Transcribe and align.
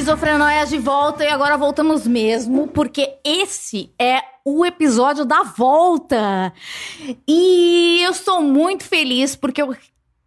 Esquizofrenóia 0.00 0.64
de 0.64 0.78
volta 0.78 1.22
e 1.22 1.28
agora 1.28 1.58
voltamos 1.58 2.06
mesmo, 2.06 2.66
porque 2.68 3.18
esse 3.22 3.92
é 3.98 4.22
o 4.42 4.64
episódio 4.64 5.26
da 5.26 5.42
volta. 5.42 6.54
E 7.28 8.00
eu 8.02 8.10
estou 8.10 8.40
muito 8.40 8.82
feliz 8.82 9.36
porque 9.36 9.60
eu 9.60 9.76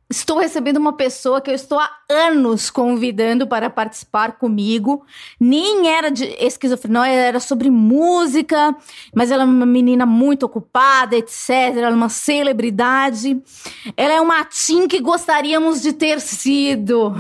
estou 0.08 0.38
recebendo 0.38 0.78
uma 0.78 0.94
pessoa 0.94 1.42
que 1.42 1.50
eu 1.50 1.56
estou 1.56 1.80
há 1.80 1.90
anos 2.08 2.70
convidando 2.70 3.48
para 3.48 3.68
participar 3.68 4.34
comigo. 4.34 5.04
Nem 5.40 5.90
era 5.90 6.12
de 6.12 6.26
esquizofrenia, 6.40 7.08
era 7.08 7.40
sobre 7.40 7.72
música, 7.72 8.76
mas 9.16 9.32
ela 9.32 9.42
é 9.42 9.46
uma 9.48 9.66
menina 9.66 10.06
muito 10.06 10.46
ocupada, 10.46 11.16
etc. 11.16 11.50
Ela 11.50 11.88
é 11.88 11.96
uma 11.96 12.10
celebridade. 12.10 13.42
Ela 13.98 14.14
é 14.14 14.22
uma 14.22 14.46
Tim 14.46 14.88
que 14.88 15.00
gostaríamos 15.00 15.82
de 15.82 15.94
ter 15.94 16.22
sido. 16.22 17.12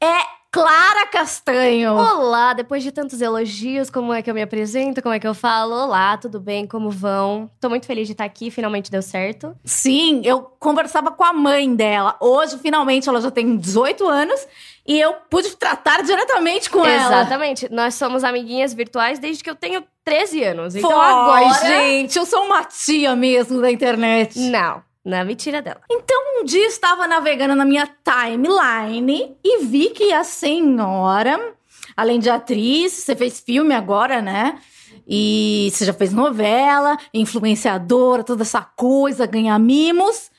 É 0.00 0.35
Clara 0.50 1.06
Castanho. 1.08 1.94
Olá, 1.94 2.54
depois 2.54 2.82
de 2.82 2.90
tantos 2.90 3.20
elogios, 3.20 3.90
como 3.90 4.12
é 4.12 4.22
que 4.22 4.30
eu 4.30 4.34
me 4.34 4.40
apresento? 4.40 5.02
Como 5.02 5.14
é 5.14 5.18
que 5.18 5.26
eu 5.26 5.34
falo? 5.34 5.74
Olá, 5.74 6.16
tudo 6.16 6.40
bem? 6.40 6.66
Como 6.66 6.90
vão? 6.90 7.50
Tô 7.60 7.68
muito 7.68 7.86
feliz 7.86 8.06
de 8.06 8.12
estar 8.12 8.24
aqui, 8.24 8.50
finalmente 8.50 8.90
deu 8.90 9.02
certo. 9.02 9.54
Sim, 9.64 10.22
eu 10.24 10.42
conversava 10.58 11.10
com 11.10 11.24
a 11.24 11.32
mãe 11.32 11.74
dela. 11.74 12.16
Hoje, 12.20 12.58
finalmente, 12.58 13.08
ela 13.08 13.20
já 13.20 13.30
tem 13.30 13.56
18 13.56 14.08
anos 14.08 14.46
e 14.86 14.98
eu 14.98 15.14
pude 15.28 15.54
tratar 15.56 16.02
diretamente 16.02 16.70
com 16.70 16.78
Exatamente. 16.86 17.04
ela. 17.04 17.20
Exatamente. 17.20 17.72
Nós 17.72 17.94
somos 17.94 18.24
amiguinhas 18.24 18.72
virtuais 18.72 19.18
desde 19.18 19.44
que 19.44 19.50
eu 19.50 19.54
tenho 19.56 19.84
13 20.04 20.42
anos. 20.44 20.74
Então 20.76 21.00
agora. 21.00 21.52
gente, 21.66 22.16
eu 22.16 22.24
sou 22.24 22.44
uma 22.44 22.64
tia 22.64 23.14
mesmo 23.14 23.60
da 23.60 23.70
internet. 23.70 24.38
Não, 24.38 24.82
é 25.14 25.24
mentira 25.24 25.62
dela. 25.62 25.80
Então, 25.90 26.40
um 26.40 26.44
dia 26.44 26.66
estava 26.66 27.06
navegando 27.06 27.54
na 27.54 27.64
minha 27.64 27.88
timeline 28.02 29.36
e 29.44 29.64
vi 29.64 29.90
que 29.90 30.12
a 30.12 30.24
senhora, 30.24 31.54
além 31.96 32.18
de 32.18 32.30
atriz, 32.30 32.92
você 32.92 33.14
fez 33.14 33.40
filme 33.40 33.74
agora, 33.74 34.20
né? 34.20 34.58
E 35.06 35.68
você 35.72 35.84
já 35.84 35.92
fez 35.92 36.12
novela, 36.12 36.96
influenciadora, 37.14 38.24
toda 38.24 38.42
essa 38.42 38.62
coisa, 38.62 39.26
ganhar 39.26 39.58
mimos. 39.58 40.30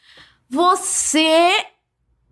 Você 0.49 1.51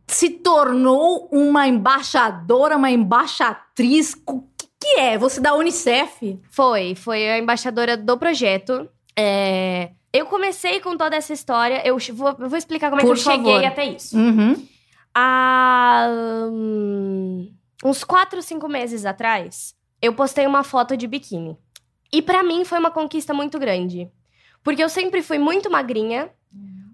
se 0.07 0.29
tornou 0.29 1.29
uma 1.31 1.67
embaixadora, 1.67 2.77
uma 2.77 2.91
embaixatriz. 2.91 4.15
O 4.27 4.41
que, 4.57 4.67
que 4.79 4.99
é? 4.99 5.17
Você 5.17 5.39
da 5.39 5.55
Unicef? 5.55 6.39
Foi, 6.51 6.95
foi 6.95 7.29
a 7.29 7.39
embaixadora 7.39 7.95
do 7.95 8.17
projeto. 8.17 8.89
É, 9.17 9.91
Eu 10.15 10.25
comecei 10.27 10.79
com 10.79 10.95
toda 10.95 11.17
essa 11.17 11.33
história. 11.33 11.85
Eu 11.85 11.97
vou, 12.13 12.29
eu 12.39 12.47
vou 12.47 12.57
explicar 12.57 12.89
como 12.89 13.01
é 13.01 13.03
Por 13.03 13.15
que 13.15 13.19
eu 13.19 13.23
favor. 13.23 13.51
cheguei 13.51 13.65
até 13.65 13.85
isso. 13.85 14.17
Uhum. 14.17 14.65
Há 15.13 16.07
hum, 16.49 17.53
uns 17.83 18.01
4, 18.05 18.41
5 18.41 18.69
meses 18.69 19.05
atrás, 19.05 19.75
eu 20.01 20.13
postei 20.13 20.47
uma 20.47 20.63
foto 20.63 20.95
de 20.95 21.05
biquíni. 21.05 21.57
E 22.13 22.21
pra 22.21 22.43
mim 22.43 22.63
foi 22.63 22.79
uma 22.79 22.91
conquista 22.91 23.33
muito 23.33 23.59
grande. 23.59 24.09
Porque 24.63 24.81
eu 24.81 24.87
sempre 24.87 25.21
fui 25.21 25.37
muito 25.37 25.69
magrinha, 25.69 26.29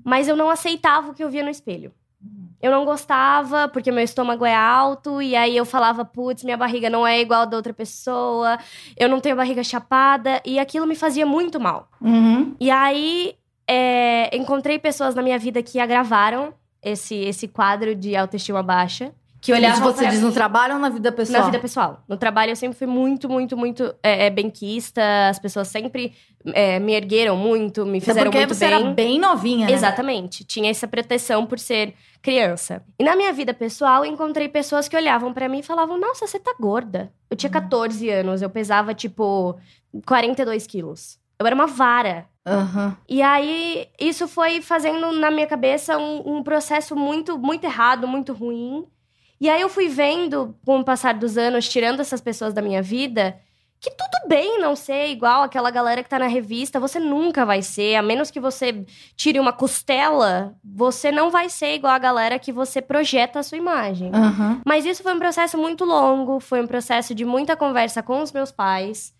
mas 0.03 0.27
eu 0.27 0.35
não 0.35 0.49
aceitava 0.49 1.11
o 1.11 1.13
que 1.13 1.23
eu 1.23 1.29
via 1.29 1.43
no 1.43 1.49
espelho. 1.51 1.93
Eu 2.61 2.71
não 2.71 2.85
gostava, 2.85 3.67
porque 3.67 3.91
meu 3.91 4.03
estômago 4.03 4.45
é 4.45 4.55
alto, 4.55 5.21
e 5.21 5.35
aí 5.35 5.57
eu 5.57 5.65
falava, 5.65 6.05
putz, 6.05 6.43
minha 6.43 6.57
barriga 6.57 6.89
não 6.89 7.05
é 7.05 7.19
igual 7.19 7.41
a 7.41 7.45
da 7.45 7.57
outra 7.57 7.73
pessoa, 7.73 8.57
eu 8.97 9.09
não 9.09 9.19
tenho 9.19 9.35
barriga 9.35 9.63
chapada, 9.63 10.41
e 10.45 10.59
aquilo 10.59 10.85
me 10.85 10.95
fazia 10.95 11.25
muito 11.25 11.59
mal. 11.59 11.89
Uhum. 11.99 12.55
E 12.59 12.69
aí, 12.69 13.35
é, 13.67 14.35
encontrei 14.35 14.77
pessoas 14.77 15.15
na 15.15 15.21
minha 15.21 15.39
vida 15.39 15.63
que 15.63 15.79
agravaram 15.79 16.53
esse, 16.83 17.15
esse 17.15 17.47
quadro 17.47 17.95
de 17.95 18.15
autoestima 18.15 18.61
baixa. 18.61 19.13
Que 19.41 19.51
Isso 19.51 19.59
olhavam 19.59 19.91
você 19.91 20.07
diz 20.07 20.21
no 20.21 20.31
trabalho 20.31 20.75
ou 20.75 20.79
na 20.79 20.89
vida 20.89 21.11
pessoal? 21.11 21.39
na 21.39 21.45
vida 21.47 21.59
pessoal. 21.59 22.03
No 22.07 22.15
trabalho 22.15 22.51
eu 22.51 22.55
sempre 22.55 22.77
fui 22.77 22.85
muito, 22.85 23.27
muito, 23.27 23.57
muito 23.57 23.95
é, 24.03 24.27
é, 24.27 24.29
benquista. 24.29 25.01
As 25.29 25.39
pessoas 25.39 25.67
sempre 25.67 26.13
é, 26.53 26.79
me 26.79 26.93
ergueram 26.93 27.35
muito, 27.35 27.83
me 27.83 27.97
Até 27.97 28.05
fizeram 28.05 28.25
porque 28.31 28.37
muito 28.37 28.53
você 28.53 28.67
bem. 28.67 28.75
era 28.75 28.93
bem 28.93 29.19
novinha, 29.19 29.65
né? 29.65 29.73
Exatamente. 29.73 30.43
Tinha 30.43 30.69
essa 30.69 30.87
proteção 30.87 31.47
por 31.47 31.57
ser 31.57 31.95
criança. 32.21 32.83
E 32.99 33.03
na 33.03 33.15
minha 33.15 33.33
vida 33.33 33.51
pessoal, 33.51 34.05
eu 34.05 34.11
encontrei 34.11 34.47
pessoas 34.47 34.87
que 34.87 34.95
olhavam 34.95 35.33
pra 35.33 35.49
mim 35.49 35.59
e 35.59 35.63
falavam: 35.63 35.97
Nossa, 35.99 36.27
você 36.27 36.39
tá 36.39 36.53
gorda. 36.59 37.11
Eu 37.27 37.35
tinha 37.35 37.49
14 37.49 38.07
anos, 38.11 38.43
eu 38.43 38.49
pesava 38.49 38.93
tipo 38.93 39.57
42 40.05 40.67
quilos. 40.67 41.17
Eu 41.39 41.47
era 41.47 41.55
uma 41.55 41.65
vara. 41.65 42.27
Aham. 42.45 42.95
E 43.09 43.23
aí, 43.23 43.87
isso 43.99 44.27
foi 44.27 44.61
fazendo 44.61 45.11
na 45.13 45.31
minha 45.31 45.47
cabeça 45.47 45.97
um, 45.97 46.37
um 46.37 46.43
processo 46.43 46.95
muito, 46.95 47.39
muito 47.39 47.63
errado, 47.63 48.07
muito 48.07 48.33
ruim. 48.33 48.85
E 49.41 49.49
aí 49.49 49.59
eu 49.59 49.69
fui 49.69 49.87
vendo, 49.89 50.55
com 50.63 50.79
o 50.79 50.85
passar 50.85 51.15
dos 51.15 51.35
anos, 51.35 51.67
tirando 51.67 51.99
essas 51.99 52.21
pessoas 52.21 52.53
da 52.53 52.61
minha 52.61 52.79
vida, 52.79 53.39
que 53.79 53.89
tudo 53.89 54.27
bem 54.27 54.61
não 54.61 54.75
ser 54.75 55.07
igual 55.07 55.41
aquela 55.41 55.71
galera 55.71 56.03
que 56.03 56.09
tá 56.09 56.19
na 56.19 56.27
revista. 56.27 56.79
Você 56.79 56.99
nunca 56.99 57.43
vai 57.43 57.63
ser, 57.63 57.95
a 57.95 58.03
menos 58.03 58.29
que 58.29 58.39
você 58.39 58.85
tire 59.15 59.39
uma 59.39 59.51
costela, 59.51 60.53
você 60.63 61.11
não 61.11 61.31
vai 61.31 61.49
ser 61.49 61.73
igual 61.73 61.91
a 61.91 61.97
galera 61.97 62.37
que 62.37 62.51
você 62.51 62.83
projeta 62.83 63.39
a 63.39 63.43
sua 63.43 63.57
imagem. 63.57 64.11
Aham. 64.13 64.61
Mas 64.63 64.85
isso 64.85 65.01
foi 65.01 65.11
um 65.11 65.19
processo 65.19 65.57
muito 65.57 65.85
longo, 65.85 66.39
foi 66.39 66.61
um 66.61 66.67
processo 66.67 67.15
de 67.15 67.25
muita 67.25 67.57
conversa 67.57 68.03
com 68.03 68.21
os 68.21 68.31
meus 68.31 68.51
pais. 68.51 69.11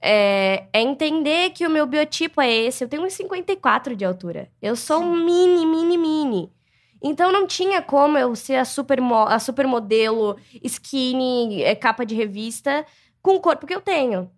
É, 0.00 0.66
é 0.72 0.80
entender 0.80 1.50
que 1.50 1.66
o 1.66 1.70
meu 1.70 1.84
biotipo 1.84 2.40
é 2.40 2.48
esse. 2.48 2.84
Eu 2.84 2.88
tenho 2.88 3.02
1,54 3.02 3.96
de 3.96 4.04
altura. 4.04 4.48
Eu 4.62 4.76
sou 4.76 5.00
um 5.00 5.16
mini, 5.16 5.66
mini, 5.66 5.98
mini. 5.98 6.52
Então 7.02 7.30
não 7.30 7.46
tinha 7.46 7.80
como 7.80 8.18
eu 8.18 8.34
ser 8.34 8.56
a, 8.56 8.64
supermo 8.64 9.14
a 9.14 9.38
supermodelo 9.38 10.36
skinny, 10.62 11.62
é, 11.62 11.74
capa 11.74 12.04
de 12.04 12.14
revista, 12.14 12.84
com 13.22 13.36
o 13.36 13.40
corpo 13.40 13.66
que 13.66 13.74
eu 13.74 13.80
tenho. 13.80 14.30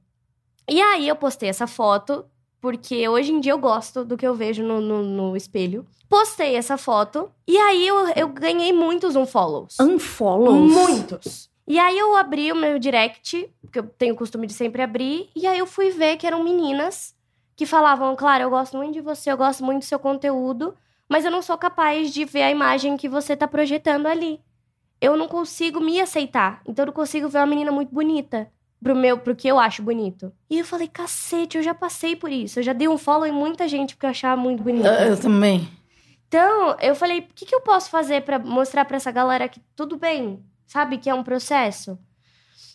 E 0.69 0.81
aí 0.81 1.09
eu 1.09 1.17
postei 1.17 1.49
essa 1.49 1.67
foto, 1.67 2.25
porque 2.61 3.09
hoje 3.09 3.33
em 3.33 3.41
dia 3.41 3.53
eu 3.53 3.59
gosto 3.59 4.05
do 4.05 4.17
que 4.17 4.27
eu 4.27 4.35
vejo 4.35 4.63
no, 4.63 4.81
no, 4.81 5.03
no 5.03 5.37
espelho. 5.37 5.87
Postei 6.09 6.57
essa 6.57 6.77
foto, 6.77 7.31
e 7.47 7.57
aí 7.57 7.87
eu, 7.87 8.09
eu 8.09 8.29
ganhei 8.29 8.73
muitos 8.73 9.17
unfollows. 9.17 9.79
Unfollows? 9.81 10.73
Muitos. 10.73 11.51
E 11.67 11.79
aí 11.79 11.97
eu 11.97 12.17
abri 12.17 12.51
o 12.51 12.57
meu 12.57 12.81
direct, 12.81 13.49
que 13.73 13.79
eu 13.79 13.85
tenho 13.85 14.15
o 14.15 14.17
costume 14.17 14.47
de 14.47 14.53
sempre 14.53 14.83
abrir, 14.83 15.31
e 15.37 15.47
aí 15.47 15.59
eu 15.59 15.67
fui 15.67 15.91
ver 15.91 16.17
que 16.17 16.27
eram 16.27 16.43
meninas 16.43 17.15
que 17.55 17.65
falavam, 17.65 18.17
claro, 18.17 18.43
eu 18.43 18.51
gosto 18.51 18.77
muito 18.77 18.95
de 18.95 19.01
você, 19.01 19.31
eu 19.31 19.37
gosto 19.37 19.65
muito 19.65 19.81
do 19.81 19.85
seu 19.85 19.99
conteúdo, 19.99 20.75
mas 21.11 21.25
eu 21.25 21.31
não 21.31 21.43
sou 21.43 21.59
capaz 21.59 22.11
de 22.15 22.25
ver 22.25 22.43
a 22.45 22.51
imagem 22.51 22.97
que 22.97 23.09
você 23.09 23.37
tá 23.37 23.47
projetando 23.49 24.07
ali. 24.07 24.41
Eu 25.01 25.17
não 25.17 25.27
consigo 25.29 25.81
me 25.81 26.01
aceitar. 26.01 26.63
Então 26.67 26.85
eu 26.85 26.87
não 26.87 26.93
consigo 26.93 27.29
ver 27.29 27.39
uma 27.39 27.47
menina 27.47 27.73
muito 27.73 27.93
bonita 27.93 28.51
pro 28.83 28.95
meu, 28.95 29.19
pro 29.19 29.35
que 29.35 29.49
eu 29.49 29.59
acho 29.59 29.83
bonito. 29.83 30.33
E 30.49 30.59
eu 30.59 30.65
falei, 30.65 30.87
cacete, 30.89 31.57
eu 31.57 31.63
já 31.63 31.75
passei 31.75 32.15
por 32.15 32.31
isso. 32.31 32.59
Eu 32.59 32.63
já 32.63 32.73
dei 32.73 32.87
um 32.89 32.97
follow 32.97 33.27
em 33.27 33.33
muita 33.33 33.67
gente 33.67 33.95
porque 33.97 34.07
eu 34.07 34.11
achava 34.11 34.41
muito 34.41 34.63
bonita. 34.63 34.89
Eu, 34.89 35.19
também. 35.21 35.69
Então, 36.29 36.77
eu 36.81 36.95
falei, 36.95 37.19
o 37.21 37.35
que, 37.35 37.45
que 37.45 37.55
eu 37.55 37.61
posso 37.61 37.91
fazer 37.91 38.23
pra 38.23 38.39
mostrar 38.39 38.85
pra 38.85 38.97
essa 38.97 39.11
galera 39.11 39.49
que 39.49 39.61
tudo 39.75 39.97
bem, 39.97 40.45
sabe? 40.67 40.97
Que 40.99 41.11
é 41.11 41.15
um 41.15 41.25
processo. 41.25 41.99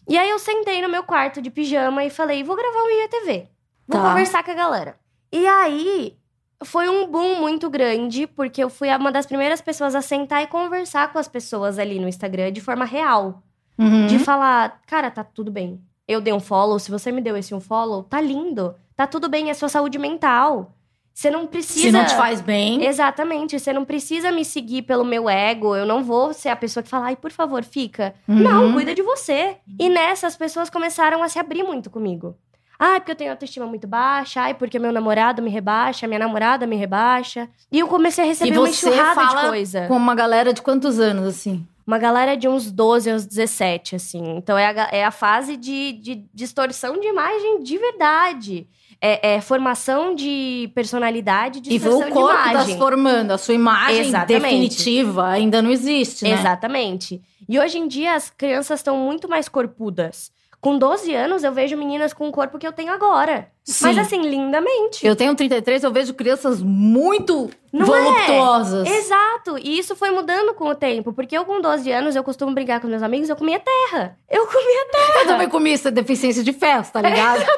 E 0.08 0.18
aí 0.18 0.30
eu 0.30 0.38
sentei 0.38 0.82
no 0.82 0.90
meu 0.90 1.04
quarto 1.04 1.42
de 1.42 1.50
pijama 1.50 2.04
e 2.04 2.10
falei, 2.10 2.44
vou 2.44 2.56
gravar 2.56 2.84
um 2.84 2.90
IGTV. 3.04 3.48
Vou 3.88 4.02
Tá. 4.02 4.10
conversar 4.10 4.44
com 4.44 4.52
a 4.52 4.56
galera. 4.56 5.00
E 5.32 5.46
aí, 5.48 6.18
foi 6.64 6.88
um 6.88 7.08
boom 7.08 7.40
muito 7.40 7.70
grande, 7.70 8.28
porque 8.28 8.64
eu 8.64 8.70
fui 8.70 8.90
uma 8.96 9.12
das 9.12 9.26
primeiras 9.26 9.62
pessoas 9.62 9.96
a 9.96 10.02
sentar 10.02 10.44
e 10.44 10.48
conversar 10.48 11.12
com 11.12 11.20
as 11.20 11.28
pessoas 11.28 11.78
ali 11.78 12.00
no 12.00 12.08
Instagram 12.08 12.52
de 12.52 12.62
forma 12.62 12.86
real. 12.86 13.44
Uhum. 13.78 14.08
De 14.08 14.20
falar, 14.20 14.82
cara, 14.88 15.12
tá 15.12 15.24
tudo 15.24 15.52
bem. 15.52 15.82
Eu 16.08 16.22
dei 16.22 16.34
um 16.34 16.40
follow, 16.40 16.80
se 16.80 16.92
você 16.92 17.12
me 17.12 17.22
deu 17.22 17.36
esse 17.36 17.54
um 17.54 17.60
follow, 17.60 18.04
tá 18.04 18.22
lindo. 18.22 18.76
Tá 18.96 19.06
tudo 19.06 19.28
bem, 19.28 19.50
é 19.50 19.54
sua 19.54 19.68
saúde 19.68 19.98
mental. 19.98 20.74
Você 21.14 21.32
não 21.32 21.48
precisa. 21.48 21.80
Se 21.80 21.92
não 21.92 22.06
te 22.06 22.14
faz 22.14 22.42
bem. 22.42 22.86
Exatamente, 22.86 23.58
você 23.58 23.72
não 23.72 23.86
precisa 23.86 24.32
me 24.32 24.44
seguir 24.44 24.82
pelo 24.82 25.06
meu 25.06 25.30
ego, 25.30 25.74
eu 25.74 25.86
não 25.86 26.04
vou 26.04 26.34
ser 26.34 26.50
a 26.50 26.56
pessoa 26.58 26.84
que 26.84 26.90
fala, 26.90 27.06
ai, 27.06 27.16
por 27.16 27.32
favor, 27.32 27.64
fica. 27.64 28.14
Uhum. 28.28 28.36
Não, 28.36 28.74
cuida 28.74 28.94
de 28.94 29.02
você. 29.02 29.56
E 29.80 29.88
nessa, 29.90 30.28
as 30.28 30.36
pessoas 30.36 30.70
começaram 30.70 31.24
a 31.24 31.30
se 31.30 31.40
abrir 31.40 31.64
muito 31.64 31.90
comigo. 31.90 32.36
Ai, 32.80 33.00
porque 33.00 33.12
eu 33.12 33.16
tenho 33.16 33.32
autoestima 33.32 33.66
muito 33.66 33.88
baixa, 33.88 34.42
ai, 34.42 34.54
porque 34.54 34.78
meu 34.80 34.92
namorado 34.92 35.42
me 35.42 35.50
rebaixa, 35.50 36.08
minha 36.08 36.20
namorada 36.20 36.68
me 36.68 36.76
rebaixa. 36.76 37.48
E 37.72 37.80
eu 37.80 37.88
comecei 37.88 38.24
a 38.24 38.28
receber 38.28 38.54
E 38.54 38.58
uma 38.58 38.70
enxurrada 38.70 39.16
fala 39.16 39.42
de 39.44 39.48
coisa. 39.50 39.88
Com 39.88 39.96
uma 39.98 40.16
galera 40.16 40.54
de 40.54 40.62
quantos 40.62 41.00
anos, 41.00 41.28
assim? 41.28 41.66
Uma 41.88 41.98
galera 42.00 42.36
de 42.36 42.48
uns 42.48 42.72
12 42.72 43.12
aos 43.12 43.26
17, 43.26 43.96
assim. 43.96 44.36
Então 44.38 44.58
é 44.58 44.66
a, 44.68 44.90
é 44.92 45.06
a 45.06 45.12
fase 45.12 45.56
de, 45.56 45.94
de 45.94 46.26
distorção 46.34 47.00
de 47.00 47.08
imagem 47.08 47.62
de 47.62 47.78
verdade. 47.78 48.68
é, 49.02 49.36
é 49.36 49.42
formação 49.42 50.16
de 50.16 50.72
personalidade, 50.74 51.60
de 51.60 51.72
E 51.72 51.78
o 51.78 51.80
de 51.80 52.12
corpo 52.12 52.28
tá 52.44 52.52
imagem. 52.54 52.74
se 52.74 52.80
formando, 52.80 53.32
a 53.32 53.38
sua 53.38 53.54
imagem 53.54 54.08
Exatamente. 54.08 54.42
definitiva 54.42 55.28
ainda 55.28 55.62
não 55.62 55.70
existe, 55.70 56.24
né? 56.24 56.32
Exatamente. 56.32 57.22
E 57.48 57.60
hoje 57.60 57.78
em 57.78 57.88
dia 57.88 58.16
as 58.16 58.30
crianças 58.32 58.80
estão 58.80 58.98
muito 58.98 59.30
mais 59.30 59.48
corpudas. 59.48 60.32
Com 60.66 60.80
12 60.80 61.14
anos 61.14 61.44
eu 61.44 61.52
vejo 61.52 61.78
meninas 61.78 62.12
com 62.12 62.28
o 62.28 62.32
corpo 62.32 62.58
que 62.58 62.66
eu 62.66 62.74
tenho 62.74 62.92
agora. 62.92 63.50
Sim. 63.64 63.86
Mas 63.86 64.00
assim, 64.00 64.20
lindamente. 64.24 65.06
Eu 65.06 65.16
tenho 65.16 65.36
33, 65.36 65.84
eu 65.84 65.92
vejo 65.92 66.12
crianças 66.16 66.60
muito 66.60 67.52
Não 67.72 67.86
voluptuosas. 67.86 68.88
Exato. 68.90 69.60
E 69.60 69.78
isso 69.78 69.96
foi 69.96 70.10
mudando 70.10 70.56
com 70.56 70.68
o 70.68 70.74
tempo. 70.74 71.14
Porque 71.14 71.38
eu 71.38 71.46
com 71.46 71.62
12 71.62 71.92
anos, 71.92 72.16
eu 72.16 72.24
costumo 72.24 72.52
brigar 72.52 72.82
com 72.82 72.88
meus 72.88 73.04
amigos, 73.04 73.30
eu 73.30 73.36
comia 73.36 73.60
terra. 73.60 74.18
Eu 74.28 74.48
comia 74.48 74.88
Eu 75.22 75.28
também 75.28 75.48
comi 75.48 75.72
isso, 75.72 75.88
é 75.88 75.92
deficiência 75.92 76.44
de 76.44 76.52
ferro, 76.52 76.84
tá 76.92 77.00
ligado? 77.00 77.46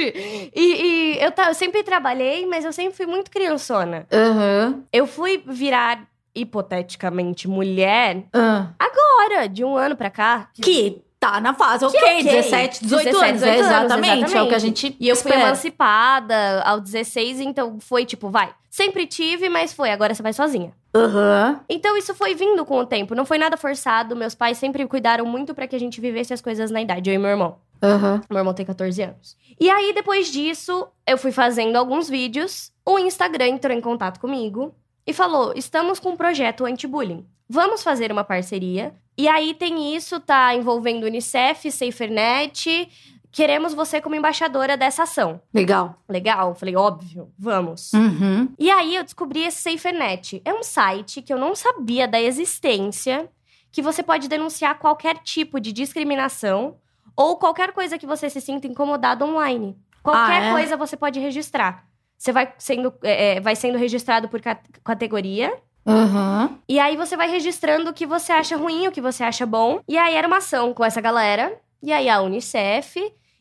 E, 0.00 0.52
e 0.54 1.18
eu, 1.18 1.32
eu 1.48 1.54
sempre 1.54 1.82
trabalhei, 1.82 2.46
mas 2.46 2.64
eu 2.64 2.72
sempre 2.72 2.96
fui 2.96 3.06
muito 3.06 3.30
criançona. 3.30 4.06
Aham. 4.12 4.84
Eu 4.92 5.06
fui 5.06 5.42
virar, 5.46 6.06
hipoteticamente, 6.34 7.48
mulher 7.48 8.24
Ah. 8.32 8.68
agora, 8.78 9.48
de 9.48 9.64
um 9.64 9.76
ano 9.76 9.96
pra 9.96 10.08
cá. 10.10 10.48
Que 10.54 11.02
tá 11.20 11.40
na 11.40 11.52
fase, 11.54 11.84
ok, 11.84 11.98
ok. 12.00 12.22
17, 12.24 12.84
18 12.84 13.04
17, 13.04 13.24
anos. 13.28 13.40
18 13.40 13.44
é 13.44 13.58
anos, 13.58 13.66
exatamente, 13.66 14.10
é 14.36 14.42
o 14.42 14.48
que 14.48 14.54
a 14.54 14.56
exatamente. 14.56 14.60
gente 14.82 14.96
E 15.00 15.08
eu 15.08 15.16
fui 15.16 15.30
espera. 15.30 15.48
emancipada 15.48 16.62
aos 16.64 16.82
16, 16.82 17.40
então 17.40 17.78
foi 17.80 18.04
tipo, 18.04 18.30
vai. 18.30 18.50
Sempre 18.70 19.06
tive, 19.06 19.48
mas 19.48 19.72
foi, 19.72 19.90
agora 19.90 20.14
você 20.14 20.22
vai 20.22 20.32
sozinha. 20.32 20.72
Aham. 20.94 21.60
Então 21.68 21.96
isso 21.96 22.14
foi 22.14 22.34
vindo 22.34 22.64
com 22.64 22.78
o 22.78 22.86
tempo, 22.86 23.14
não 23.14 23.24
foi 23.26 23.38
nada 23.38 23.56
forçado. 23.56 24.14
Meus 24.14 24.34
pais 24.34 24.58
sempre 24.58 24.86
cuidaram 24.86 25.26
muito 25.26 25.54
pra 25.54 25.66
que 25.66 25.74
a 25.76 25.80
gente 25.80 26.00
vivesse 26.00 26.32
as 26.32 26.40
coisas 26.40 26.70
na 26.70 26.80
idade, 26.80 27.10
eu 27.10 27.14
e 27.14 27.18
meu 27.18 27.30
irmão. 27.30 27.56
Aham. 27.82 28.20
Meu 28.28 28.38
irmão 28.38 28.54
tem 28.54 28.66
14 28.66 29.00
anos. 29.02 29.36
E 29.60 29.70
aí, 29.70 29.92
depois 29.92 30.30
disso, 30.30 30.88
eu 31.06 31.16
fui 31.16 31.30
fazendo 31.32 31.76
alguns 31.76 32.08
vídeos. 32.08 32.72
O 32.84 32.98
Instagram 32.98 33.48
entrou 33.48 33.76
em 33.76 33.80
contato 33.80 34.18
comigo 34.20 34.74
e 35.06 35.12
falou: 35.12 35.52
estamos 35.54 35.98
com 36.00 36.10
um 36.10 36.16
projeto 36.16 36.64
anti-bullying. 36.64 37.24
Vamos 37.48 37.82
fazer 37.82 38.12
uma 38.12 38.24
parceria. 38.24 38.94
E 39.16 39.26
aí 39.28 39.54
tem 39.54 39.94
isso, 39.96 40.20
tá 40.20 40.54
envolvendo 40.54 41.04
Unicef, 41.04 41.70
SaferNet. 41.70 42.88
Queremos 43.30 43.74
você 43.74 44.00
como 44.00 44.14
embaixadora 44.14 44.76
dessa 44.76 45.02
ação. 45.02 45.40
Legal. 45.52 46.02
Legal? 46.08 46.54
Falei, 46.54 46.76
óbvio, 46.76 47.30
vamos. 47.38 47.92
Uhum. 47.92 48.48
E 48.58 48.70
aí 48.70 48.94
eu 48.96 49.04
descobri 49.04 49.44
esse 49.44 49.60
SaferNet. 49.70 50.40
É 50.44 50.52
um 50.52 50.62
site 50.62 51.20
que 51.22 51.32
eu 51.32 51.38
não 51.38 51.54
sabia 51.54 52.06
da 52.08 52.20
existência, 52.20 53.28
que 53.70 53.82
você 53.82 54.02
pode 54.02 54.28
denunciar 54.28 54.78
qualquer 54.78 55.18
tipo 55.18 55.60
de 55.60 55.72
discriminação 55.72 56.76
ou 57.16 57.36
qualquer 57.36 57.72
coisa 57.72 57.98
que 57.98 58.06
você 58.06 58.30
se 58.30 58.40
sinta 58.40 58.66
incomodado 58.66 59.24
online. 59.24 59.76
Qualquer 60.02 60.42
Ah, 60.42 60.46
é? 60.46 60.52
coisa 60.52 60.76
você 60.76 60.96
pode 60.96 61.18
registrar. 61.20 61.84
Você 62.16 62.32
vai 62.32 62.52
sendo, 62.58 62.92
é, 63.02 63.36
é, 63.36 63.40
vai 63.40 63.54
sendo 63.54 63.76
registrado 63.78 64.28
por 64.28 64.40
cat- 64.40 64.64
categoria. 64.82 65.54
Aham. 65.88 66.58
E 66.68 66.78
aí 66.78 66.96
você 66.96 67.16
vai 67.16 67.30
registrando 67.30 67.90
o 67.90 67.94
que 67.94 68.06
você 68.06 68.32
acha 68.32 68.56
ruim, 68.56 68.86
o 68.86 68.92
que 68.92 69.00
você 69.00 69.24
acha 69.24 69.46
bom. 69.46 69.80
E 69.88 69.96
aí 69.96 70.14
era 70.14 70.28
uma 70.28 70.36
ação 70.36 70.74
com 70.74 70.84
essa 70.84 71.00
galera. 71.00 71.58
E 71.82 71.92
aí 71.92 72.08
a 72.08 72.20
Unicef. 72.20 72.96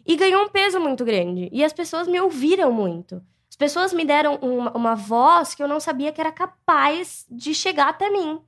E 0.06 0.16
ganhou 0.16 0.44
um 0.44 0.50
peso 0.50 0.80
muito 0.80 1.04
grande. 1.04 1.50
E 1.52 1.64
as 1.64 1.74
pessoas 1.74 2.08
me 2.08 2.20
ouviram 2.22 2.72
muito. 2.72 3.22
As 3.50 3.58
pessoas 3.58 3.92
me 3.92 4.06
deram 4.06 4.36
uma, 4.36 4.72
uma 4.72 4.96
voz 4.96 5.54
que 5.54 5.62
eu 5.62 5.68
não 5.68 5.80
sabia 5.80 6.12
que 6.14 6.22
era 6.22 6.32
capaz 6.32 7.26
de 7.30 7.54
chegar 7.54 7.90
até 7.90 8.10
mim. 8.10 8.40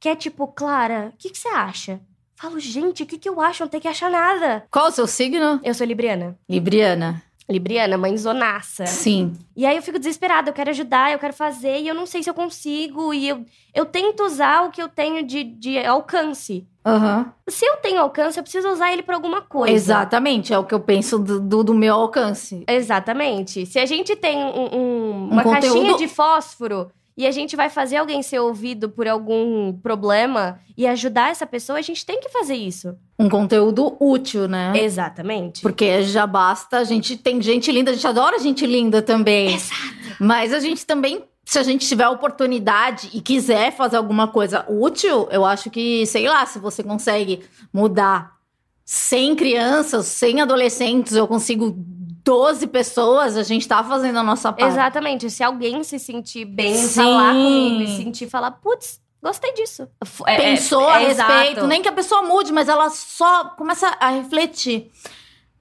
Que 0.00 0.08
é 0.08 0.16
tipo, 0.16 0.48
Clara, 0.48 1.12
o 1.14 1.16
que, 1.16 1.30
que 1.30 1.38
você 1.38 1.48
acha? 1.48 2.00
Falo, 2.34 2.58
gente, 2.58 3.02
o 3.02 3.06
que, 3.06 3.16
que 3.16 3.28
eu 3.28 3.40
acho? 3.40 3.62
Não 3.62 3.68
tem 3.68 3.80
que 3.80 3.88
achar 3.88 4.10
nada. 4.10 4.66
Qual 4.70 4.88
o 4.88 4.90
seu 4.90 5.06
signo? 5.06 5.58
Eu 5.62 5.72
sou 5.72 5.86
libriana. 5.86 6.38
Libriana. 6.48 7.22
Libriana, 7.48 7.96
mãezonaça. 7.96 8.86
Sim. 8.86 9.32
E 9.56 9.64
aí 9.64 9.76
eu 9.76 9.82
fico 9.82 9.98
desesperada, 9.98 10.50
eu 10.50 10.54
quero 10.54 10.70
ajudar, 10.70 11.12
eu 11.12 11.18
quero 11.18 11.32
fazer, 11.32 11.80
e 11.80 11.86
eu 11.86 11.94
não 11.94 12.04
sei 12.04 12.22
se 12.22 12.28
eu 12.28 12.34
consigo. 12.34 13.14
E 13.14 13.28
eu, 13.28 13.44
eu 13.74 13.86
tento 13.86 14.24
usar 14.24 14.64
o 14.66 14.70
que 14.70 14.82
eu 14.82 14.88
tenho 14.88 15.24
de, 15.24 15.44
de 15.44 15.78
alcance. 15.86 16.66
Aham. 16.84 17.32
Se 17.48 17.64
eu 17.64 17.76
tenho 17.76 18.00
alcance, 18.00 18.38
eu 18.38 18.42
preciso 18.42 18.68
usar 18.68 18.92
ele 18.92 19.02
pra 19.02 19.14
alguma 19.14 19.42
coisa. 19.42 19.72
Exatamente, 19.74 20.52
é 20.52 20.58
o 20.58 20.64
que 20.64 20.74
eu 20.74 20.80
penso 20.80 21.18
do, 21.18 21.40
do, 21.40 21.62
do 21.64 21.74
meu 21.74 21.94
alcance. 21.94 22.64
Exatamente. 22.68 23.64
Se 23.66 23.78
a 23.78 23.86
gente 23.86 24.14
tem 24.16 24.38
um- 24.38 24.48
um- 24.48 24.76
Um 24.76 25.28
uma 25.30 25.42
conteúdo- 25.42 25.72
caixinha 25.72 25.96
de 25.96 26.08
fósforo 26.08 26.90
e 27.16 27.26
a 27.26 27.30
gente 27.30 27.56
vai 27.56 27.70
fazer 27.70 27.96
alguém 27.96 28.22
ser 28.22 28.38
ouvido 28.40 28.90
por 28.90 29.08
algum 29.08 29.72
problema 29.72 30.60
e 30.76 30.86
ajudar 30.86 31.30
essa 31.30 31.46
pessoa, 31.46 31.78
a 31.78 31.82
gente 31.82 32.04
tem 32.04 32.20
que 32.20 32.28
fazer 32.28 32.54
isso. 32.54 32.94
Um 33.18 33.28
conteúdo 33.28 33.96
útil, 33.98 34.46
né? 34.46 34.72
Exatamente. 34.76 35.62
Porque 35.62 36.02
já 36.02 36.26
basta, 36.26 36.76
a 36.76 36.84
gente 36.84 37.16
tem 37.16 37.40
gente 37.40 37.72
linda, 37.72 37.90
a 37.90 37.94
gente 37.94 38.06
adora 38.06 38.38
gente 38.38 38.66
linda 38.66 39.00
também. 39.00 39.54
Exato. 39.54 39.80
Mas 40.20 40.52
a 40.52 40.60
gente 40.60 40.84
também, 40.84 41.24
se 41.44 41.58
a 41.58 41.62
gente 41.62 41.86
tiver 41.86 42.04
a 42.04 42.10
oportunidade 42.10 43.10
e 43.14 43.20
quiser 43.22 43.72
fazer 43.72 43.96
alguma 43.96 44.28
coisa 44.28 44.66
útil, 44.68 45.26
eu 45.30 45.44
acho 45.44 45.70
que, 45.70 46.04
sei 46.06 46.28
lá, 46.28 46.44
se 46.44 46.58
você 46.58 46.82
consegue 46.82 47.40
mudar 47.72 48.36
100 48.84 49.36
crianças, 49.36 50.06
100 50.06 50.42
adolescentes, 50.42 51.14
eu 51.14 51.26
consigo 51.26 51.76
12 52.26 52.66
pessoas, 52.66 53.36
a 53.36 53.44
gente 53.44 53.68
tá 53.68 53.84
fazendo 53.84 54.18
a 54.18 54.22
nossa 54.22 54.52
parte. 54.52 54.72
Exatamente. 54.72 55.30
Se 55.30 55.44
alguém 55.44 55.84
se 55.84 55.96
sentir 55.98 56.44
bem 56.44 56.72
em 56.72 56.86
Sim. 56.88 56.94
falar 57.02 57.32
comigo 57.32 57.82
e 57.82 57.96
sentir 57.96 58.28
falar, 58.28 58.50
putz, 58.50 59.00
gostei 59.22 59.52
disso. 59.54 59.88
É- 60.26 60.36
Pensou 60.36 60.82
é- 60.90 60.92
a 60.92 61.02
é 61.02 61.06
respeito, 61.06 61.50
exato. 61.52 61.66
nem 61.68 61.80
que 61.80 61.88
a 61.88 61.92
pessoa 61.92 62.22
mude, 62.22 62.52
mas 62.52 62.68
ela 62.68 62.90
só 62.90 63.44
começa 63.50 63.96
a 64.00 64.10
refletir. 64.10 64.90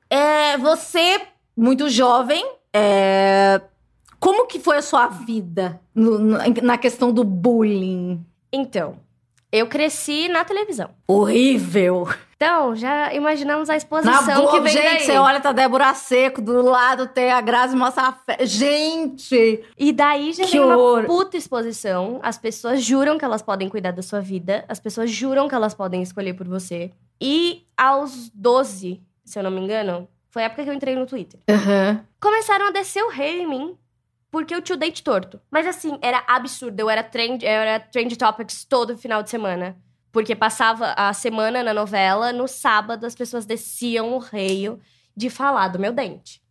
É, 0.09 0.57
você, 0.57 1.21
muito 1.55 1.87
jovem, 1.87 2.43
é, 2.73 3.61
como 4.19 4.47
que 4.47 4.59
foi 4.59 4.77
a 4.77 4.81
sua 4.81 5.05
vida 5.07 5.79
no- 5.93 6.17
na 6.19 6.77
questão 6.79 7.11
do 7.11 7.23
bullying? 7.23 8.25
Então, 8.51 8.97
eu 9.51 9.67
cresci 9.67 10.27
na 10.29 10.43
televisão. 10.43 10.89
Horrível. 11.07 12.07
Então, 12.35 12.75
já 12.75 13.13
imaginamos 13.13 13.69
a 13.69 13.73
Na 13.73 13.77
exposição 13.77 14.25
que 14.25 14.33
Globo, 14.33 14.61
vem 14.63 14.73
gente, 14.73 14.83
daí. 14.83 15.05
você 15.05 15.17
olha, 15.17 15.39
tá 15.39 15.53
Débora 15.53 15.93
Seco, 15.93 16.41
do 16.41 16.61
lado 16.61 17.07
tem 17.07 17.31
a 17.31 17.39
Grazi 17.39 17.75
Massafé. 17.75 18.45
Gente! 18.45 19.63
E 19.77 19.93
daí 19.93 20.33
já 20.33 20.43
Que 20.43 20.51
vem 20.51 20.61
uma 20.61 21.03
puta 21.03 21.37
exposição. 21.37 22.19
As 22.21 22.37
pessoas 22.37 22.83
juram 22.83 23.17
que 23.17 23.23
elas 23.23 23.41
podem 23.41 23.69
cuidar 23.69 23.91
da 23.91 24.01
sua 24.01 24.19
vida. 24.19 24.65
As 24.67 24.79
pessoas 24.81 25.09
juram 25.09 25.47
que 25.47 25.55
elas 25.55 25.73
podem 25.73 26.01
escolher 26.01 26.33
por 26.33 26.47
você. 26.47 26.91
E 27.21 27.65
aos 27.77 28.29
12, 28.33 29.01
se 29.23 29.39
eu 29.39 29.43
não 29.43 29.51
me 29.51 29.61
engano, 29.61 30.07
foi 30.29 30.43
a 30.43 30.45
época 30.47 30.63
que 30.65 30.69
eu 30.69 30.73
entrei 30.73 30.95
no 30.95 31.05
Twitter. 31.05 31.39
Aham. 31.49 32.03
Começaram 32.19 32.67
a 32.67 32.71
descer 32.71 33.01
o 33.03 33.09
rei 33.09 33.43
em 33.43 33.47
mim. 33.47 33.77
Porque 34.29 34.53
eu 34.53 34.61
tinha 34.61 34.75
o 34.75 34.79
date 34.79 35.01
torto. 35.01 35.39
Mas 35.49 35.65
assim, 35.65 35.97
era 36.01 36.21
absurdo. 36.27 36.77
Eu 36.77 36.89
era 36.89 37.01
trend, 37.01 37.41
eu 37.41 37.49
era 37.49 37.79
trend 37.79 38.17
topics 38.17 38.65
todo 38.65 38.97
final 38.97 39.23
de 39.23 39.29
semana. 39.29 39.77
Porque 40.15 40.33
passava 40.33 40.93
a 40.95 41.11
semana 41.11 41.61
na 41.61 41.73
novela, 41.73 42.31
no 42.31 42.47
sábado 42.47 43.05
as 43.05 43.13
pessoas 43.13 43.45
desciam 43.45 44.13
o 44.13 44.17
reio 44.17 44.79
de 45.13 45.29
falar 45.29 45.67
do 45.67 45.77
meu 45.77 45.91
dente. 45.91 46.41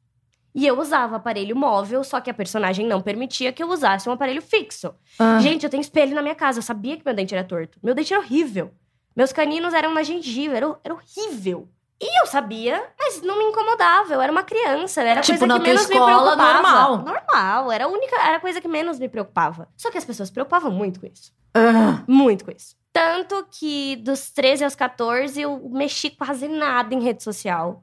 E 0.54 0.66
eu 0.66 0.78
usava 0.78 1.16
aparelho 1.16 1.56
móvel, 1.56 2.04
só 2.04 2.20
que 2.20 2.28
a 2.28 2.34
personagem 2.34 2.86
não 2.86 3.00
permitia 3.00 3.54
que 3.54 3.62
eu 3.62 3.70
usasse 3.70 4.06
um 4.06 4.12
aparelho 4.12 4.42
fixo. 4.42 4.94
Ah. 5.18 5.38
Gente, 5.40 5.64
eu 5.64 5.70
tenho 5.70 5.80
espelho 5.80 6.14
na 6.14 6.20
minha 6.20 6.34
casa, 6.34 6.58
eu 6.58 6.62
sabia 6.62 6.98
que 6.98 7.06
meu 7.06 7.14
dente 7.14 7.34
era 7.34 7.42
torto. 7.42 7.78
Meu 7.82 7.94
dente 7.94 8.12
era 8.12 8.22
horrível. 8.22 8.70
Meus 9.16 9.32
caninos 9.32 9.72
eram 9.72 9.94
na 9.94 10.02
gengiva, 10.02 10.54
era, 10.54 10.76
era 10.84 10.92
horrível. 10.92 11.66
E 11.98 12.20
eu 12.20 12.26
sabia, 12.26 12.84
mas 12.98 13.22
não 13.22 13.38
me 13.38 13.44
incomodava. 13.44 14.12
Eu 14.12 14.20
era 14.20 14.30
uma 14.30 14.42
criança, 14.42 15.00
era 15.00 15.22
Tipo, 15.22 15.38
coisa 15.38 15.46
na 15.46 15.58
que 15.58 15.68
menos 15.68 15.86
me 15.88 15.94
escola, 15.94 16.36
preocupava. 16.36 16.52
normal. 16.52 16.98
Normal, 16.98 17.72
era 17.72 17.84
a 17.86 17.88
única, 17.88 18.14
era 18.16 18.36
a 18.36 18.40
coisa 18.40 18.60
que 18.60 18.68
menos 18.68 18.98
me 18.98 19.08
preocupava. 19.08 19.68
Só 19.74 19.90
que 19.90 19.96
as 19.96 20.04
pessoas 20.04 20.28
se 20.28 20.34
preocupavam 20.34 20.70
muito 20.70 21.00
com 21.00 21.06
isso. 21.06 21.32
Ah. 21.54 22.04
Muito 22.06 22.44
com 22.44 22.50
isso. 22.50 22.76
Tanto 22.94 23.44
que 23.50 23.96
dos 23.96 24.30
13 24.30 24.62
aos 24.62 24.76
14 24.76 25.40
eu 25.40 25.68
mexi 25.68 26.10
quase 26.10 26.46
nada 26.46 26.94
em 26.94 27.02
rede 27.02 27.24
social. 27.24 27.82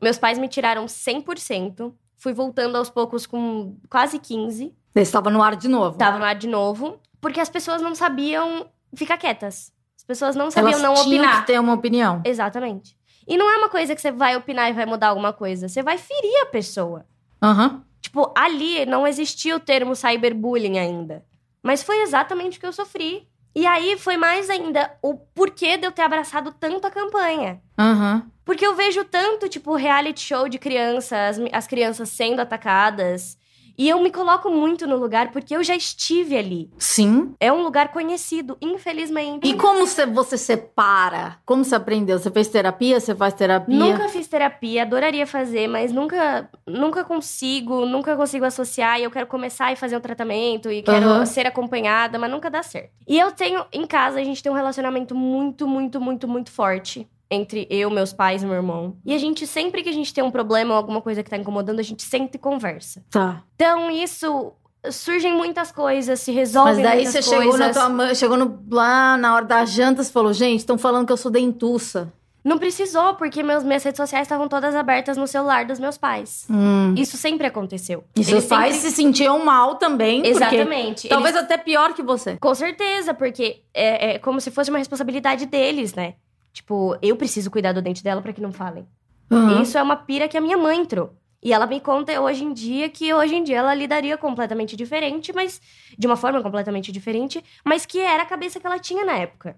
Meus 0.00 0.18
pais 0.18 0.38
me 0.38 0.46
tiraram 0.46 0.84
100%. 0.84 1.90
Fui 2.18 2.34
voltando 2.34 2.76
aos 2.76 2.90
poucos 2.90 3.24
com 3.26 3.78
quase 3.88 4.18
15. 4.18 4.74
Você 4.92 5.00
estava 5.00 5.30
no 5.30 5.42
ar 5.42 5.56
de 5.56 5.68
novo. 5.68 5.96
Tava 5.96 6.18
no 6.18 6.24
ar 6.26 6.34
de 6.34 6.46
novo. 6.46 7.00
Porque 7.18 7.40
as 7.40 7.48
pessoas 7.48 7.80
não 7.80 7.94
sabiam 7.94 8.66
ficar 8.94 9.16
quietas. 9.16 9.72
As 9.96 10.04
pessoas 10.04 10.36
não 10.36 10.50
sabiam 10.50 10.72
Elas 10.72 10.82
não 10.82 10.94
tinham 10.96 11.22
opinar. 11.24 11.40
que 11.40 11.46
ter 11.46 11.58
uma 11.58 11.72
opinião. 11.72 12.20
Exatamente. 12.22 12.94
E 13.26 13.38
não 13.38 13.50
é 13.50 13.56
uma 13.56 13.70
coisa 13.70 13.94
que 13.94 14.02
você 14.02 14.12
vai 14.12 14.36
opinar 14.36 14.68
e 14.68 14.74
vai 14.74 14.84
mudar 14.84 15.08
alguma 15.08 15.32
coisa. 15.32 15.66
Você 15.66 15.82
vai 15.82 15.96
ferir 15.96 16.42
a 16.42 16.46
pessoa. 16.46 17.06
Aham. 17.42 17.82
Tipo, 18.02 18.30
ali 18.36 18.84
não 18.84 19.06
existia 19.06 19.56
o 19.56 19.60
termo 19.60 19.96
cyberbullying 19.96 20.78
ainda. 20.78 21.24
Mas 21.62 21.82
foi 21.82 22.02
exatamente 22.02 22.58
o 22.58 22.60
que 22.60 22.66
eu 22.66 22.72
sofri. 22.72 23.26
E 23.54 23.66
aí 23.66 23.98
foi 23.98 24.16
mais 24.16 24.48
ainda 24.48 24.90
o 25.02 25.14
porquê 25.14 25.76
de 25.76 25.86
eu 25.86 25.92
ter 25.92 26.02
abraçado 26.02 26.52
tanto 26.52 26.86
a 26.86 26.90
campanha. 26.90 27.60
Aham. 27.78 28.26
Porque 28.44 28.66
eu 28.66 28.74
vejo 28.74 29.04
tanto, 29.04 29.48
tipo, 29.48 29.74
reality 29.74 30.20
show 30.20 30.48
de 30.48 30.58
crianças, 30.58 31.38
as 31.52 31.66
crianças 31.66 32.08
sendo 32.08 32.40
atacadas. 32.40 33.38
E 33.76 33.88
eu 33.88 34.00
me 34.00 34.10
coloco 34.10 34.50
muito 34.50 34.86
no 34.86 34.96
lugar 34.96 35.30
porque 35.30 35.54
eu 35.56 35.62
já 35.62 35.74
estive 35.74 36.36
ali. 36.36 36.70
Sim. 36.78 37.34
É 37.40 37.52
um 37.52 37.62
lugar 37.62 37.88
conhecido, 37.88 38.56
infelizmente. 38.60 39.46
E 39.48 39.54
como 39.54 39.86
você, 39.86 40.06
você 40.06 40.36
separa? 40.38 41.38
Como 41.44 41.64
você 41.64 41.74
aprendeu? 41.74 42.18
Você 42.18 42.30
fez 42.30 42.48
terapia? 42.48 43.00
Você 43.00 43.14
faz 43.14 43.34
terapia? 43.34 43.76
Nunca 43.76 44.08
fiz 44.08 44.26
terapia, 44.28 44.82
adoraria 44.82 45.26
fazer, 45.26 45.68
mas 45.68 45.92
nunca, 45.92 46.48
nunca 46.66 47.04
consigo, 47.04 47.84
nunca 47.86 48.16
consigo 48.16 48.44
associar. 48.44 49.00
E 49.00 49.04
eu 49.04 49.10
quero 49.10 49.26
começar 49.26 49.72
e 49.72 49.76
fazer 49.76 49.96
um 49.96 50.00
tratamento 50.00 50.70
e 50.70 50.82
quero 50.82 51.06
Aham. 51.06 51.26
ser 51.26 51.46
acompanhada, 51.46 52.18
mas 52.18 52.30
nunca 52.30 52.50
dá 52.50 52.62
certo. 52.62 52.90
E 53.06 53.18
eu 53.18 53.32
tenho, 53.32 53.64
em 53.72 53.86
casa, 53.86 54.20
a 54.20 54.24
gente 54.24 54.42
tem 54.42 54.50
um 54.52 54.54
relacionamento 54.54 55.14
muito, 55.14 55.66
muito, 55.66 56.00
muito, 56.00 56.28
muito 56.28 56.50
forte 56.50 57.08
entre 57.32 57.66
eu, 57.70 57.90
meus 57.90 58.12
pais 58.12 58.42
e 58.42 58.46
meu 58.46 58.54
irmão. 58.56 58.96
E 59.04 59.14
a 59.14 59.18
gente, 59.18 59.46
sempre 59.46 59.82
que 59.82 59.88
a 59.88 59.92
gente 59.92 60.12
tem 60.12 60.22
um 60.22 60.30
problema 60.30 60.74
ou 60.74 60.76
alguma 60.76 61.00
coisa 61.00 61.22
que 61.22 61.30
tá 61.30 61.36
incomodando, 61.36 61.80
a 61.80 61.82
gente 61.82 62.02
senta 62.02 62.36
e 62.36 62.40
conversa. 62.40 63.02
Tá. 63.10 63.42
Então, 63.56 63.90
isso. 63.90 64.52
Surgem 64.90 65.32
muitas 65.32 65.70
coisas, 65.70 66.18
se 66.18 66.32
resolvem 66.32 66.74
Mas 66.74 66.82
daí 66.82 67.06
você 67.06 67.22
chegou 67.22 67.44
na 67.56 67.66
coisas. 67.66 67.76
tua 67.76 67.88
mãe, 67.88 68.14
chegou 68.16 68.36
no- 68.36 68.64
lá 68.68 69.16
na 69.16 69.32
hora 69.36 69.44
da 69.44 69.64
janta, 69.64 70.02
você 70.02 70.10
falou, 70.10 70.32
gente, 70.32 70.58
estão 70.58 70.76
falando 70.76 71.06
que 71.06 71.12
eu 71.12 71.16
sou 71.16 71.30
dentuça. 71.30 72.12
Não 72.44 72.58
precisou, 72.58 73.14
porque 73.14 73.44
meus, 73.44 73.62
minhas 73.62 73.84
redes 73.84 73.96
sociais 73.98 74.24
estavam 74.26 74.48
todas 74.48 74.74
abertas 74.74 75.16
no 75.16 75.28
celular 75.28 75.64
dos 75.66 75.78
meus 75.78 75.96
pais. 75.96 76.44
Hum. 76.50 76.92
Isso 76.98 77.16
sempre 77.16 77.46
aconteceu. 77.46 78.02
E 78.16 78.24
seus 78.24 78.38
Eles 78.38 78.46
pais 78.46 78.74
sempre- 78.74 78.90
se 78.90 78.96
sentiam 78.96 79.44
mal 79.44 79.76
também, 79.76 80.16
porque 80.22 80.30
Exatamente. 80.36 81.08
talvez 81.08 81.36
Eles- 81.36 81.44
até 81.44 81.56
pior 81.56 81.94
que 81.94 82.02
você. 82.02 82.36
Com 82.38 82.52
certeza, 82.52 83.14
porque 83.14 83.62
é, 83.72 84.14
é 84.14 84.18
como 84.18 84.40
se 84.40 84.50
fosse 84.50 84.70
uma 84.70 84.80
responsabilidade 84.80 85.46
deles, 85.46 85.94
né? 85.94 86.14
Tipo, 86.52 86.96
eu 87.00 87.16
preciso 87.16 87.50
cuidar 87.50 87.72
do 87.72 87.82
dente 87.82 88.02
dela 88.02 88.20
pra 88.20 88.32
que 88.32 88.40
não 88.40 88.52
falem. 88.52 88.86
Uhum. 89.30 89.62
Isso 89.62 89.78
é 89.78 89.82
uma 89.82 89.96
pira 89.96 90.28
que 90.28 90.36
a 90.36 90.40
minha 90.40 90.58
mãe 90.58 90.80
entrou. 90.80 91.16
E 91.42 91.52
ela 91.52 91.66
me 91.66 91.80
conta 91.80 92.20
hoje 92.20 92.44
em 92.44 92.52
dia 92.52 92.88
que 92.88 93.12
hoje 93.12 93.34
em 93.34 93.42
dia 93.42 93.58
ela 93.58 93.74
lidaria 93.74 94.16
completamente 94.16 94.76
diferente, 94.76 95.32
mas 95.32 95.60
de 95.98 96.06
uma 96.06 96.16
forma 96.16 96.40
completamente 96.40 96.92
diferente, 96.92 97.42
mas 97.64 97.84
que 97.84 97.98
era 97.98 98.22
a 98.22 98.26
cabeça 98.26 98.60
que 98.60 98.66
ela 98.66 98.78
tinha 98.78 99.04
na 99.04 99.16
época. 99.16 99.56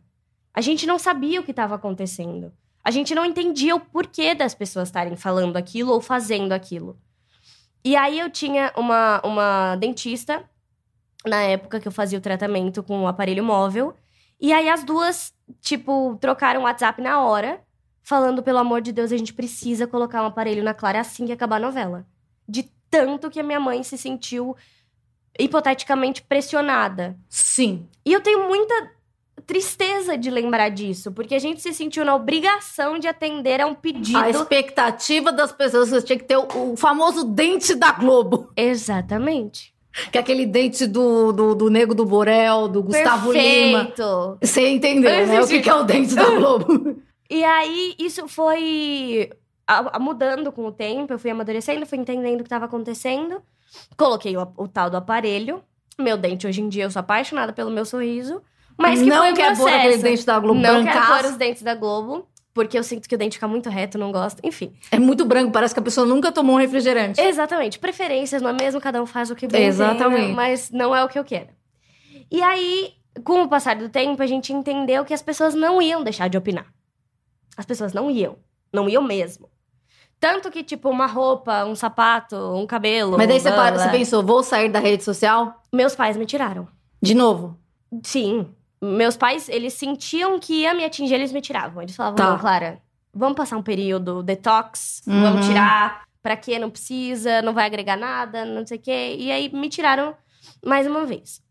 A 0.54 0.60
gente 0.60 0.86
não 0.86 0.98
sabia 0.98 1.40
o 1.40 1.44
que 1.44 1.50
estava 1.50 1.74
acontecendo. 1.74 2.52
A 2.82 2.90
gente 2.90 3.14
não 3.14 3.24
entendia 3.24 3.74
o 3.74 3.80
porquê 3.80 4.34
das 4.34 4.54
pessoas 4.54 4.88
estarem 4.88 5.16
falando 5.16 5.56
aquilo 5.56 5.92
ou 5.92 6.00
fazendo 6.00 6.52
aquilo. 6.52 6.98
E 7.84 7.96
aí 7.96 8.18
eu 8.18 8.30
tinha 8.30 8.72
uma, 8.76 9.20
uma 9.22 9.76
dentista, 9.76 10.42
na 11.26 11.42
época 11.42 11.80
que 11.80 11.88
eu 11.88 11.92
fazia 11.92 12.18
o 12.18 12.22
tratamento 12.22 12.82
com 12.82 13.02
o 13.02 13.06
aparelho 13.06 13.44
móvel. 13.44 13.94
E 14.40 14.52
aí 14.52 14.68
as 14.70 14.84
duas, 14.84 15.33
tipo, 15.60 16.16
trocaram 16.20 16.60
o 16.60 16.64
WhatsApp 16.64 17.00
na 17.00 17.20
hora, 17.20 17.60
falando, 18.02 18.42
pelo 18.42 18.58
amor 18.58 18.80
de 18.80 18.92
Deus, 18.92 19.12
a 19.12 19.16
gente 19.16 19.32
precisa 19.32 19.86
colocar 19.86 20.22
um 20.22 20.26
aparelho 20.26 20.62
na 20.62 20.74
Clara 20.74 21.00
assim 21.00 21.26
que 21.26 21.32
acabar 21.32 21.56
a 21.56 21.60
novela. 21.60 22.06
De 22.48 22.70
tanto 22.90 23.30
que 23.30 23.40
a 23.40 23.42
minha 23.42 23.58
mãe 23.58 23.82
se 23.82 23.98
sentiu 23.98 24.56
hipoteticamente 25.38 26.22
pressionada. 26.22 27.18
Sim. 27.28 27.88
E 28.04 28.12
eu 28.12 28.20
tenho 28.20 28.46
muita 28.46 28.92
tristeza 29.46 30.16
de 30.16 30.30
lembrar 30.30 30.68
disso, 30.68 31.12
porque 31.12 31.34
a 31.34 31.38
gente 31.38 31.60
se 31.60 31.74
sentiu 31.74 32.04
na 32.04 32.14
obrigação 32.14 32.98
de 32.98 33.08
atender 33.08 33.60
a 33.60 33.66
um 33.66 33.74
pedido. 33.74 34.18
A 34.18 34.30
expectativa 34.30 35.32
das 35.32 35.52
pessoas, 35.52 35.90
você 35.90 36.02
tinha 36.02 36.18
que 36.18 36.24
ter 36.24 36.36
o, 36.36 36.72
o 36.72 36.76
famoso 36.76 37.24
dente 37.24 37.74
da 37.74 37.92
Globo. 37.92 38.50
Exatamente. 38.56 39.73
Que 40.10 40.18
é 40.18 40.20
aquele 40.20 40.44
dente 40.46 40.86
do, 40.86 41.32
do, 41.32 41.54
do 41.54 41.70
Nego 41.70 41.94
do 41.94 42.04
Borel, 42.04 42.66
do 42.68 42.82
Gustavo 42.82 43.32
Lima. 43.32 43.84
Perfeito. 43.86 44.38
Você 44.42 44.68
entendeu, 44.68 45.10
Eu 45.10 45.26
né? 45.26 45.40
O 45.40 45.46
que, 45.46 45.60
que 45.60 45.70
é 45.70 45.74
o 45.74 45.84
dente 45.84 46.14
da 46.14 46.24
Globo? 46.30 46.96
E 47.30 47.42
aí, 47.42 47.94
isso 47.98 48.28
foi 48.28 49.30
a- 49.66 49.96
a- 49.96 49.98
mudando 49.98 50.52
com 50.52 50.66
o 50.66 50.70
tempo, 50.70 51.12
eu 51.14 51.18
fui 51.18 51.30
amadurecendo, 51.30 51.86
fui 51.86 51.96
entendendo 51.98 52.34
o 52.40 52.42
que 52.42 52.46
estava 52.48 52.66
acontecendo. 52.66 53.40
Coloquei 53.96 54.36
o, 54.36 54.46
o 54.58 54.68
tal 54.68 54.90
do 54.90 54.98
aparelho. 54.98 55.62
Meu 55.98 56.18
dente, 56.18 56.46
hoje 56.46 56.60
em 56.60 56.68
dia, 56.68 56.84
eu 56.84 56.90
sou 56.90 57.00
apaixonada 57.00 57.52
pelo 57.52 57.70
meu 57.70 57.84
sorriso. 57.86 58.42
Mas 58.76 59.00
que 59.00 59.06
não 59.08 59.16
foi 59.18 59.30
um 59.32 59.34
quer 59.34 59.56
pôr 59.56 59.68
aquele 59.72 59.96
dente 59.98 60.26
da 60.26 60.38
Globo 60.38 60.60
Não 60.60 60.70
quero 60.70 60.82
brancaço. 60.84 61.22
pôr 61.22 61.30
os 61.30 61.36
dentes 61.36 61.62
da 61.62 61.74
Globo, 61.74 62.26
porque 62.54 62.78
eu 62.78 62.84
sinto 62.84 63.08
que 63.08 63.14
o 63.16 63.18
dente 63.18 63.34
fica 63.34 63.49
muito 63.49 63.68
reto, 63.68 63.99
não 63.99 64.12
gosto. 64.12 64.40
Enfim. 64.44 64.73
É 64.90 64.99
muito 64.99 65.25
branco, 65.25 65.50
parece 65.50 65.75
que 65.75 65.80
a 65.80 65.82
pessoa 65.82 66.06
nunca 66.06 66.30
tomou 66.30 66.54
um 66.54 66.58
refrigerante. 66.58 67.20
Exatamente. 67.20 67.80
Preferências, 67.80 68.40
não 68.40 68.50
é 68.50 68.52
mesmo? 68.52 68.80
Cada 68.80 69.02
um 69.02 69.06
faz 69.06 69.28
o 69.30 69.34
que 69.34 69.49
bem 69.49 69.64
Exatamente. 69.64 70.23
entenda, 70.23 70.37
mas 70.37 70.70
não 70.70 70.94
é 70.94 71.04
o 71.04 71.08
que 71.08 71.18
eu 71.18 71.25
quero. 71.25 71.49
E 72.30 72.40
aí, 72.40 72.92
com 73.25 73.42
o 73.42 73.49
passar 73.49 73.75
do 73.76 73.88
tempo, 73.88 74.23
a 74.23 74.26
gente 74.26 74.52
entendeu 74.52 75.04
que 75.04 75.12
as 75.12 75.20
pessoas 75.20 75.52
não 75.52 75.82
iam 75.82 76.04
deixar 76.04 76.28
de 76.28 76.38
opinar. 76.38 76.66
As 77.56 77.66
pessoas 77.66 77.92
não 77.92 78.08
iam. 78.08 78.37
Não 78.73 78.88
iam 78.88 79.02
mesmo. 79.02 79.50
Tanto 80.20 80.50
que, 80.50 80.62
tipo, 80.62 80.88
uma 80.88 81.06
roupa, 81.06 81.64
um 81.64 81.75
sapato, 81.75 82.37
um 82.37 82.66
cabelo. 82.66 83.18
Mas 83.18 83.28
daí 83.28 83.40
você, 83.40 83.50
você 83.50 83.84
blá. 83.84 83.88
pensou, 83.88 84.23
vou 84.23 84.42
sair 84.42 84.70
da 84.70 84.78
rede 84.78 85.02
social? 85.02 85.61
Meus 85.73 85.94
pais 85.94 86.16
me 86.16 86.25
tiraram. 86.25 86.68
De 87.02 87.14
novo? 87.14 87.58
Sim. 88.02 88.49
Meus 88.84 89.16
pais, 89.16 89.48
eles 89.48 89.72
sentiam 89.74 90.38
que 90.38 90.62
ia 90.62 90.74
me 90.74 90.84
atingir, 90.84 91.14
eles 91.14 91.32
me 91.32 91.40
tiravam. 91.40 91.82
Eles 91.82 91.96
falavam, 91.96 92.16
Tá. 92.16 92.30
não, 92.30 92.38
Clara, 92.38 92.80
vamos 93.12 93.36
passar 93.36 93.56
um 93.56 93.62
período 93.62 94.22
detox, 94.22 95.02
Uhum. 95.06 95.22
vamos 95.22 95.46
tirar. 95.46 96.04
Pra 96.22 96.36
quê? 96.36 96.58
Não 96.58 96.70
precisa, 96.70 97.42
não 97.42 97.52
vai 97.52 97.66
agregar 97.66 97.96
nada, 97.96 98.44
não 98.44 98.66
sei 98.66 98.78
o 98.78 98.80
quê. 98.80 99.16
E 99.18 99.30
aí 99.30 99.50
me 99.52 99.68
tiraram 99.68 100.14
mais 100.64 100.86
uma 100.86 101.04
vez. 101.04 101.42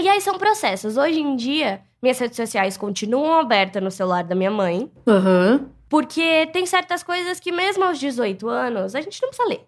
E 0.00 0.08
aí 0.08 0.20
são 0.20 0.36
processos. 0.38 0.96
Hoje 0.96 1.20
em 1.20 1.34
dia, 1.36 1.82
minhas 2.02 2.18
redes 2.18 2.36
sociais 2.36 2.76
continuam 2.76 3.38
abertas 3.40 3.82
no 3.82 3.90
celular 3.90 4.24
da 4.24 4.34
minha 4.34 4.50
mãe. 4.50 4.90
Aham. 5.06 5.68
Porque 5.88 6.46
tem 6.52 6.66
certas 6.66 7.02
coisas 7.02 7.40
que, 7.40 7.50
mesmo 7.50 7.82
aos 7.84 7.98
18 7.98 8.48
anos, 8.48 8.94
a 8.94 9.00
gente 9.00 9.20
não 9.22 9.30
precisa 9.30 9.48
ler. 9.48 9.64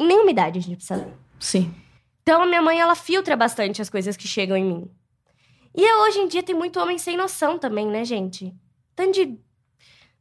Em 0.00 0.06
nenhuma 0.06 0.30
idade 0.30 0.58
a 0.58 0.62
gente 0.62 0.76
precisa 0.76 0.96
ler. 0.96 1.14
Sim. 1.38 1.72
Então, 2.22 2.42
a 2.42 2.46
minha 2.46 2.60
mãe, 2.62 2.80
ela 2.80 2.94
filtra 2.94 3.36
bastante 3.36 3.80
as 3.80 3.88
coisas 3.90 4.16
que 4.16 4.26
chegam 4.26 4.56
em 4.56 4.64
mim. 4.64 4.90
E 5.74 5.82
eu, 5.82 6.00
hoje 6.02 6.18
em 6.18 6.28
dia 6.28 6.42
tem 6.42 6.54
muito 6.54 6.78
homem 6.78 6.98
sem 6.98 7.16
noção 7.16 7.58
também, 7.58 7.86
né, 7.86 8.04
gente? 8.04 8.54
Tanto 8.94 9.12
de 9.12 9.38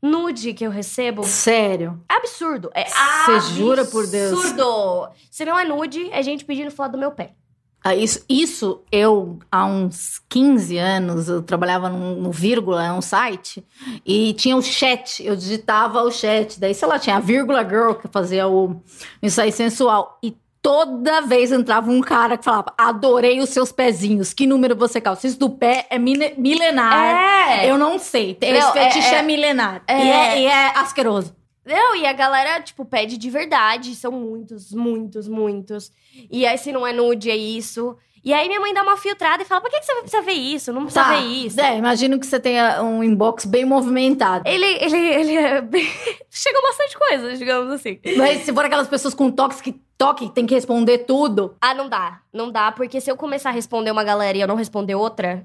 nude 0.01 0.53
que 0.53 0.65
eu 0.65 0.71
recebo. 0.71 1.23
Sério. 1.23 2.01
Absurdo. 2.07 2.71
É 2.73 2.85
Cê 2.85 3.39
jura 3.55 3.85
por 3.85 4.07
Deus? 4.07 4.39
Absurdo. 4.39 5.09
Se 5.29 5.45
não 5.45 5.59
é 5.59 5.65
nude, 5.65 6.09
é 6.11 6.23
gente 6.23 6.45
pedindo 6.45 6.71
foto 6.71 6.93
do 6.93 6.97
meu 6.97 7.11
pé. 7.11 7.35
Ah, 7.83 7.95
isso, 7.95 8.23
isso, 8.29 8.83
eu, 8.91 9.39
há 9.51 9.65
uns 9.65 10.21
15 10.29 10.77
anos, 10.77 11.27
eu 11.27 11.41
trabalhava 11.41 11.89
no, 11.89 12.15
no 12.15 12.31
Vírgula, 12.31 12.85
é 12.85 12.91
um 12.91 13.01
site, 13.01 13.65
e 14.05 14.33
tinha 14.33 14.55
o 14.55 14.61
chat, 14.61 15.25
eu 15.25 15.35
digitava 15.35 16.03
o 16.03 16.11
chat, 16.11 16.59
daí, 16.59 16.75
sei 16.75 16.87
lá, 16.87 16.99
tinha 16.99 17.15
a 17.15 17.19
Vírgula 17.19 17.67
Girl, 17.67 17.93
que 17.93 18.07
fazia 18.07 18.47
o 18.47 18.79
ensaio 19.19 19.51
sensual, 19.51 20.19
e 20.21 20.37
toda 20.61 21.21
vez 21.21 21.51
entrava 21.51 21.89
um 21.89 22.01
cara 22.01 22.37
que 22.37 22.43
falava, 22.45 22.73
adorei 22.77 23.39
os 23.39 23.49
seus 23.49 23.71
pezinhos, 23.71 24.33
que 24.33 24.45
número 24.45 24.75
você 24.75 25.01
calça? 25.01 25.25
Isso 25.27 25.39
do 25.39 25.49
pé 25.49 25.87
é 25.89 25.97
milenar, 25.97 26.93
É. 27.59 27.69
eu 27.69 27.77
não 27.77 27.97
sei, 27.97 28.37
esse 28.39 28.59
Não, 28.59 28.69
é- 28.75 28.89
fetiche 28.91 29.15
é, 29.15 29.17
é- 29.19 29.21
milenar, 29.23 29.83
é- 29.87 30.05
E, 30.05 30.09
é, 30.09 30.39
e 30.41 30.45
é 30.45 30.67
asqueroso. 30.77 31.35
Não, 31.65 31.95
e 31.95 32.05
a 32.07 32.13
galera, 32.13 32.59
tipo, 32.59 32.83
pede 32.83 33.17
de 33.17 33.29
verdade. 33.29 33.93
São 33.93 34.11
muitos, 34.11 34.73
muitos, 34.73 35.27
muitos. 35.27 35.91
E 36.29 36.43
aí, 36.43 36.57
se 36.57 36.71
não 36.71 36.85
é 36.87 36.91
nude, 36.91 37.29
é 37.29 37.35
isso. 37.37 37.95
E 38.23 38.33
aí, 38.33 38.47
minha 38.47 38.59
mãe 38.59 38.73
dá 38.73 38.83
uma 38.83 38.97
filtrada 38.97 39.41
e 39.41 39.45
fala: 39.45 39.61
por 39.61 39.69
que, 39.69 39.79
que 39.79 39.85
você 39.85 39.95
precisa 40.01 40.21
ver 40.21 40.33
isso? 40.33 40.71
Não 40.71 40.83
precisa 40.83 41.03
Tá, 41.05 41.09
ver 41.15 41.21
isso. 41.21 41.59
é, 41.59 41.77
imagino 41.77 42.19
que 42.19 42.25
você 42.25 42.39
tenha 42.39 42.81
um 42.83 43.03
inbox 43.03 43.45
bem 43.45 43.65
movimentado. 43.65 44.47
Ele, 44.47 44.65
ele, 44.65 44.97
ele 44.97 45.35
é 45.35 45.61
bem... 45.61 45.85
Chegou 46.29 46.61
bastante 46.61 46.97
coisa, 46.97 47.35
digamos 47.35 47.71
assim. 47.73 47.99
Mas 48.17 48.41
se 48.43 48.53
for 48.53 48.63
aquelas 48.65 48.87
pessoas 48.87 49.13
com 49.13 49.31
toques 49.31 49.59
que 49.59 49.81
toque, 49.97 50.29
tem 50.29 50.45
que 50.45 50.53
responder 50.53 50.99
tudo. 50.99 51.55
Ah, 51.59 51.73
não 51.73 51.89
dá. 51.89 52.19
Não 52.31 52.51
dá, 52.51 52.71
porque 52.71 53.01
se 53.01 53.09
eu 53.11 53.17
começar 53.17 53.49
a 53.49 53.53
responder 53.53 53.91
uma 53.91 54.03
galera 54.03 54.37
e 54.37 54.41
eu 54.41 54.47
não 54.47 54.55
responder 54.55 54.95
outra, 54.95 55.43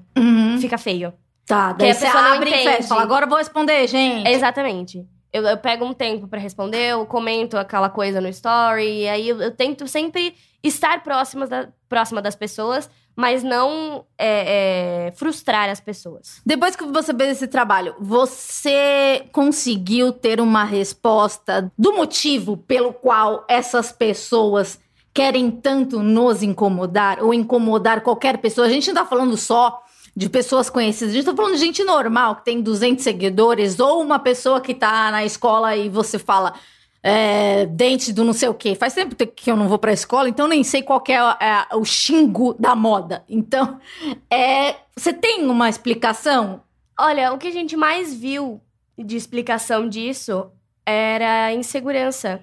fica 0.59 0.77
feio. 0.77 1.13
Tá, 1.45 1.73
Que 1.73 1.79
daí 1.79 1.91
a 1.91 1.93
você 1.93 2.05
pessoa 2.05 2.23
não 2.23 2.33
abre 2.33 2.49
e 2.49 2.63
fecha. 2.63 2.87
Fala, 2.89 3.01
agora 3.03 3.25
eu 3.25 3.29
vou 3.29 3.37
responder, 3.37 3.87
gente. 3.87 4.27
Exatamente. 4.29 5.05
Eu, 5.31 5.43
eu 5.43 5.57
pego 5.57 5.85
um 5.85 5.93
tempo 5.93 6.27
pra 6.27 6.39
responder, 6.39 6.91
eu 6.91 7.05
comento 7.05 7.57
aquela 7.57 7.89
coisa 7.89 8.21
no 8.21 8.29
story, 8.29 9.01
e 9.01 9.09
aí 9.09 9.29
eu, 9.29 9.41
eu 9.41 9.51
tento 9.51 9.87
sempre 9.87 10.35
estar 10.63 11.03
próxima, 11.03 11.45
da, 11.47 11.69
próxima 11.89 12.21
das 12.21 12.35
pessoas, 12.35 12.89
mas 13.15 13.43
não 13.43 14.05
é, 14.17 15.07
é, 15.07 15.11
frustrar 15.13 15.69
as 15.69 15.79
pessoas. 15.79 16.39
Depois 16.45 16.75
que 16.75 16.85
você 16.85 17.13
fez 17.13 17.37
esse 17.37 17.47
trabalho, 17.47 17.95
você 17.99 19.25
conseguiu 19.31 20.11
ter 20.11 20.39
uma 20.39 20.63
resposta 20.63 21.71
do 21.77 21.93
motivo 21.93 22.57
pelo 22.57 22.93
qual 22.93 23.43
essas 23.49 23.91
pessoas 23.91 24.79
querem 25.13 25.49
tanto 25.49 26.03
nos 26.03 26.43
incomodar 26.43 27.23
ou 27.23 27.33
incomodar 27.33 28.01
qualquer 28.01 28.37
pessoa? 28.37 28.67
A 28.67 28.69
gente 28.69 28.87
não 28.89 29.01
tá 29.01 29.05
falando 29.05 29.35
só 29.35 29.81
de 30.17 30.27
pessoas 30.27 30.67
conhecidas, 30.67 31.13
a 31.13 31.15
gente 31.15 31.25
tá 31.25 31.35
falando 31.35 31.53
de 31.53 31.59
gente 31.59 31.83
normal 31.83 32.37
que 32.37 32.45
tem 32.45 32.59
200 32.59 33.03
seguidores 33.03 33.79
ou 33.79 34.01
uma 34.01 34.17
pessoa 34.17 34.59
que 34.59 34.73
tá 34.73 35.11
na 35.11 35.23
escola 35.23 35.75
e 35.75 35.89
você 35.89 36.17
fala 36.17 36.55
é, 37.03 37.67
dente 37.67 38.11
do 38.11 38.23
não 38.23 38.33
sei 38.33 38.49
o 38.49 38.53
quê. 38.55 38.73
Faz 38.73 38.95
tempo 38.95 39.15
que 39.15 39.51
eu 39.51 39.55
não 39.55 39.69
vou 39.69 39.77
pra 39.77 39.93
escola, 39.93 40.27
então 40.27 40.47
nem 40.47 40.63
sei 40.63 40.81
qual 40.81 41.01
que 41.01 41.11
é, 41.11 41.17
é, 41.19 41.67
o 41.75 41.85
xingo 41.85 42.55
da 42.55 42.75
moda. 42.75 43.23
Então, 43.29 43.79
é, 44.27 44.77
você 44.95 45.13
tem 45.13 45.45
uma 45.45 45.69
explicação? 45.69 46.61
Olha, 46.99 47.31
o 47.31 47.37
que 47.37 47.49
a 47.49 47.51
gente 47.51 47.77
mais 47.77 48.11
viu 48.11 48.59
de 48.97 49.15
explicação 49.15 49.87
disso 49.87 50.49
era 50.83 51.53
insegurança. 51.53 52.41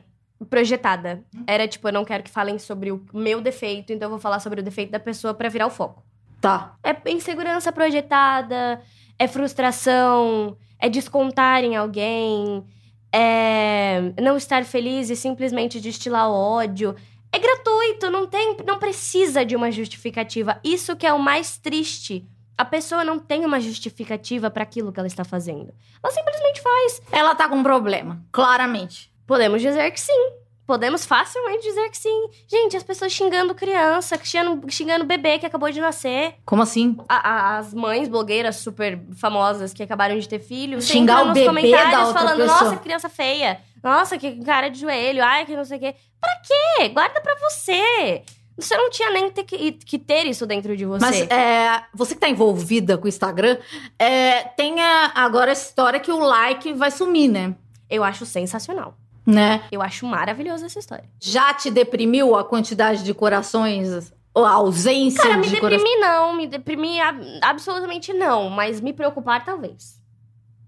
projetada. 0.49 1.25
Era 1.45 1.66
tipo, 1.66 1.88
eu 1.88 1.93
não 1.93 2.04
quero 2.04 2.23
que 2.23 2.31
falem 2.31 2.57
sobre 2.57 2.93
o 2.93 3.04
meu 3.12 3.40
defeito, 3.40 3.93
então 3.93 4.07
eu 4.07 4.11
vou 4.11 4.21
falar 4.21 4.38
sobre 4.38 4.61
o 4.61 4.62
defeito 4.62 4.93
da 4.93 5.00
pessoa 5.00 5.35
pra 5.35 5.49
virar 5.49 5.66
o 5.66 5.71
foco. 5.71 6.13
Tá. 6.44 6.76
É 6.84 7.10
insegurança 7.10 7.72
projetada, 7.72 8.78
é 9.18 9.26
frustração, 9.26 10.58
é 10.78 10.90
descontar 10.90 11.64
em 11.64 11.74
alguém, 11.74 12.62
é 13.10 14.12
não 14.20 14.36
estar 14.36 14.62
feliz 14.66 15.08
e 15.08 15.16
simplesmente 15.16 15.80
destilar 15.80 16.30
ódio. 16.30 16.94
É 17.32 17.38
gratuito, 17.38 18.10
não 18.10 18.26
tem, 18.26 18.58
não 18.66 18.78
precisa 18.78 19.42
de 19.42 19.56
uma 19.56 19.70
justificativa. 19.70 20.60
Isso 20.62 20.94
que 20.94 21.06
é 21.06 21.14
o 21.14 21.18
mais 21.18 21.56
triste. 21.56 22.28
A 22.58 22.64
pessoa 22.66 23.02
não 23.02 23.18
tem 23.18 23.46
uma 23.46 23.58
justificativa 23.58 24.50
para 24.50 24.64
aquilo 24.64 24.92
que 24.92 25.00
ela 25.00 25.06
está 25.06 25.24
fazendo. 25.24 25.72
Ela 26.02 26.12
simplesmente 26.12 26.60
faz. 26.60 27.00
Ela 27.10 27.34
tá 27.34 27.48
com 27.48 27.56
um 27.56 27.62
problema, 27.62 28.22
claramente. 28.30 29.10
Podemos 29.26 29.62
dizer 29.62 29.90
que 29.90 29.98
sim. 29.98 30.43
Podemos 30.66 31.04
facilmente 31.04 31.62
dizer 31.62 31.90
que 31.90 31.99
sim. 31.99 32.28
Gente, 32.49 32.75
as 32.76 32.83
pessoas 32.83 33.12
xingando 33.12 33.54
criança, 33.54 34.18
xingando, 34.23 34.71
xingando 34.71 35.04
bebê 35.04 35.38
que 35.38 35.44
acabou 35.44 35.71
de 35.71 35.78
nascer. 35.80 36.37
Como 36.47 36.62
assim? 36.62 36.97
A- 37.09 37.28
a- 37.28 37.59
as 37.59 37.75
mães 37.75 38.09
blogueiras 38.09 38.56
super 38.56 38.99
famosas 39.16 39.75
que 39.75 39.83
acabaram 39.83 40.18
de 40.18 40.26
ter 40.28 40.38
filhos. 40.38 40.87
Xingar 40.87 41.23
o 41.23 41.26
nos 41.26 41.35
bebê 41.35 41.47
comentários 41.47 41.90
da 41.90 42.06
outra 42.06 42.21
falando, 42.23 42.38
pessoa. 42.38 42.61
nossa, 42.62 42.76
que 42.76 42.83
criança 42.83 43.09
feia. 43.11 43.61
Nossa, 43.83 44.16
que 44.16 44.42
cara 44.42 44.71
de 44.71 44.80
joelho. 44.80 45.23
Ai, 45.23 45.44
que 45.44 45.54
não 45.54 45.64
sei 45.66 45.76
o 45.76 45.80
quê. 45.80 45.94
Pra 46.18 46.30
quê? 46.42 46.88
Guarda 46.88 47.21
pra 47.21 47.35
você. 47.50 48.23
Você 48.56 48.75
não 48.76 48.88
tinha 48.88 49.11
nem 49.11 49.30
ter 49.30 49.42
que, 49.44 49.73
que 49.73 49.99
ter 49.99 50.25
isso 50.26 50.47
dentro 50.47 50.75
de 50.76 50.87
você. 50.87 51.04
Mas 51.04 51.21
é, 51.23 51.83
você 51.92 52.14
que 52.14 52.21
tá 52.21 52.28
envolvida 52.28 52.97
com 52.97 53.04
o 53.04 53.09
Instagram, 53.09 53.59
é, 53.99 54.44
tem 54.56 54.80
a- 54.80 55.12
agora 55.14 55.50
essa 55.50 55.68
história 55.68 56.00
que 56.00 56.11
o 56.11 56.21
like 56.21 56.73
vai 56.73 56.90
sumir, 56.90 57.28
né? 57.28 57.54
Eu 57.90 58.02
acho 58.04 58.25
sensacional. 58.25 58.97
Né? 59.26 59.62
Eu 59.73 59.81
acho 59.81 60.07
maravilhosa 60.07 60.66
essa 60.66 60.78
história. 60.78 61.09
Já 61.21 61.54
te 61.54 61.71
deprimiu 61.71 62.35
a 62.37 62.45
quantidade 62.45 63.02
de 63.02 63.14
corações, 63.14 64.12
ou 64.35 64.45
a 64.45 64.50
ausência 64.50 65.23
Cara, 65.23 65.37
me 65.38 65.49
de 65.49 65.59
corações? 65.61 65.83
deprimir 65.83 66.00
não, 66.00 66.33
me 66.37 66.47
deprimir 66.47 67.02
ab- 67.02 67.38
absolutamente 67.43 68.12
não, 68.12 68.50
mas 68.50 68.81
me 68.81 68.93
preocupar 68.93 69.45
talvez. 69.45 69.99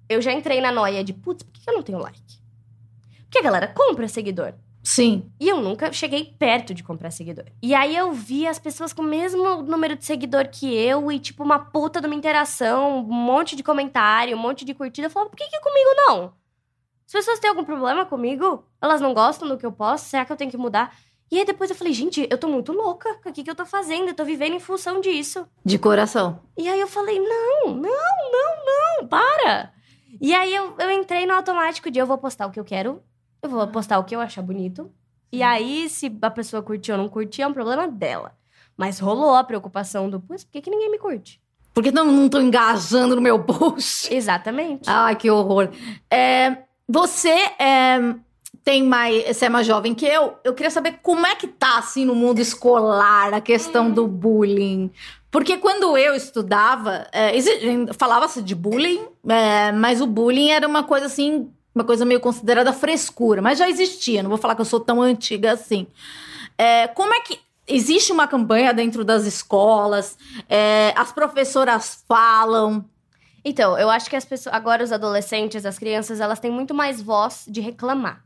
Eu 0.09 0.23
já 0.23 0.33
entrei 0.33 0.61
na 0.61 0.73
noia 0.73 1.03
de, 1.05 1.13
putz, 1.13 1.43
por 1.43 1.53
que 1.53 1.69
eu 1.69 1.75
não 1.75 1.83
tenho 1.83 1.99
like? 1.99 2.21
Porque 3.25 3.39
a 3.39 3.43
galera 3.43 3.67
compra 3.67 4.07
seguidor. 4.09 4.55
Sim. 4.83 5.29
E 5.41 5.49
eu 5.49 5.61
nunca 5.61 5.93
cheguei 5.93 6.25
perto 6.39 6.73
de 6.73 6.85
comprar 6.85 7.11
seguidor. 7.11 7.47
E 7.61 7.75
aí 7.75 7.95
eu 7.97 8.13
vi 8.13 8.47
as 8.47 8.57
pessoas 8.59 8.93
com 8.93 9.03
o 9.03 9.05
mesmo 9.05 9.63
número 9.65 9.97
de 9.97 10.05
seguidor 10.05 10.49
que 10.49 10.73
eu 10.77 11.11
e, 11.11 11.19
tipo, 11.19 11.43
uma 11.43 11.59
puta 11.59 12.01
de 12.01 12.07
uma 12.07 12.15
interação, 12.15 12.99
um 13.01 13.03
monte 13.03 13.57
de 13.57 13.65
comentário, 13.65 14.37
um 14.37 14.41
monte 14.41 14.65
de 14.65 14.73
curtida. 14.73 15.09
Eu 15.09 15.11
falava, 15.11 15.29
por 15.31 15.37
que, 15.37 15.45
que 15.49 15.61
comigo 15.61 15.91
não? 16.07 16.33
As 17.07 17.13
pessoas 17.13 17.39
têm 17.39 17.49
algum 17.49 17.65
problema 17.65 18.05
comigo? 18.05 18.65
Elas 18.83 19.01
não 19.01 19.15
gostam 19.15 19.49
do 19.49 19.57
que 19.57 19.65
eu 19.65 19.71
posto? 19.71 20.07
Será 20.07 20.25
que 20.25 20.33
eu 20.33 20.37
tenho 20.37 20.51
que 20.51 20.57
mudar? 20.57 20.97
E 21.31 21.39
aí 21.39 21.45
depois 21.45 21.71
eu 21.71 21.77
falei, 21.77 21.93
gente, 21.93 22.27
eu 22.31 22.39
tô 22.39 22.49
muito 22.49 22.73
louca. 22.73 23.09
O 23.25 23.33
que, 23.33 23.43
que 23.43 23.51
eu 23.51 23.55
tô 23.55 23.65
fazendo? 23.65 24.09
Eu 24.09 24.15
tô 24.15 24.25
vivendo 24.25 24.55
em 24.55 24.61
função 24.61 25.01
disso. 25.01 25.47
De 25.65 25.79
coração. 25.79 26.41
E 26.57 26.69
aí 26.69 26.81
eu 26.81 26.87
falei, 26.87 27.19
não, 27.19 27.75
não, 27.75 27.77
não, 27.77 29.01
não, 29.01 29.09
para. 29.09 29.73
E 30.21 30.35
aí 30.35 30.55
eu, 30.55 30.75
eu 30.79 30.91
entrei 30.91 31.27
no 31.27 31.35
automático 31.35 31.91
de 31.91 31.99
eu 31.99 32.07
vou 32.07 32.19
postar 32.19 32.47
o 32.47 32.51
que 32.51 32.59
eu 32.59 32.65
quero, 32.65 33.03
eu 33.43 33.49
vou 33.51 33.67
postar 33.69 33.99
o 33.99 34.05
que 34.05 34.15
eu 34.15 34.21
achar 34.21 34.43
bonito. 34.43 34.91
E 35.33 35.43
aí, 35.43 35.89
se 35.89 36.17
a 36.23 36.31
pessoa 36.31 36.63
curtir 36.63 36.93
ou 36.93 36.99
não 36.99 37.09
curtir, 37.09 37.43
é 37.43 37.47
um 37.47 37.53
problema 37.53 37.87
dela. 37.89 38.37
Mas 38.77 38.99
rolou 38.99 39.35
a 39.35 39.45
preocupação 39.45 40.09
do, 40.09 40.21
putz, 40.21 40.45
por 40.45 40.53
que, 40.53 40.63
que 40.63 40.71
ninguém 40.71 40.91
me 40.91 40.99
curte? 40.99 41.41
Porque 41.75 41.91
não, 41.91 42.07
não 42.07 42.29
tô 42.29 42.41
engajando 42.41 43.17
no 43.17 43.21
meu 43.21 43.43
post. 43.45 44.15
Exatamente. 44.15 44.89
Ai, 44.89 45.17
que 45.17 45.31
horror. 45.31 45.71
É, 46.11 46.65
você 46.89 47.31
é, 47.59 48.15
tem 48.67 48.83
mais. 48.83 49.37
Você 49.37 49.47
é 49.47 49.49
mais 49.49 49.67
jovem 49.67 49.95
que 49.95 50.07
eu. 50.07 50.39
Eu 50.45 50.55
queria 50.55 50.71
saber 50.71 50.99
como 51.03 51.27
é 51.27 51.35
que 51.35 51.47
tá, 51.47 51.79
assim, 51.79 52.05
no 52.05 52.15
mundo 52.15 52.41
escolar, 52.41 53.33
a 53.33 53.41
questão 53.41 53.91
do 53.91 54.07
bullying. 54.07 54.91
Porque 55.31 55.59
quando 55.59 55.97
eu 55.99 56.15
estudava, 56.15 57.07
é, 57.13 57.33
falava-se 57.99 58.43
de 58.43 58.55
bullying, 58.55 59.05
é, 59.29 59.71
mas 59.71 60.01
o 60.01 60.07
bullying 60.07 60.51
era 60.51 60.67
uma 60.67 60.83
coisa 60.83 61.07
assim, 61.07 61.51
uma 61.75 61.85
coisa 61.85 62.05
meio 62.05 62.21
considerada 62.21 62.73
frescura, 62.73 63.43
mas 63.43 63.59
já 63.59 63.69
existia, 63.69 64.23
não 64.23 64.31
vou 64.31 64.39
falar 64.39 64.55
que 64.55 64.63
eu 64.63 64.67
sou 64.67 64.81
tão 64.81 65.03
antiga 65.03 65.53
assim. 65.53 65.87
É, 66.59 66.89
como 66.89 67.15
é 67.15 67.21
que. 67.21 67.39
Existe 67.69 68.13
uma 68.13 68.29
campanha 68.29 68.73
dentro 68.73 69.05
das 69.05 69.27
escolas, 69.27 70.17
as 70.95 71.11
professoras 71.11 72.05
falam, 72.07 72.85
Então, 73.49 73.79
eu 73.79 73.89
acho 73.89 74.11
que 74.11 74.17
as 74.17 74.25
pessoas, 74.25 74.53
agora 74.53 74.83
os 74.83 74.91
adolescentes, 74.91 75.65
as 75.65 75.79
crianças, 75.79 76.19
elas 76.21 76.41
têm 76.41 76.51
muito 76.51 76.75
mais 76.75 77.01
voz 77.01 77.45
de 77.47 77.61
reclamar. 77.61 78.25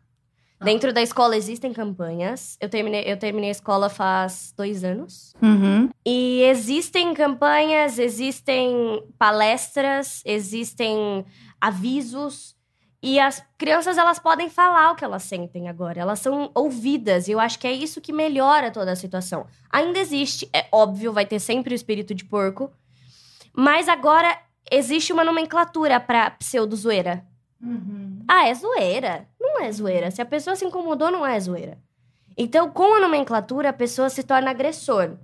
Dentro 0.63 0.95
da 0.95 1.03
escola 1.03 1.37
existem 1.37 1.75
campanhas. 1.75 2.57
Eu 2.59 2.71
terminei, 2.71 3.03
eu 3.07 3.19
terminei 3.19 3.51
a 3.51 3.53
escola 3.53 3.91
faz 3.91 4.55
dois 4.57 4.83
anos. 4.83 5.35
Uhum. 5.43 5.91
E 6.07 6.43
existem 6.45 7.13
campanhas, 7.13 7.99
existem 7.99 9.03
palestras, 9.19 10.23
existem 10.25 11.25
avisos. 11.61 12.57
E 13.03 13.21
as 13.21 13.43
crianças, 13.59 13.99
elas 13.99 14.19
podem 14.19 14.49
falar 14.49 14.93
o 14.93 14.97
que 14.97 15.05
elas 15.05 15.23
sentem 15.23 15.69
agora. 15.69 16.01
Elas 16.01 16.21
são 16.21 16.51
ouvidas. 16.55 17.29
E 17.29 17.33
eu 17.33 17.41
acho 17.41 17.59
que 17.59 17.67
é 17.67 17.73
isso 17.73 18.01
que 18.01 18.13
melhora 18.13 18.71
toda 18.71 18.93
a 18.93 18.97
situação. 18.97 19.47
Ainda 19.71 19.99
existe, 19.99 20.49
é 20.51 20.67
óbvio, 20.73 21.13
vai 21.13 21.27
ter 21.27 21.41
sempre 21.41 21.75
o 21.75 21.77
espírito 21.77 22.15
de 22.15 22.25
porco. 22.25 22.71
Mas 23.55 23.89
agora 23.89 24.39
existe 24.71 25.13
uma 25.13 25.25
nomenclatura 25.25 26.01
pra 26.01 26.31
pseudo-zoeira. 26.31 27.25
Ah, 28.27 28.49
é 28.49 28.55
zoeira. 28.55 29.29
Não 29.41 29.61
é 29.63 29.71
zoeira. 29.71 30.11
Se 30.11 30.23
a 30.23 30.25
pessoa 30.27 30.57
se 30.57 30.65
incomodou, 30.65 31.11
não 31.11 31.27
é 31.27 31.39
zoeira. 31.39 31.79
Então, 32.37 32.71
com 32.71 32.95
a 32.95 33.01
nomenclatura, 33.01 33.69
a 33.69 33.73
pessoa 33.73 34.09
se 34.09 34.23
torna 34.23 34.51
agressor. 34.51 35.17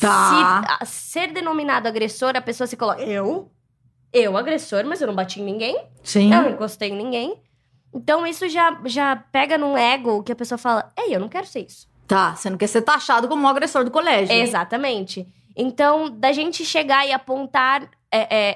Tá. 0.00 0.62
Se 0.64 0.72
a- 0.82 0.84
ser 0.84 1.32
denominado 1.32 1.86
agressor, 1.86 2.32
a 2.36 2.40
pessoa 2.40 2.66
se 2.66 2.76
coloca. 2.76 3.02
Eu? 3.02 3.50
Eu, 4.12 4.36
agressor, 4.36 4.84
mas 4.86 5.00
eu 5.00 5.06
não 5.06 5.14
bati 5.14 5.40
em 5.40 5.44
ninguém. 5.44 5.80
Sim. 6.02 6.32
Eu 6.32 6.42
não 6.42 6.50
encostei 6.50 6.88
em 6.90 6.96
ninguém. 6.96 7.40
Então, 7.94 8.26
isso 8.26 8.48
já, 8.48 8.80
já 8.86 9.16
pega 9.16 9.56
num 9.58 9.76
ego 9.76 10.22
que 10.22 10.32
a 10.32 10.36
pessoa 10.36 10.58
fala: 10.58 10.92
Ei, 10.98 11.14
eu 11.14 11.20
não 11.20 11.28
quero 11.28 11.46
ser 11.46 11.60
isso. 11.66 11.86
Tá, 12.06 12.34
você 12.34 12.48
não 12.48 12.56
quer 12.56 12.66
ser 12.68 12.82
taxado 12.82 13.28
como 13.28 13.42
um 13.42 13.48
agressor 13.48 13.84
do 13.84 13.90
colégio. 13.90 14.34
Exatamente. 14.34 15.28
Então, 15.54 16.10
da 16.10 16.32
gente 16.32 16.64
chegar 16.64 17.06
e 17.06 17.12
apontar 17.12 17.88
é, 18.10 18.18
é, 18.20 18.54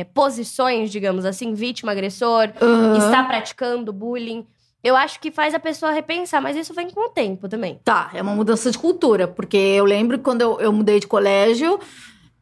é, 0.00 0.04
posições, 0.12 0.90
digamos 0.90 1.24
assim, 1.24 1.54
vítima, 1.54 1.92
agressor, 1.92 2.50
Aham. 2.60 2.96
está 2.96 3.24
praticando 3.24 3.92
bullying, 3.92 4.46
eu 4.82 4.96
acho 4.96 5.20
que 5.20 5.30
faz 5.30 5.54
a 5.54 5.60
pessoa 5.60 5.92
repensar, 5.92 6.40
mas 6.40 6.56
isso 6.56 6.72
vem 6.72 6.88
com 6.90 7.06
o 7.06 7.10
tempo 7.10 7.48
também. 7.48 7.78
Tá, 7.84 8.10
é 8.14 8.22
uma 8.22 8.34
mudança 8.34 8.70
de 8.70 8.78
cultura, 8.78 9.28
porque 9.28 9.56
eu 9.56 9.84
lembro 9.84 10.18
quando 10.18 10.40
eu, 10.40 10.58
eu 10.60 10.72
mudei 10.72 10.98
de 10.98 11.06
colégio, 11.06 11.78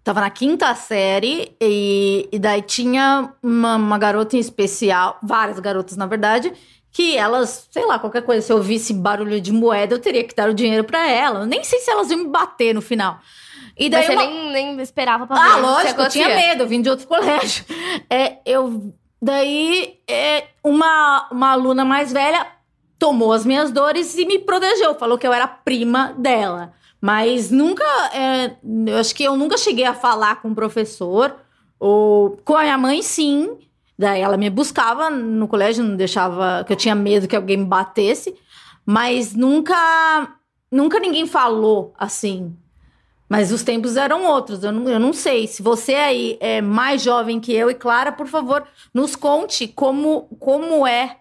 tava 0.04 0.20
na 0.20 0.30
quinta 0.30 0.72
série, 0.74 1.52
e, 1.60 2.28
e 2.30 2.38
daí 2.38 2.62
tinha 2.62 3.32
uma, 3.42 3.76
uma 3.76 3.98
garota 3.98 4.36
em 4.36 4.40
especial, 4.40 5.18
várias 5.22 5.58
garotas, 5.58 5.96
na 5.96 6.06
verdade, 6.06 6.52
que 6.92 7.16
elas, 7.16 7.68
sei 7.70 7.84
lá, 7.84 7.98
qualquer 7.98 8.22
coisa, 8.22 8.44
se 8.44 8.52
eu 8.52 8.56
ouvisse 8.56 8.94
barulho 8.94 9.40
de 9.40 9.52
moeda, 9.52 9.94
eu 9.94 9.98
teria 9.98 10.24
que 10.24 10.34
dar 10.34 10.48
o 10.48 10.54
dinheiro 10.54 10.84
pra 10.84 11.08
ela. 11.08 11.40
Eu 11.40 11.46
nem 11.46 11.62
sei 11.62 11.80
se 11.80 11.90
elas 11.90 12.10
iam 12.10 12.24
me 12.24 12.28
bater 12.28 12.74
no 12.74 12.80
final. 12.80 13.20
E 13.78 13.88
daí 13.88 14.06
Mas 14.06 14.06
você 14.06 14.12
uma- 14.24 14.26
nem, 14.26 14.52
nem 14.74 14.80
esperava 14.80 15.26
pra 15.26 15.36
Ah, 15.36 15.54
ver. 15.56 15.60
lógico, 15.62 16.00
eu 16.02 16.08
tinha 16.08 16.28
medo, 16.34 16.62
eu 16.64 16.66
vim 16.68 16.82
de 16.82 16.90
outro 16.90 17.06
colégio. 17.06 17.64
É, 18.10 18.38
eu, 18.44 18.92
daí, 19.20 19.98
é, 20.08 20.46
uma, 20.64 21.28
uma 21.30 21.50
aluna 21.52 21.84
mais 21.84 22.12
velha 22.12 22.46
tomou 22.98 23.32
as 23.32 23.44
minhas 23.46 23.70
dores 23.70 24.16
e 24.18 24.24
me 24.26 24.38
protegeu, 24.40 24.94
falou 24.96 25.16
que 25.18 25.26
eu 25.26 25.32
era 25.32 25.46
prima 25.46 26.14
dela. 26.18 26.72
Mas 27.00 27.50
nunca, 27.50 27.84
é, 28.12 28.56
eu 28.86 28.96
acho 28.98 29.14
que 29.14 29.22
eu 29.22 29.36
nunca 29.36 29.56
cheguei 29.56 29.84
a 29.84 29.94
falar 29.94 30.42
com 30.42 30.48
o 30.50 30.54
professor, 30.54 31.36
ou 31.78 32.36
com 32.44 32.56
a 32.56 32.62
minha 32.62 32.78
mãe, 32.78 33.02
sim. 33.02 33.56
Daí 33.96 34.20
ela 34.20 34.36
me 34.36 34.50
buscava 34.50 35.08
no 35.10 35.46
colégio, 35.46 35.84
não 35.84 35.94
deixava, 35.96 36.64
que 36.66 36.72
eu 36.72 36.76
tinha 36.76 36.94
medo 36.94 37.28
que 37.28 37.36
alguém 37.36 37.56
me 37.58 37.64
batesse. 37.64 38.34
Mas 38.84 39.34
nunca, 39.34 39.76
nunca 40.72 40.98
ninguém 40.98 41.26
falou 41.26 41.92
assim. 41.98 42.56
Mas 43.28 43.52
os 43.52 43.62
tempos 43.62 43.96
eram 43.96 44.24
outros, 44.24 44.64
eu 44.64 44.72
não, 44.72 44.88
eu 44.88 44.98
não 44.98 45.12
sei. 45.12 45.46
Se 45.46 45.62
você 45.62 45.94
aí 45.94 46.38
é 46.40 46.62
mais 46.62 47.02
jovem 47.02 47.38
que 47.38 47.52
eu 47.52 47.70
e 47.70 47.74
Clara, 47.74 48.10
por 48.10 48.26
favor, 48.26 48.64
nos 48.94 49.14
conte 49.14 49.68
como, 49.68 50.22
como 50.40 50.86
é 50.86 51.18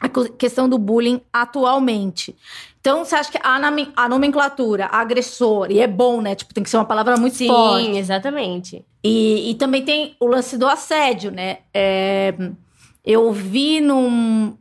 a 0.00 0.08
questão 0.08 0.68
do 0.68 0.78
bullying 0.78 1.20
atualmente. 1.32 2.34
Então, 2.80 3.04
você 3.04 3.14
acha 3.16 3.30
que 3.30 3.38
a, 3.42 3.58
nome- 3.58 3.92
a 3.96 4.08
nomenclatura, 4.08 4.86
agressor, 4.86 5.70
e 5.70 5.80
é 5.80 5.86
bom, 5.86 6.20
né? 6.20 6.34
Tipo, 6.34 6.54
tem 6.54 6.62
que 6.64 6.70
ser 6.70 6.76
uma 6.76 6.84
palavra 6.84 7.16
muito 7.16 7.36
Sim, 7.36 7.46
forte. 7.48 7.96
exatamente. 7.98 8.84
E, 9.02 9.50
e 9.50 9.54
também 9.56 9.84
tem 9.84 10.16
o 10.20 10.26
lance 10.26 10.56
do 10.56 10.66
assédio, 10.66 11.30
né? 11.30 11.58
É, 11.74 12.34
eu 13.04 13.32
vi 13.32 13.80
num, 13.80 14.56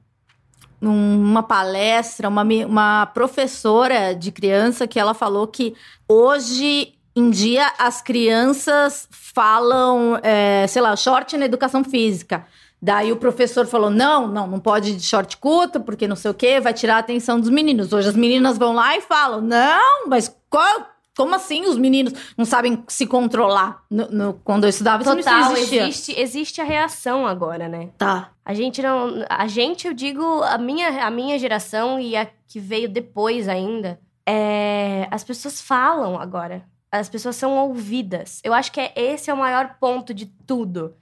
numa 0.79 1.41
palestra 1.43 2.29
uma, 2.29 2.43
uma 2.43 3.05
professora 3.07 4.13
de 4.13 4.31
criança 4.31 4.87
que 4.87 4.99
ela 4.99 5.13
falou 5.13 5.47
que 5.47 5.75
hoje 6.07 6.93
em 7.15 7.29
dia 7.31 7.71
as 7.79 8.01
crianças 8.01 9.07
falam, 9.11 10.19
é, 10.21 10.67
sei 10.67 10.81
lá, 10.81 10.95
short 10.95 11.35
na 11.35 11.45
educação 11.45 11.83
física. 11.83 12.45
Daí 12.81 13.11
o 13.11 13.17
professor 13.17 13.65
falou: 13.65 13.89
não, 13.89 14.27
não, 14.27 14.45
não 14.45 14.59
pode 14.59 14.95
de 14.95 15.03
short 15.03 15.37
curto, 15.37 15.79
porque 15.79 16.07
não 16.07 16.15
sei 16.15 16.29
o 16.29 16.33
quê, 16.33 16.59
vai 16.59 16.73
tirar 16.73 16.97
a 16.97 16.99
atenção 16.99 17.39
dos 17.39 17.49
meninos. 17.49 17.91
Hoje 17.91 18.09
as 18.09 18.15
meninas 18.15 18.57
vão 18.57 18.73
lá 18.73 18.95
e 18.95 19.01
falam: 19.01 19.41
não, 19.41 20.07
mas 20.07 20.33
qual. 20.49 20.96
Como 21.17 21.33
assim 21.35 21.65
os 21.65 21.77
meninos 21.77 22.13
não 22.37 22.45
sabem 22.45 22.83
se 22.87 23.07
controlar? 23.07 23.83
No, 23.89 24.07
no- 24.11 24.33
quando 24.43 24.65
eu 24.65 24.69
estudava, 24.69 25.01
isso 25.01 25.15
Total, 25.15 25.41
não 25.45 25.57
existia. 25.57 25.81
existe, 25.87 26.19
existe 26.19 26.61
a 26.61 26.63
reação 26.63 27.25
agora, 27.25 27.67
né? 27.67 27.89
Tá. 27.97 28.29
A 28.45 28.53
gente 28.53 28.81
não. 28.83 29.25
A 29.27 29.47
gente, 29.47 29.87
eu 29.87 29.93
digo, 29.93 30.23
a 30.43 30.57
minha, 30.59 31.05
a 31.05 31.09
minha 31.09 31.37
geração 31.39 31.99
e 31.99 32.15
a 32.15 32.27
que 32.47 32.59
veio 32.59 32.87
depois 32.87 33.49
ainda, 33.49 33.99
é, 34.25 35.07
as 35.11 35.23
pessoas 35.23 35.59
falam 35.61 36.19
agora. 36.19 36.63
As 36.91 37.09
pessoas 37.09 37.35
são 37.35 37.57
ouvidas. 37.57 38.39
Eu 38.43 38.53
acho 38.53 38.71
que 38.71 38.79
é, 38.79 38.93
esse 38.95 39.29
é 39.29 39.33
o 39.33 39.37
maior 39.37 39.75
ponto 39.79 40.13
de 40.13 40.27
tudo. 40.45 40.93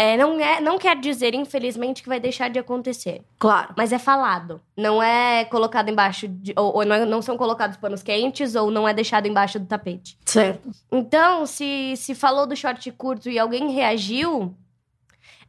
É, 0.00 0.16
não, 0.16 0.40
é, 0.40 0.62
não 0.62 0.78
quer 0.78 0.98
dizer, 0.98 1.34
infelizmente, 1.34 2.02
que 2.02 2.08
vai 2.08 2.18
deixar 2.18 2.48
de 2.48 2.58
acontecer. 2.58 3.22
Claro. 3.38 3.74
Mas 3.76 3.92
é 3.92 3.98
falado. 3.98 4.58
Não 4.74 5.02
é 5.02 5.44
colocado 5.44 5.90
embaixo 5.90 6.26
de. 6.26 6.54
Ou, 6.56 6.76
ou 6.76 6.84
não, 6.86 6.96
é- 6.96 7.04
não 7.04 7.20
são 7.20 7.36
colocados 7.36 7.76
panos 7.76 8.02
quentes, 8.02 8.54
ou 8.54 8.70
não 8.70 8.88
é 8.88 8.94
deixado 8.94 9.26
embaixo 9.26 9.60
do 9.60 9.66
tapete. 9.66 10.16
Certo. 10.24 10.70
Então, 10.90 11.44
se, 11.44 11.92
se 11.98 12.14
falou 12.14 12.46
do 12.46 12.56
short 12.56 12.90
curto 12.92 13.28
e 13.28 13.38
alguém 13.38 13.72
reagiu, 13.72 14.56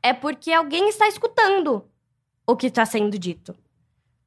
é 0.03 0.11
porque 0.11 0.51
alguém 0.51 0.89
está 0.89 1.07
escutando 1.07 1.85
o 2.45 2.53
que 2.57 2.67
está 2.67 2.85
sendo 2.85 3.17
dito. 3.17 3.55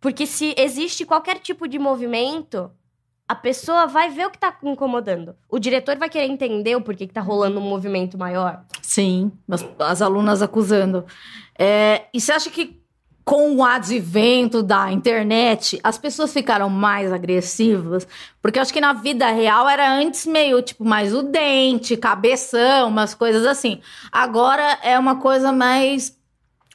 Porque 0.00 0.24
se 0.26 0.54
existe 0.56 1.04
qualquer 1.04 1.38
tipo 1.38 1.68
de 1.68 1.78
movimento, 1.78 2.70
a 3.26 3.34
pessoa 3.34 3.86
vai 3.86 4.10
ver 4.10 4.26
o 4.26 4.30
que 4.30 4.36
está 4.36 4.54
incomodando. 4.62 5.34
O 5.48 5.58
diretor 5.58 5.96
vai 5.96 6.08
querer 6.08 6.26
entender 6.26 6.76
o 6.76 6.80
porquê 6.80 7.06
que 7.06 7.14
tá 7.14 7.20
rolando 7.20 7.58
um 7.58 7.62
movimento 7.62 8.18
maior. 8.18 8.62
Sim, 8.82 9.32
as, 9.48 9.64
as 9.78 10.02
alunas 10.02 10.42
acusando. 10.42 11.04
É, 11.58 12.06
e 12.12 12.20
você 12.20 12.32
acha 12.32 12.50
que 12.50 12.84
com 13.24 13.56
o 13.56 13.64
advento 13.64 14.62
da 14.62 14.92
internet, 14.92 15.80
as 15.82 15.96
pessoas 15.96 16.32
ficaram 16.32 16.68
mais 16.68 17.10
agressivas? 17.10 18.06
Porque 18.42 18.58
eu 18.58 18.62
acho 18.62 18.72
que 18.72 18.82
na 18.82 18.92
vida 18.92 19.26
real 19.30 19.66
era 19.66 19.90
antes 19.90 20.26
meio, 20.26 20.60
tipo, 20.60 20.84
mais 20.84 21.14
o 21.14 21.22
dente, 21.22 21.96
cabeção, 21.96 22.88
umas 22.88 23.14
coisas 23.14 23.46
assim. 23.46 23.80
Agora 24.12 24.78
é 24.82 24.98
uma 24.98 25.16
coisa 25.16 25.50
mais 25.50 26.14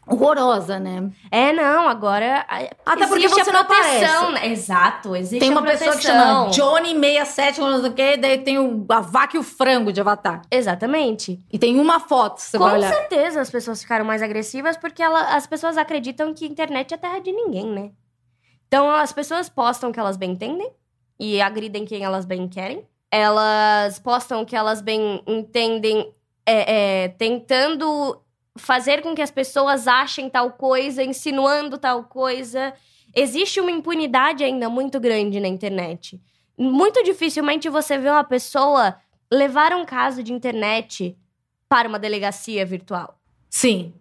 horrorosa, 0.10 0.80
né? 0.80 1.10
É, 1.30 1.54
não, 1.54 1.88
agora. 1.88 2.46
Até 2.86 3.08
porque 3.08 3.28
você 3.30 3.50
a 3.50 3.54
não 3.54 3.66
proteção, 3.66 4.32
né? 4.32 4.48
Exato, 4.48 5.16
existe 5.16 5.40
Tem 5.40 5.50
a 5.50 5.52
uma 5.52 5.62
pessoa 5.64 5.96
que 5.96 6.04
chama 6.04 6.50
Johnny67, 6.50 7.58
não 7.60 7.80
sei 7.82 7.90
o 7.90 7.94
quê, 7.94 8.18
daí 8.18 8.38
tem 8.40 8.58
o, 8.60 8.86
a 8.90 9.00
vaca 9.00 9.38
e 9.38 9.40
o 9.40 9.44
frango 9.44 9.92
de 9.94 10.02
Avatar. 10.02 10.42
Exatamente. 10.52 11.40
E 11.52 11.60
tem 11.60 11.80
uma 11.80 12.00
foto, 12.00 12.40
você 12.40 12.58
Com 12.58 12.64
vai 12.66 12.76
olhar. 12.78 12.92
certeza 12.94 13.42
as 13.42 13.50
pessoas 13.50 13.82
ficaram 13.82 14.06
mais 14.06 14.22
agressivas 14.22 14.76
porque 14.78 15.02
ela- 15.04 15.36
as 15.36 15.46
pessoas 15.46 15.78
acreditam 15.78 16.34
que 16.34 16.46
internet 16.46 16.94
é 16.94 16.98
terra 16.98 17.20
de 17.20 17.32
ninguém, 17.32 17.68
né? 17.68 17.92
Então 18.68 18.90
as 18.90 19.12
pessoas 19.12 19.50
postam 19.50 19.92
que 19.92 20.00
elas 20.00 20.18
bem 20.18 20.32
entendem 20.32 20.70
e 21.20 21.42
agridem 21.42 21.86
quem 21.86 22.04
elas 22.04 22.26
bem 22.26 22.48
querem. 22.48 22.84
Elas 23.12 23.98
postam 24.00 24.46
que 24.46 24.56
elas 24.56 24.82
bem 24.82 25.24
entendem, 25.26 26.14
é, 26.46 27.04
é, 27.06 27.08
tentando 27.10 28.22
fazer 28.60 29.02
com 29.02 29.16
que 29.16 29.22
as 29.22 29.32
pessoas 29.32 29.88
achem 29.88 30.30
tal 30.30 30.52
coisa, 30.52 31.04
insinuando 31.04 31.78
tal 31.78 32.04
coisa. 32.04 32.74
Existe 33.16 33.60
uma 33.60 33.72
impunidade 33.72 34.44
ainda 34.44 34.70
muito 34.70 35.00
grande 35.00 35.40
na 35.40 35.48
internet. 35.48 36.22
Muito 36.58 37.02
dificilmente 37.04 37.70
você 37.70 37.98
vê 37.98 38.10
uma 38.10 38.24
pessoa 38.24 38.96
levar 39.32 39.74
um 39.74 39.86
caso 39.86 40.22
de 40.22 40.34
internet 40.34 41.18
para 41.68 41.88
uma 41.88 41.98
delegacia 42.00 42.66
virtual. 42.66 43.20
Sim. 43.50 43.94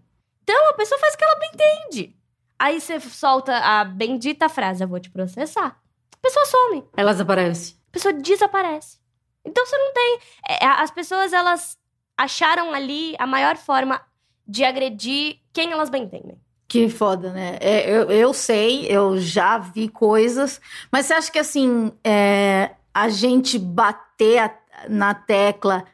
Então 0.43 0.71
a 0.71 0.75
pessoa 0.75 0.99
faz 0.99 1.15
o 1.15 1.19
que 1.19 1.25
ela 1.25 1.39
bem 1.39 1.51
entende. 1.55 2.17
Aí 2.59 2.81
você 2.81 2.99
solta 3.01 3.57
a 3.57 3.85
bendita 3.85 4.49
frase: 4.49 4.83
Eu 4.83 4.89
vou 4.89 4.99
te 4.99 5.11
processar. 5.11 5.81
A 6.15 6.17
pessoa 6.21 6.45
some, 6.47 6.85
Elas 6.97 7.21
aparecem. 7.21 7.77
a 7.89 7.93
pessoa 7.93 8.13
desaparece. 8.13 8.99
Então 9.45 9.65
você 9.65 9.79
não 9.79 9.93
tem. 9.93 10.19
é, 10.49 10.67
as 10.67 10.91
pessoas, 10.91 11.33
elas 11.33 11.79
acharam 12.17 12.75
ali 12.75 13.15
a 13.19 13.27
maior 13.27 13.57
forma 13.57 14.01
de 14.49 14.65
agredir 14.65 15.37
quem 15.53 15.71
elas 15.73 15.91
bem 15.91 16.05
entendem. 16.05 16.39
Que 16.67 16.89
foda, 16.89 17.33
né? 17.33 17.57
É, 17.61 17.91
eu, 17.91 18.11
eu 18.11 18.33
sei, 18.35 18.87
eu 18.89 19.19
já 19.19 19.59
vi 19.59 19.89
coisas, 19.89 20.61
mas 20.91 21.07
você 21.07 21.15
acha 21.15 21.31
que 21.33 21.39
assim, 21.39 21.93
é, 22.05 22.71
a 22.93 23.09
gente 23.09 23.59
bater 23.59 24.39
a- 24.39 24.55
na 24.89 25.15
tecla 25.15 25.85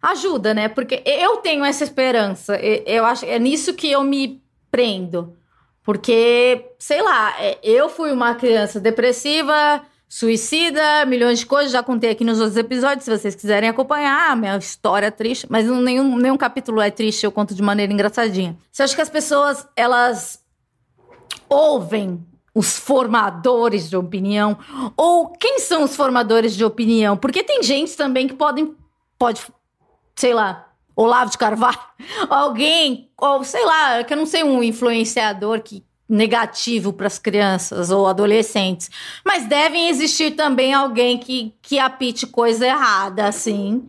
ajuda, 0.00 0.52
né? 0.54 0.68
Porque 0.68 1.02
eu 1.06 1.36
tenho 1.38 1.64
essa 1.64 1.84
esperança. 1.84 2.58
E- 2.60 2.82
Eu 2.86 3.04
acho 3.04 3.24
é 3.26 3.38
nisso 3.38 3.74
que 3.74 3.90
eu 3.90 4.02
me 4.02 4.42
prendo. 4.70 5.36
Porque, 5.84 6.64
sei 6.78 7.02
lá, 7.02 7.34
é, 7.40 7.58
eu 7.62 7.88
fui 7.88 8.10
uma 8.12 8.34
criança 8.34 8.80
depressiva, 8.80 9.82
suicida, 10.12 11.06
milhões 11.06 11.38
de 11.38 11.46
coisas, 11.46 11.72
já 11.72 11.82
contei 11.82 12.10
aqui 12.10 12.22
nos 12.22 12.38
outros 12.38 12.58
episódios, 12.58 13.02
se 13.06 13.10
vocês 13.10 13.34
quiserem 13.34 13.70
acompanhar, 13.70 14.36
minha 14.36 14.58
história 14.58 15.06
é 15.06 15.10
triste, 15.10 15.46
mas 15.48 15.66
nenhum, 15.66 16.18
nenhum 16.18 16.36
capítulo 16.36 16.82
é 16.82 16.90
triste, 16.90 17.24
eu 17.24 17.32
conto 17.32 17.54
de 17.54 17.62
maneira 17.62 17.90
engraçadinha. 17.90 18.54
Você 18.70 18.82
acha 18.82 18.94
que 18.94 19.00
as 19.00 19.08
pessoas, 19.08 19.66
elas 19.74 20.44
ouvem 21.48 22.22
os 22.54 22.76
formadores 22.76 23.88
de 23.88 23.96
opinião? 23.96 24.58
Ou 24.98 25.28
quem 25.28 25.58
são 25.60 25.82
os 25.82 25.96
formadores 25.96 26.54
de 26.54 26.62
opinião? 26.62 27.16
Porque 27.16 27.42
tem 27.42 27.62
gente 27.62 27.96
também 27.96 28.28
que 28.28 28.34
podem, 28.34 28.76
pode, 29.18 29.40
sei 30.14 30.34
lá, 30.34 30.74
Olavo 30.94 31.30
de 31.30 31.38
Carvalho, 31.38 31.80
alguém, 32.28 33.10
ou 33.16 33.42
sei 33.44 33.64
lá, 33.64 34.04
que 34.04 34.12
eu 34.12 34.18
não 34.18 34.26
sei, 34.26 34.44
um 34.44 34.62
influenciador 34.62 35.62
que 35.62 35.82
negativo 36.12 36.92
para 36.92 37.06
as 37.06 37.18
crianças 37.18 37.90
ou 37.90 38.06
adolescentes. 38.06 38.90
Mas 39.24 39.46
devem 39.46 39.88
existir 39.88 40.32
também 40.32 40.74
alguém 40.74 41.16
que, 41.16 41.54
que 41.62 41.78
apite 41.78 42.26
coisa 42.26 42.66
errada, 42.66 43.26
assim. 43.26 43.88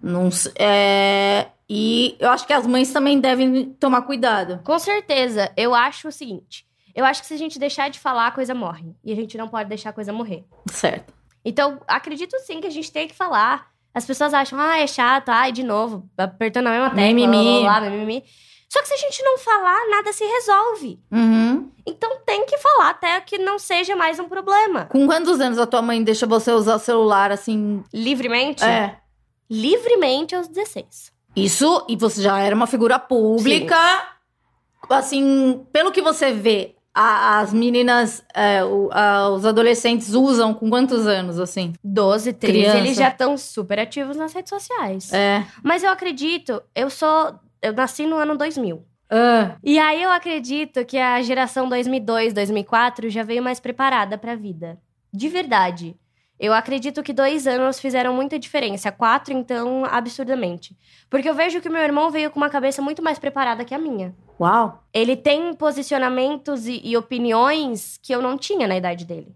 Não, 0.00 0.28
é, 0.58 1.46
e 1.68 2.14
eu 2.20 2.30
acho 2.30 2.46
que 2.46 2.52
as 2.52 2.66
mães 2.66 2.92
também 2.92 3.18
devem 3.18 3.64
tomar 3.80 4.02
cuidado. 4.02 4.60
Com 4.62 4.78
certeza, 4.78 5.50
eu 5.56 5.74
acho 5.74 6.08
o 6.08 6.12
seguinte: 6.12 6.66
eu 6.94 7.04
acho 7.06 7.22
que 7.22 7.26
se 7.26 7.34
a 7.34 7.38
gente 7.38 7.58
deixar 7.58 7.88
de 7.88 7.98
falar, 7.98 8.26
a 8.26 8.32
coisa 8.32 8.54
morre. 8.54 8.94
E 9.02 9.10
a 9.10 9.16
gente 9.16 9.38
não 9.38 9.48
pode 9.48 9.68
deixar 9.68 9.90
a 9.90 9.94
coisa 9.94 10.12
morrer. 10.12 10.44
Certo. 10.70 11.14
Então, 11.42 11.80
acredito 11.88 12.38
sim 12.40 12.60
que 12.60 12.66
a 12.66 12.70
gente 12.70 12.92
tem 12.92 13.08
que 13.08 13.14
falar. 13.14 13.68
As 13.94 14.04
pessoas 14.04 14.34
acham, 14.34 14.60
ah, 14.60 14.78
é 14.78 14.86
chato, 14.86 15.30
ai, 15.30 15.50
de 15.50 15.62
novo, 15.62 16.06
apertando 16.18 16.66
a 16.66 16.70
mesma 16.70 16.90
tecla, 16.90 17.02
Mimimi. 17.02 17.60
blá, 17.62 17.80
blá, 17.80 17.80
blá, 17.80 17.90
mimimi. 17.90 18.22
Só 18.76 18.82
que 18.82 18.88
se 18.88 18.94
a 18.94 18.98
gente 18.98 19.22
não 19.22 19.38
falar, 19.38 19.88
nada 19.88 20.12
se 20.12 20.22
resolve. 20.22 21.00
Uhum. 21.10 21.70
Então 21.86 22.18
tem 22.26 22.44
que 22.44 22.58
falar 22.58 22.90
até 22.90 23.18
que 23.22 23.38
não 23.38 23.58
seja 23.58 23.96
mais 23.96 24.18
um 24.18 24.28
problema. 24.28 24.84
Com 24.86 25.06
quantos 25.06 25.40
anos 25.40 25.58
a 25.58 25.66
tua 25.66 25.80
mãe 25.80 26.02
deixa 26.04 26.26
você 26.26 26.52
usar 26.52 26.74
o 26.74 26.78
celular 26.78 27.30
assim? 27.32 27.82
Livremente? 27.94 28.62
É. 28.62 28.96
Livremente 29.48 30.34
aos 30.34 30.46
16. 30.48 31.10
Isso, 31.34 31.84
e 31.88 31.96
você 31.96 32.20
já 32.20 32.38
era 32.38 32.54
uma 32.54 32.66
figura 32.66 32.98
pública. 32.98 33.76
Assim, 34.90 35.64
pelo 35.72 35.90
que 35.90 36.00
você 36.02 36.32
vê, 36.32 36.74
a- 36.94 37.40
as 37.40 37.52
meninas, 37.52 38.22
é, 38.34 38.64
o- 38.64 38.88
a- 38.92 39.30
os 39.30 39.44
adolescentes 39.44 40.14
usam 40.14 40.54
com 40.54 40.68
quantos 40.70 41.06
anos, 41.06 41.38
assim? 41.40 41.72
12, 41.82 42.32
13, 42.32 42.58
Criança. 42.58 42.78
eles 42.78 42.96
já 42.96 43.08
estão 43.08 43.36
super 43.36 43.78
ativos 43.78 44.16
nas 44.16 44.32
redes 44.32 44.50
sociais. 44.50 45.12
É. 45.12 45.44
Mas 45.62 45.82
eu 45.82 45.90
acredito, 45.90 46.62
eu 46.74 46.88
sou. 46.90 47.34
Eu 47.62 47.72
nasci 47.72 48.06
no 48.06 48.16
ano 48.16 48.36
2000. 48.36 48.84
Ah, 49.08 49.56
E 49.62 49.78
aí 49.78 50.02
eu 50.02 50.10
acredito 50.10 50.84
que 50.84 50.98
a 50.98 51.20
geração 51.22 51.68
2002, 51.68 52.32
2004 52.32 53.08
já 53.08 53.22
veio 53.22 53.42
mais 53.42 53.60
preparada 53.60 54.18
pra 54.18 54.34
vida. 54.34 54.78
De 55.12 55.28
verdade. 55.28 55.96
Eu 56.38 56.52
acredito 56.52 57.02
que 57.02 57.14
dois 57.14 57.46
anos 57.46 57.80
fizeram 57.80 58.12
muita 58.12 58.38
diferença. 58.38 58.92
Quatro, 58.92 59.32
então, 59.32 59.84
absurdamente. 59.86 60.76
Porque 61.08 61.28
eu 61.28 61.34
vejo 61.34 61.62
que 61.62 61.68
o 61.68 61.72
meu 61.72 61.80
irmão 61.82 62.10
veio 62.10 62.30
com 62.30 62.38
uma 62.38 62.50
cabeça 62.50 62.82
muito 62.82 63.02
mais 63.02 63.18
preparada 63.18 63.64
que 63.64 63.74
a 63.74 63.78
minha. 63.78 64.14
uau. 64.38 64.82
Ele 64.92 65.16
tem 65.16 65.54
posicionamentos 65.54 66.66
e, 66.66 66.80
e 66.84 66.96
opiniões 66.96 67.98
que 68.02 68.14
eu 68.14 68.20
não 68.20 68.36
tinha 68.36 68.66
na 68.68 68.76
idade 68.76 69.04
dele. 69.04 69.34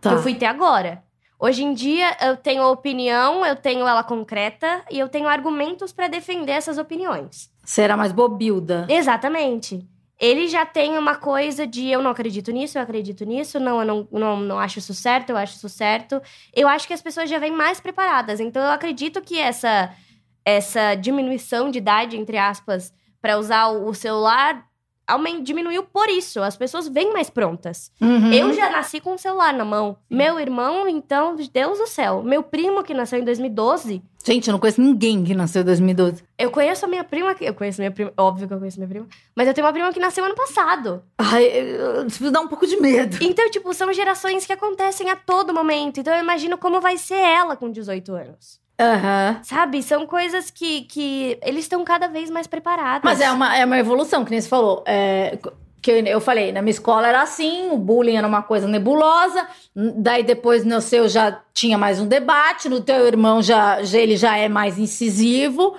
Tá. 0.00 0.10
Que 0.10 0.16
eu 0.16 0.22
fui 0.22 0.34
ter 0.34 0.46
agora. 0.46 1.02
Hoje 1.38 1.64
em 1.64 1.72
dia, 1.72 2.16
eu 2.20 2.36
tenho 2.36 2.62
opinião, 2.64 3.44
eu 3.46 3.56
tenho 3.56 3.86
ela 3.86 4.02
concreta 4.04 4.82
e 4.90 4.98
eu 4.98 5.08
tenho 5.08 5.26
argumentos 5.28 5.92
pra 5.92 6.06
defender 6.06 6.52
essas 6.52 6.76
opiniões. 6.76 7.50
Você 7.64 7.82
era 7.82 7.96
mais 7.96 8.12
bobilda. 8.12 8.86
Exatamente. 8.88 9.86
Ele 10.18 10.46
já 10.46 10.64
tem 10.64 10.96
uma 10.96 11.16
coisa 11.16 11.66
de 11.66 11.88
eu 11.88 12.00
não 12.00 12.10
acredito 12.10 12.52
nisso, 12.52 12.78
eu 12.78 12.82
acredito 12.82 13.24
nisso, 13.24 13.58
não, 13.58 13.80
eu 13.80 13.86
não, 13.86 14.08
não, 14.12 14.40
não 14.40 14.58
acho 14.58 14.78
isso 14.78 14.94
certo, 14.94 15.30
eu 15.30 15.36
acho 15.36 15.56
isso 15.56 15.68
certo. 15.68 16.20
Eu 16.54 16.68
acho 16.68 16.86
que 16.86 16.94
as 16.94 17.02
pessoas 17.02 17.28
já 17.28 17.38
vêm 17.38 17.50
mais 17.50 17.80
preparadas. 17.80 18.38
Então 18.38 18.62
eu 18.62 18.70
acredito 18.70 19.20
que 19.20 19.38
essa, 19.38 19.92
essa 20.44 20.94
diminuição 20.94 21.70
de 21.70 21.78
idade, 21.78 22.16
entre 22.16 22.38
aspas, 22.38 22.92
para 23.20 23.38
usar 23.38 23.68
o 23.68 23.88
o 23.88 23.94
celular 23.94 24.64
diminuiu 25.42 25.82
por 25.82 26.08
isso. 26.08 26.40
As 26.40 26.56
pessoas 26.56 26.88
vêm 26.88 27.12
mais 27.12 27.28
prontas. 27.28 27.90
Uhum. 28.00 28.32
Eu 28.32 28.52
já 28.52 28.70
nasci 28.70 29.00
com 29.00 29.14
o 29.14 29.18
celular 29.18 29.52
na 29.52 29.64
mão. 29.64 29.96
Meu 30.08 30.38
irmão, 30.38 30.88
então, 30.88 31.36
Deus 31.36 31.78
do 31.78 31.86
céu. 31.86 32.22
Meu 32.22 32.42
primo, 32.42 32.82
que 32.82 32.94
nasceu 32.94 33.18
em 33.18 33.24
2012. 33.24 34.02
Gente, 34.24 34.48
eu 34.48 34.52
não 34.52 34.60
conheço 34.60 34.80
ninguém 34.80 35.24
que 35.24 35.34
nasceu 35.34 35.62
em 35.62 35.64
2012. 35.64 36.22
Eu 36.38 36.50
conheço 36.50 36.84
a 36.84 36.88
minha 36.88 37.02
prima. 37.02 37.34
Eu 37.40 37.54
conheço 37.54 37.80
minha 37.80 37.90
prima. 37.90 38.12
Óbvio 38.16 38.46
que 38.46 38.54
eu 38.54 38.58
conheço 38.58 38.78
minha 38.78 38.88
prima. 38.88 39.08
Mas 39.34 39.48
eu 39.48 39.54
tenho 39.54 39.66
uma 39.66 39.72
prima 39.72 39.92
que 39.92 39.98
nasceu 39.98 40.24
ano 40.24 40.34
passado. 40.34 41.02
Ai, 41.18 41.50
isso 42.06 42.22
me 42.22 42.30
dá 42.30 42.40
um 42.40 42.48
pouco 42.48 42.66
de 42.66 42.76
medo. 42.76 43.18
Então, 43.20 43.50
tipo, 43.50 43.74
são 43.74 43.92
gerações 43.92 44.46
que 44.46 44.52
acontecem 44.52 45.10
a 45.10 45.16
todo 45.16 45.52
momento. 45.52 45.98
Então, 45.98 46.14
eu 46.14 46.22
imagino 46.22 46.56
como 46.56 46.80
vai 46.80 46.96
ser 46.96 47.16
ela 47.16 47.56
com 47.56 47.70
18 47.70 48.14
anos. 48.14 48.61
Aham. 48.82 49.40
Sabe? 49.44 49.82
São 49.82 50.06
coisas 50.06 50.50
que, 50.50 50.82
que 50.82 51.38
eles 51.42 51.64
estão 51.64 51.84
cada 51.84 52.08
vez 52.08 52.28
mais 52.30 52.48
preparados. 52.48 53.02
Mas 53.04 53.20
é 53.20 53.30
uma, 53.30 53.56
é 53.56 53.64
uma 53.64 53.78
evolução, 53.78 54.24
que 54.24 54.32
nem 54.32 54.40
você 54.40 54.48
falou. 54.48 54.82
É, 54.84 55.38
que 55.80 55.90
eu, 55.90 55.96
eu 56.04 56.20
falei, 56.20 56.52
na 56.52 56.60
minha 56.62 56.72
escola 56.72 57.06
era 57.06 57.22
assim, 57.22 57.70
o 57.70 57.76
bullying 57.76 58.16
era 58.16 58.26
uma 58.26 58.42
coisa 58.42 58.66
nebulosa. 58.66 59.46
Daí 59.74 60.24
depois 60.24 60.64
no 60.64 60.80
seu 60.80 61.08
já 61.08 61.40
tinha 61.54 61.78
mais 61.78 62.00
um 62.00 62.06
debate, 62.06 62.68
no 62.68 62.80
teu 62.80 63.06
irmão 63.06 63.40
já, 63.40 63.82
já 63.82 63.98
ele 63.98 64.16
já 64.16 64.36
é 64.36 64.48
mais 64.48 64.78
incisivo. 64.78 65.76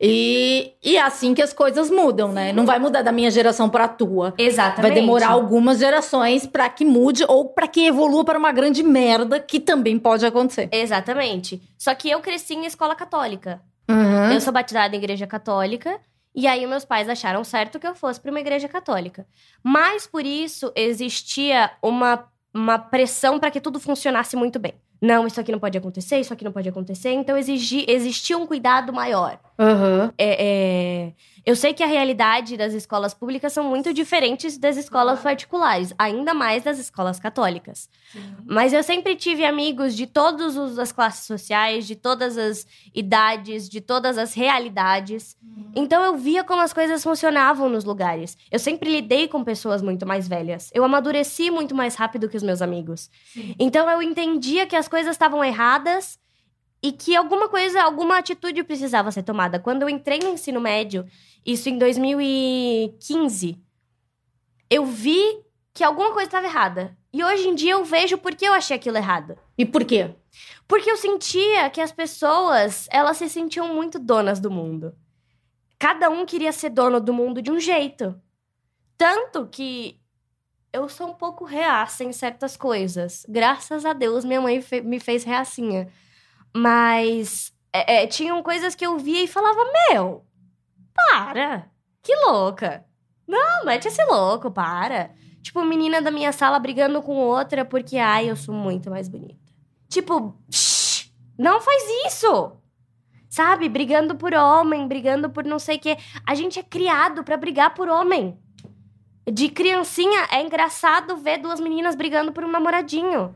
E, 0.00 0.74
e 0.82 0.96
é 0.96 1.02
assim 1.02 1.34
que 1.34 1.42
as 1.42 1.52
coisas 1.52 1.90
mudam, 1.90 2.32
né? 2.32 2.52
Não 2.52 2.64
vai 2.64 2.78
mudar 2.78 3.02
da 3.02 3.10
minha 3.10 3.30
geração 3.30 3.68
para 3.68 3.84
a 3.84 3.88
tua. 3.88 4.32
Exatamente. 4.38 4.82
Vai 4.82 4.90
demorar 4.92 5.30
algumas 5.30 5.78
gerações 5.78 6.46
para 6.46 6.68
que 6.68 6.84
mude 6.84 7.24
ou 7.26 7.48
para 7.48 7.66
que 7.66 7.86
evolua 7.86 8.24
para 8.24 8.38
uma 8.38 8.52
grande 8.52 8.82
merda 8.82 9.40
que 9.40 9.58
também 9.58 9.98
pode 9.98 10.24
acontecer. 10.24 10.68
Exatamente. 10.70 11.60
Só 11.76 11.94
que 11.94 12.08
eu 12.08 12.20
cresci 12.20 12.54
em 12.54 12.64
escola 12.64 12.94
católica. 12.94 13.60
Uhum. 13.88 14.32
Eu 14.32 14.40
sou 14.40 14.52
batizada 14.52 14.94
em 14.94 14.98
igreja 14.98 15.26
católica. 15.26 15.98
E 16.34 16.46
aí, 16.46 16.64
meus 16.66 16.84
pais 16.84 17.08
acharam 17.08 17.42
certo 17.42 17.80
que 17.80 17.86
eu 17.86 17.94
fosse 17.96 18.20
para 18.20 18.30
uma 18.30 18.38
igreja 18.38 18.68
católica. 18.68 19.26
Mas 19.64 20.06
por 20.06 20.24
isso 20.24 20.70
existia 20.76 21.72
uma, 21.82 22.24
uma 22.54 22.78
pressão 22.78 23.40
para 23.40 23.50
que 23.50 23.60
tudo 23.60 23.80
funcionasse 23.80 24.36
muito 24.36 24.60
bem. 24.60 24.74
Não, 25.00 25.26
isso 25.26 25.40
aqui 25.40 25.50
não 25.50 25.58
pode 25.58 25.78
acontecer, 25.78 26.20
isso 26.20 26.32
aqui 26.32 26.44
não 26.44 26.52
pode 26.52 26.68
acontecer. 26.68 27.10
Então 27.10 27.36
exigi, 27.36 27.84
existia 27.88 28.38
um 28.38 28.46
cuidado 28.46 28.92
maior. 28.92 29.38
Uhum. 29.58 30.12
É, 30.16 31.08
é, 31.08 31.12
Eu 31.44 31.56
sei 31.56 31.72
que 31.74 31.82
a 31.82 31.86
realidade 31.86 32.56
das 32.56 32.74
escolas 32.74 33.12
públicas 33.14 33.52
são 33.52 33.64
muito 33.64 33.92
diferentes 33.92 34.56
das 34.58 34.76
escolas 34.76 35.18
particulares, 35.20 35.92
ainda 35.98 36.32
mais 36.34 36.62
das 36.62 36.78
escolas 36.78 37.18
católicas. 37.18 37.88
Mas 38.46 38.72
eu 38.72 38.82
sempre 38.82 39.16
tive 39.16 39.44
amigos 39.44 39.96
de 39.96 40.06
todas 40.06 40.56
os- 40.56 40.78
as 40.78 40.92
classes 40.92 41.26
sociais, 41.26 41.86
de 41.86 41.96
todas 41.96 42.36
as 42.38 42.66
idades, 42.94 43.68
de 43.68 43.80
todas 43.80 44.16
as 44.18 44.34
realidades. 44.34 45.36
Então 45.74 46.02
eu 46.04 46.16
via 46.16 46.44
como 46.44 46.60
as 46.62 46.72
coisas 46.72 47.02
funcionavam 47.02 47.68
nos 47.68 47.84
lugares. 47.84 48.36
Eu 48.50 48.58
sempre 48.58 48.90
lidei 48.90 49.26
com 49.26 49.42
pessoas 49.42 49.82
muito 49.82 50.06
mais 50.06 50.28
velhas. 50.28 50.70
Eu 50.74 50.84
amadureci 50.84 51.50
muito 51.50 51.74
mais 51.74 51.94
rápido 51.94 52.28
que 52.28 52.36
os 52.36 52.42
meus 52.42 52.62
amigos. 52.62 53.10
Então 53.58 53.88
eu 53.90 54.02
entendia 54.02 54.66
que 54.66 54.76
as 54.76 54.86
coisas 54.88 55.12
estavam 55.12 55.42
erradas 55.42 56.18
e 56.82 56.92
que 56.92 57.16
alguma 57.16 57.48
coisa, 57.48 57.82
alguma 57.82 58.18
atitude 58.18 58.62
precisava 58.62 59.10
ser 59.10 59.22
tomada. 59.22 59.58
Quando 59.58 59.82
eu 59.82 59.88
entrei 59.88 60.18
no 60.20 60.28
ensino 60.28 60.60
médio, 60.60 61.06
isso 61.44 61.68
em 61.68 61.78
2015, 61.78 63.58
eu 64.70 64.84
vi 64.86 65.42
que 65.74 65.82
alguma 65.82 66.12
coisa 66.12 66.28
estava 66.28 66.46
errada. 66.46 66.96
E 67.12 67.24
hoje 67.24 67.48
em 67.48 67.54
dia 67.54 67.72
eu 67.72 67.84
vejo 67.84 68.18
por 68.18 68.34
que 68.34 68.44
eu 68.44 68.52
achei 68.52 68.76
aquilo 68.76 68.96
errado. 68.96 69.36
E 69.56 69.64
por 69.64 69.84
quê? 69.84 70.14
Porque 70.66 70.90
eu 70.90 70.96
sentia 70.96 71.70
que 71.70 71.80
as 71.80 71.90
pessoas, 71.90 72.86
elas 72.90 73.16
se 73.16 73.28
sentiam 73.28 73.74
muito 73.74 73.98
donas 73.98 74.38
do 74.38 74.50
mundo. 74.50 74.94
Cada 75.78 76.10
um 76.10 76.26
queria 76.26 76.52
ser 76.52 76.70
dono 76.70 77.00
do 77.00 77.12
mundo 77.12 77.40
de 77.40 77.50
um 77.50 77.58
jeito. 77.58 78.20
Tanto 78.96 79.46
que 79.46 80.00
eu 80.72 80.88
sou 80.88 81.08
um 81.08 81.14
pouco 81.14 81.44
reaça 81.44 82.04
em 82.04 82.12
certas 82.12 82.56
coisas. 82.56 83.24
Graças 83.28 83.86
a 83.86 83.92
Deus, 83.92 84.24
minha 84.24 84.40
mãe 84.40 84.62
me 84.84 85.00
fez 85.00 85.24
reacinha. 85.24 85.88
Mas 86.58 87.52
é, 87.72 88.02
é, 88.02 88.06
tinham 88.06 88.42
coisas 88.42 88.74
que 88.74 88.84
eu 88.84 88.98
via 88.98 89.22
e 89.22 89.28
falava: 89.28 89.60
Meu, 89.90 90.24
para! 90.94 91.70
Que 92.02 92.14
louca! 92.26 92.84
Não, 93.26 93.64
mete 93.64 93.86
esse 93.86 94.04
louco, 94.04 94.50
para. 94.50 95.10
Tipo, 95.42 95.64
menina 95.64 96.02
da 96.02 96.10
minha 96.10 96.32
sala 96.32 96.58
brigando 96.58 97.00
com 97.00 97.14
outra 97.16 97.64
porque, 97.64 97.96
ai, 97.96 98.28
eu 98.28 98.36
sou 98.36 98.54
muito 98.54 98.90
mais 98.90 99.08
bonita. 99.08 99.38
Tipo, 99.88 100.36
shh, 100.50 101.10
não 101.38 101.60
faz 101.60 101.82
isso! 102.06 102.52
Sabe? 103.28 103.68
Brigando 103.68 104.16
por 104.16 104.34
homem, 104.34 104.88
brigando 104.88 105.30
por 105.30 105.44
não 105.44 105.58
sei 105.58 105.76
o 105.76 105.80
quê. 105.80 105.96
A 106.26 106.34
gente 106.34 106.58
é 106.58 106.62
criado 106.62 107.22
pra 107.22 107.36
brigar 107.36 107.74
por 107.74 107.88
homem. 107.88 108.36
De 109.30 109.48
criancinha, 109.50 110.26
é 110.32 110.42
engraçado 110.42 111.18
ver 111.18 111.38
duas 111.38 111.60
meninas 111.60 111.94
brigando 111.94 112.32
por 112.32 112.42
um 112.42 112.50
namoradinho. 112.50 113.34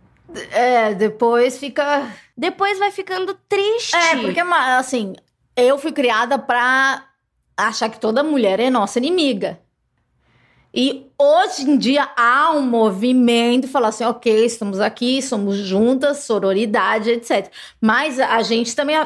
É, 0.51 0.95
depois 0.95 1.59
fica. 1.59 2.11
Depois 2.37 2.79
vai 2.79 2.91
ficando 2.91 3.37
triste. 3.49 3.95
É, 3.95 4.17
porque, 4.17 4.41
assim, 4.41 5.15
eu 5.57 5.79
fui 5.79 5.93
criada 5.93 6.39
pra 6.39 7.05
achar 7.57 7.89
que 7.89 8.01
toda 8.01 8.23
mulher 8.23 8.61
é 8.61 8.71
nossa 8.71 8.99
inimiga. 8.99 9.61
E 10.75 11.07
hoje 11.19 11.71
em 11.71 11.77
dia 11.77 12.09
há 12.17 12.51
um 12.53 12.63
movimento 12.63 13.69
falar 13.69 13.89
assim, 13.89 14.05
ok, 14.05 14.47
estamos 14.47 14.81
aqui, 14.81 15.21
somos 15.21 15.57
juntas, 15.57 16.21
sororidade, 16.21 17.11
etc. 17.11 17.51
Mas 17.79 18.19
a 18.19 18.41
gente 18.43 18.75
também 18.75 18.97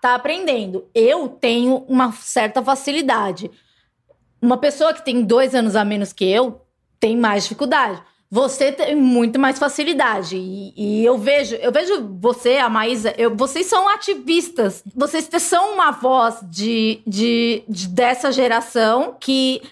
tá 0.00 0.14
aprendendo. 0.14 0.86
Eu 0.94 1.28
tenho 1.28 1.84
uma 1.88 2.12
certa 2.12 2.62
facilidade. 2.62 3.50
Uma 4.40 4.56
pessoa 4.56 4.94
que 4.94 5.04
tem 5.04 5.24
dois 5.24 5.56
anos 5.56 5.74
a 5.74 5.84
menos 5.84 6.12
que 6.12 6.24
eu 6.24 6.64
tem 7.00 7.16
mais 7.16 7.42
dificuldade. 7.42 8.00
Você 8.30 8.70
tem 8.70 8.94
muito 8.94 9.38
mais 9.38 9.58
facilidade. 9.58 10.36
E, 10.36 10.74
e 10.76 11.04
eu 11.04 11.16
vejo, 11.16 11.54
eu 11.56 11.72
vejo 11.72 12.18
você, 12.20 12.58
a 12.58 12.68
Maísa, 12.68 13.14
eu- 13.16 13.34
vocês 13.34 13.64
são 13.66 13.88
ativistas. 13.88 14.82
Vocês 14.94 15.26
são 15.42 15.72
uma 15.74 15.90
voz 15.92 16.36
de, 16.42 17.00
de, 17.06 17.62
de- 17.66 17.88
dessa 17.88 18.30
geração 18.30 19.16
que, 19.18 19.62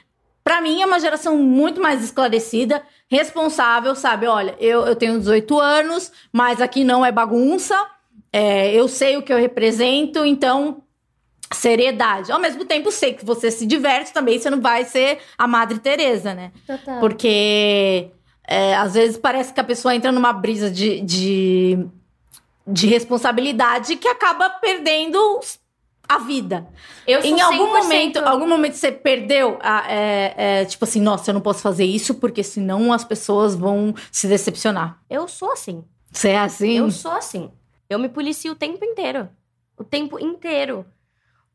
pra 0.42 0.62
mim, 0.62 0.80
é 0.80 0.86
uma 0.86 0.98
geração 0.98 1.36
muito 1.36 1.82
mais 1.82 2.02
esclarecida, 2.02 2.82
responsável, 3.10 3.94
sabe? 3.94 4.26
Olha, 4.26 4.56
eu, 4.58 4.86
eu 4.86 4.96
tenho 4.96 5.18
18 5.18 5.60
anos, 5.60 6.10
mas 6.32 6.60
aqui 6.60 6.82
não 6.82 7.04
é 7.04 7.12
bagunça. 7.12 7.76
É, 8.32 8.72
eu 8.74 8.88
sei 8.88 9.18
o 9.18 9.22
que 9.22 9.32
eu 9.32 9.38
represento, 9.38 10.24
então 10.24 10.82
seriedade. 11.52 12.32
Ao 12.32 12.40
mesmo 12.40 12.64
tempo, 12.64 12.90
sei 12.90 13.12
que 13.12 13.24
você 13.24 13.50
se 13.50 13.66
diverte 13.66 14.12
também, 14.12 14.38
você 14.38 14.50
não 14.50 14.60
vai 14.60 14.84
ser 14.84 15.18
a 15.38 15.46
Madre 15.46 15.78
Teresa, 15.78 16.34
né? 16.34 16.52
Total. 16.66 16.98
Porque 17.00 18.10
é, 18.46 18.74
às 18.76 18.94
vezes 18.94 19.16
parece 19.16 19.52
que 19.52 19.60
a 19.60 19.64
pessoa 19.64 19.94
entra 19.94 20.10
numa 20.12 20.32
brisa 20.32 20.70
de, 20.70 21.00
de, 21.00 21.86
de 22.66 22.86
responsabilidade 22.86 23.96
que 23.96 24.08
acaba 24.08 24.48
perdendo 24.50 25.18
a 26.08 26.18
vida. 26.18 26.66
Eu 27.06 27.20
Em 27.24 27.40
algum 27.40 27.66
100%. 27.66 27.82
momento, 27.82 28.16
algum 28.18 28.48
momento 28.48 28.74
você 28.74 28.92
perdeu, 28.92 29.58
a- 29.60 29.90
é, 29.92 30.34
é, 30.60 30.64
tipo 30.64 30.84
assim, 30.84 31.00
nossa, 31.00 31.30
eu 31.30 31.34
não 31.34 31.40
posso 31.40 31.60
fazer 31.60 31.84
isso 31.84 32.14
porque 32.14 32.42
senão 32.44 32.92
as 32.92 33.04
pessoas 33.04 33.56
vão 33.56 33.92
se 34.12 34.28
decepcionar. 34.28 35.00
Eu 35.10 35.26
sou 35.26 35.50
assim. 35.52 35.84
Você 36.12 36.28
é 36.30 36.38
assim? 36.38 36.78
Eu 36.78 36.90
sou 36.92 37.10
assim. 37.10 37.50
Eu 37.90 37.98
me 37.98 38.08
policio 38.08 38.52
o 38.52 38.56
tempo 38.56 38.84
inteiro. 38.84 39.28
O 39.76 39.82
tempo 39.84 40.18
inteiro. 40.18 40.86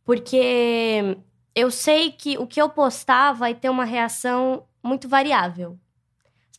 Porque 0.05 1.17
eu 1.55 1.71
sei 1.71 2.11
que 2.11 2.37
o 2.37 2.45
que 2.45 2.61
eu 2.61 2.69
postar 2.69 3.33
vai 3.33 3.53
ter 3.53 3.69
uma 3.69 3.85
reação 3.85 4.63
muito 4.83 5.07
variável. 5.07 5.77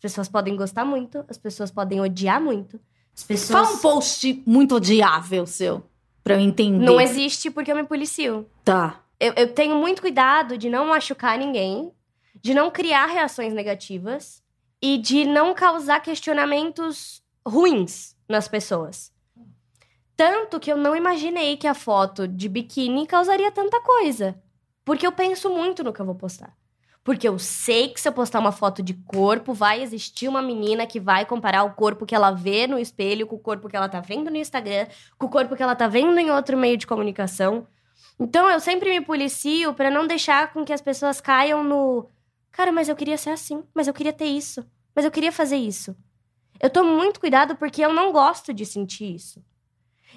As 0.03 0.11
pessoas 0.11 0.29
podem 0.29 0.57
gostar 0.57 0.85
muito, 0.85 1.25
as 1.29 1.38
pessoas 1.38 1.71
podem 1.71 2.01
odiar 2.01 2.41
muito. 2.41 2.81
As 3.17 3.23
pessoas. 3.23 3.69
Fala 3.69 3.77
um 3.77 3.79
post 3.79 4.43
muito 4.45 4.75
odiável 4.75 5.47
seu, 5.47 5.85
pra 6.25 6.35
eu 6.35 6.41
entender. 6.41 6.85
Não 6.85 7.01
existe 7.01 7.53
porque 7.53 7.71
eu 7.71 7.77
me 7.77 7.85
policio. 7.85 8.45
Tá. 8.65 9.01
Eu, 9.21 9.33
eu 9.35 9.55
tenho 9.55 9.77
muito 9.77 10.03
cuidado 10.03 10.59
de 10.59 10.69
não 10.69 10.88
machucar 10.88 11.38
ninguém, 11.38 11.93
de 12.35 12.53
não 12.53 12.69
criar 12.69 13.07
reações 13.07 13.53
negativas 13.53 14.43
e 14.83 14.99
de 14.99 15.25
não 15.25 15.55
causar 15.55 16.01
questionamentos 16.01 17.23
ruins 17.47 18.17
nas 18.29 18.49
pessoas. 18.49 19.12
Tanto 20.17 20.59
que 20.59 20.73
eu 20.73 20.77
não 20.77 20.97
imaginei 20.97 21.57
que 21.57 21.69
a 21.69 21.75
foto 21.75 22.27
de 22.27 22.49
biquíni 22.49 23.07
causaria 23.07 23.53
tanta 23.53 23.81
coisa. 23.81 24.35
Porque 24.85 25.07
eu 25.07 25.12
penso 25.12 25.49
muito 25.49 25.85
no 25.85 25.93
que 25.93 26.01
eu 26.01 26.07
vou 26.07 26.17
postar. 26.17 26.57
Porque 27.05 27.27
eu 27.27 27.38
sei 27.38 27.88
que 27.88 28.01
se 28.01 28.09
eu 28.09 28.12
postar 28.12 28.38
uma 28.38 28.53
foto 28.53 28.83
de 28.83 28.95
corpo, 28.95 29.53
vai 29.53 29.83
existir 29.83 30.29
uma 30.29 30.41
menina 30.41 30.87
que 30.87 31.01
vai 31.01 31.27
comparar 31.27 31.65
o 31.65 31.75
corpo 31.75 32.07
que 32.07 32.15
ela 32.15 32.31
vê 32.31 32.67
no 32.67 32.79
espelho 32.79 33.27
com 33.27 33.35
o 33.35 33.41
corpo 33.41 33.69
que 33.69 33.77
ela 33.77 33.88
tá 33.88 34.01
vendo 34.01 34.31
no 34.31 34.37
Instagram, 34.37 34.87
com 35.19 35.27
o 35.27 35.29
corpo 35.29 35.57
que 35.57 35.62
ela 35.62 35.75
tá 35.75 35.88
vendo 35.88 36.17
em 36.19 36.31
outro 36.31 36.57
meio 36.57 36.77
de 36.77 36.87
comunicação. 36.87 37.67
Então 38.21 38.49
eu 38.49 38.61
sempre 38.61 38.91
me 38.91 39.05
policio 39.05 39.75
pra 39.75 39.91
não 39.91 40.07
deixar 40.07 40.53
com 40.53 40.65
que 40.65 40.73
as 40.73 40.81
pessoas 40.81 41.21
caiam 41.21 41.65
no. 41.65 42.09
Cara, 42.53 42.71
mas 42.71 42.88
eu 42.88 42.95
queria 42.95 43.19
ser 43.19 43.31
assim, 43.31 43.65
mas 43.75 43.88
eu 43.88 43.95
queria 43.95 44.12
ter 44.12 44.27
isso, 44.27 44.65
mas 44.95 45.05
eu 45.05 45.11
queria 45.11 45.33
fazer 45.33 45.57
isso. 45.57 45.97
Eu 46.61 46.71
tomo 46.71 46.97
muito 46.97 47.19
cuidado 47.19 47.57
porque 47.57 47.85
eu 47.85 47.93
não 47.93 48.12
gosto 48.12 48.55
de 48.55 48.65
sentir 48.65 49.17
isso. 49.17 49.45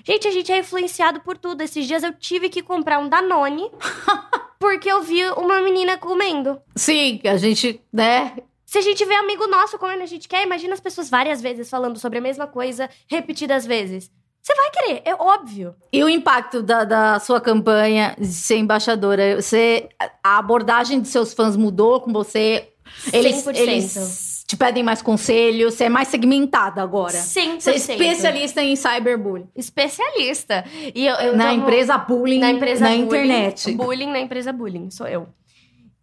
Gente, 0.04 0.28
a 0.28 0.32
gente 0.32 0.52
é 0.52 0.60
influenciado 0.60 1.21
por 1.21 1.38
tudo. 1.38 1.62
Esses 1.62 1.88
dias 1.88 2.04
eu 2.04 2.13
tive 2.13 2.50
que 2.50 2.62
comprar 2.62 3.00
um 3.00 3.10
Danone 3.10 3.71
porque 4.59 4.91
eu 4.91 5.01
vi 5.01 5.23
uma 5.31 5.61
menina 5.61 5.97
comendo. 5.97 6.59
Sim, 6.75 7.21
a 7.25 7.37
gente, 7.37 7.81
né? 7.91 8.35
Se 8.65 8.79
a 8.79 8.81
gente 8.81 9.05
vê 9.05 9.15
amigo 9.15 9.47
nosso 9.47 9.77
comendo, 9.77 10.03
a 10.03 10.07
gente 10.07 10.27
quer, 10.27 10.43
imagina 10.43 10.73
as 10.73 10.79
pessoas 10.79 11.09
várias 11.09 11.41
vezes 11.41 11.69
falando 11.69 11.97
sobre 11.99 12.17
a 12.17 12.21
mesma 12.21 12.47
coisa, 12.47 12.89
repetidas 13.07 13.65
vezes. 13.65 14.11
Você 14.41 14.53
vai 14.53 14.69
querer, 14.69 15.01
é 15.05 15.15
óbvio. 15.15 15.75
E 15.91 16.03
o 16.03 16.09
impacto 16.09 16.61
da, 16.61 16.83
da 16.83 17.19
sua 17.19 17.41
campanha 17.41 18.15
de 18.19 18.27
ser 18.27 18.57
embaixadora? 18.57 19.41
Você, 19.41 19.89
a 20.23 20.37
abordagem 20.37 21.01
de 21.01 21.07
seus 21.07 21.33
fãs 21.33 21.55
mudou 21.55 22.01
com 22.01 22.13
você? 22.13 22.69
Eles, 23.11 23.43
100%. 23.43 23.55
eles 23.55 24.35
te 24.47 24.55
pedem 24.55 24.84
mais 24.84 25.01
conselhos? 25.01 25.73
Você 25.73 25.86
é 25.86 25.89
mais 25.89 26.08
segmentada 26.08 26.81
agora? 26.81 27.17
100%. 27.17 27.60
Você 27.62 27.71
é 27.71 27.75
especialista 27.75 28.62
em 28.62 28.75
cyberbullying. 28.75 29.47
Especialista. 29.55 30.63
E 30.93 31.05
eu, 31.05 31.15
eu 31.15 31.36
na 31.36 31.49
tomo- 31.49 31.63
empresa 31.63 31.97
bullying, 31.97 32.39
na 32.39 32.51
empresa 32.51 32.81
na 32.81 32.89
bullying, 32.91 33.05
internet. 33.05 33.71
Bullying 33.73 34.12
na 34.12 34.19
empresa 34.19 34.53
bullying, 34.53 34.89
sou 34.91 35.08
eu. 35.08 35.27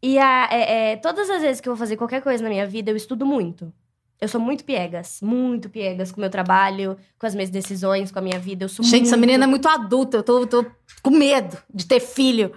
E 0.02 0.18
a- 0.18 0.48
é- 0.50 0.92
é, 0.92 0.96
todas 0.96 1.31
as 1.31 1.40
vezes 1.42 1.61
que 1.61 1.68
eu 1.68 1.72
vou 1.74 1.78
fazer 1.78 1.96
qualquer 1.96 2.20
coisa 2.22 2.42
na 2.42 2.48
minha 2.48 2.66
vida, 2.66 2.90
eu 2.90 2.96
estudo 2.96 3.24
muito. 3.24 3.72
Eu 4.20 4.28
sou 4.28 4.40
muito 4.40 4.64
piegas, 4.64 5.18
muito 5.20 5.68
piegas 5.68 6.12
com 6.12 6.18
o 6.18 6.20
meu 6.20 6.31
trabalho, 6.31 6.96
com 7.18 7.26
as 7.26 7.35
minhas 7.35 7.50
decisões, 7.50 8.12
com 8.12 8.20
a 8.20 8.22
minha 8.22 8.38
vida. 8.38 8.64
Eu 8.64 8.68
sou 8.68 8.85
Gente, 8.85 8.92
muito... 8.94 9.07
essa 9.09 9.16
menina 9.16 9.44
é 9.44 9.46
muito 9.48 9.68
adulta. 9.68 10.18
Eu 10.18 10.22
tô, 10.22 10.46
tô 10.46 10.64
com 11.02 11.11
medo 11.11 11.57
de 11.72 11.87
ter 11.87 11.98
filho. 12.00 12.52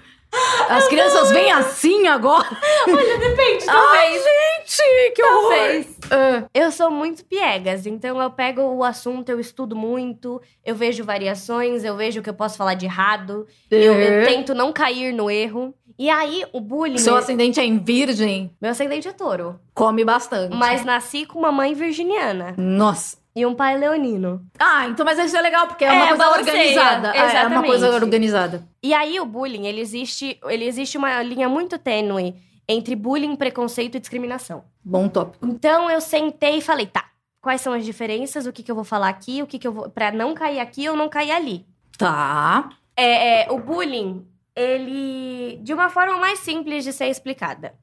As 0.69 0.87
crianças 0.87 1.31
vêm 1.31 1.51
assim 1.51 2.07
agora. 2.07 2.49
Depende, 2.85 3.65
Ai, 3.67 4.13
gente, 4.13 5.11
que 5.15 5.23
horror. 5.23 5.41
Talvez. 5.49 5.97
Ah, 6.11 6.43
Eu 6.53 6.71
sou 6.71 6.89
muito 6.91 7.23
piegas, 7.25 7.85
então 7.85 8.21
eu 8.21 8.29
pego 8.31 8.61
o 8.61 8.83
assunto, 8.83 9.29
eu 9.29 9.39
estudo 9.39 9.75
muito, 9.75 10.41
eu 10.63 10.75
vejo 10.75 11.03
variações, 11.03 11.83
eu 11.83 11.95
vejo 11.95 12.19
o 12.19 12.23
que 12.23 12.29
eu 12.29 12.33
posso 12.33 12.57
falar 12.57 12.73
de 12.73 12.85
errado, 12.85 13.47
eu, 13.69 13.93
eu 13.93 14.21
é. 14.21 14.25
tento 14.25 14.53
não 14.53 14.71
cair 14.71 15.13
no 15.13 15.29
erro. 15.29 15.73
E 15.97 16.09
aí, 16.09 16.43
o 16.51 16.59
bullying. 16.59 16.97
Seu 16.97 17.15
ascendente 17.15 17.57
é 17.59 17.63
em 17.63 17.77
virgem, 17.79 18.51
Meu 18.61 18.71
ascendente 18.71 19.07
é 19.07 19.13
touro. 19.13 19.57
come 19.73 20.03
bastante. 20.03 20.53
Mas 20.55 20.83
nasci 20.83 21.25
com 21.25 21.39
uma 21.39 21.51
mãe 21.53 21.73
virginiana 21.73 22.53
Nossa. 22.57 23.17
E 23.35 23.45
um 23.45 23.53
pai 23.53 23.77
leonino. 23.77 24.45
Ah, 24.57 24.87
então, 24.87 25.05
mas 25.05 25.19
isso 25.19 25.35
é 25.35 25.41
legal, 25.41 25.67
porque 25.67 25.83
é, 25.83 25.87
É, 25.89 25.91
uma 25.91 26.07
coisa 26.07 26.23
balanceia, 26.23 26.53
organizada. 26.57 27.07
É, 27.09 27.17
É 27.17 27.21
uma 27.21 27.29
exatamente. 27.31 27.65
coisa 27.67 27.89
organizada. 27.93 28.67
E 28.81 28.93
aí, 28.93 29.19
o 29.19 29.25
bullying, 29.25 29.65
ele 29.65 29.81
existe, 29.81 30.39
ele 30.45 30.65
existe 30.65 30.97
uma 30.97 31.21
linha 31.21 31.49
muito 31.49 31.77
tênue 31.77 32.35
entre 32.67 32.95
bullying, 32.95 33.35
preconceito 33.35 33.95
e 33.95 33.99
discriminação. 33.99 34.63
Bom 34.83 35.07
tópico. 35.09 35.45
Então, 35.45 35.89
eu 35.91 35.99
sentei 35.99 36.57
e 36.57 36.61
falei, 36.61 36.85
tá, 36.87 37.05
quais 37.41 37.61
são 37.61 37.73
as 37.73 37.83
diferenças, 37.83 38.45
o 38.45 38.53
que, 38.53 38.63
que 38.63 38.71
eu 38.71 38.75
vou 38.75 38.83
falar 38.85 39.09
aqui, 39.09 39.43
o 39.43 39.47
que, 39.47 39.59
que 39.59 39.67
eu 39.67 39.71
vou. 39.73 39.89
pra 39.89 40.11
não 40.11 40.33
cair 40.33 40.59
aqui 40.59 40.87
ou 40.87 40.95
não 40.95 41.09
cair 41.09 41.31
ali. 41.31 41.65
Tá. 41.97 42.69
É, 42.95 43.43
é, 43.43 43.51
o 43.51 43.59
bullying, 43.59 44.25
ele. 44.55 45.57
De 45.61 45.73
uma 45.73 45.89
forma 45.89 46.17
mais 46.17 46.39
simples 46.39 46.83
de 46.83 46.93
ser 46.93 47.07
explicada. 47.07 47.73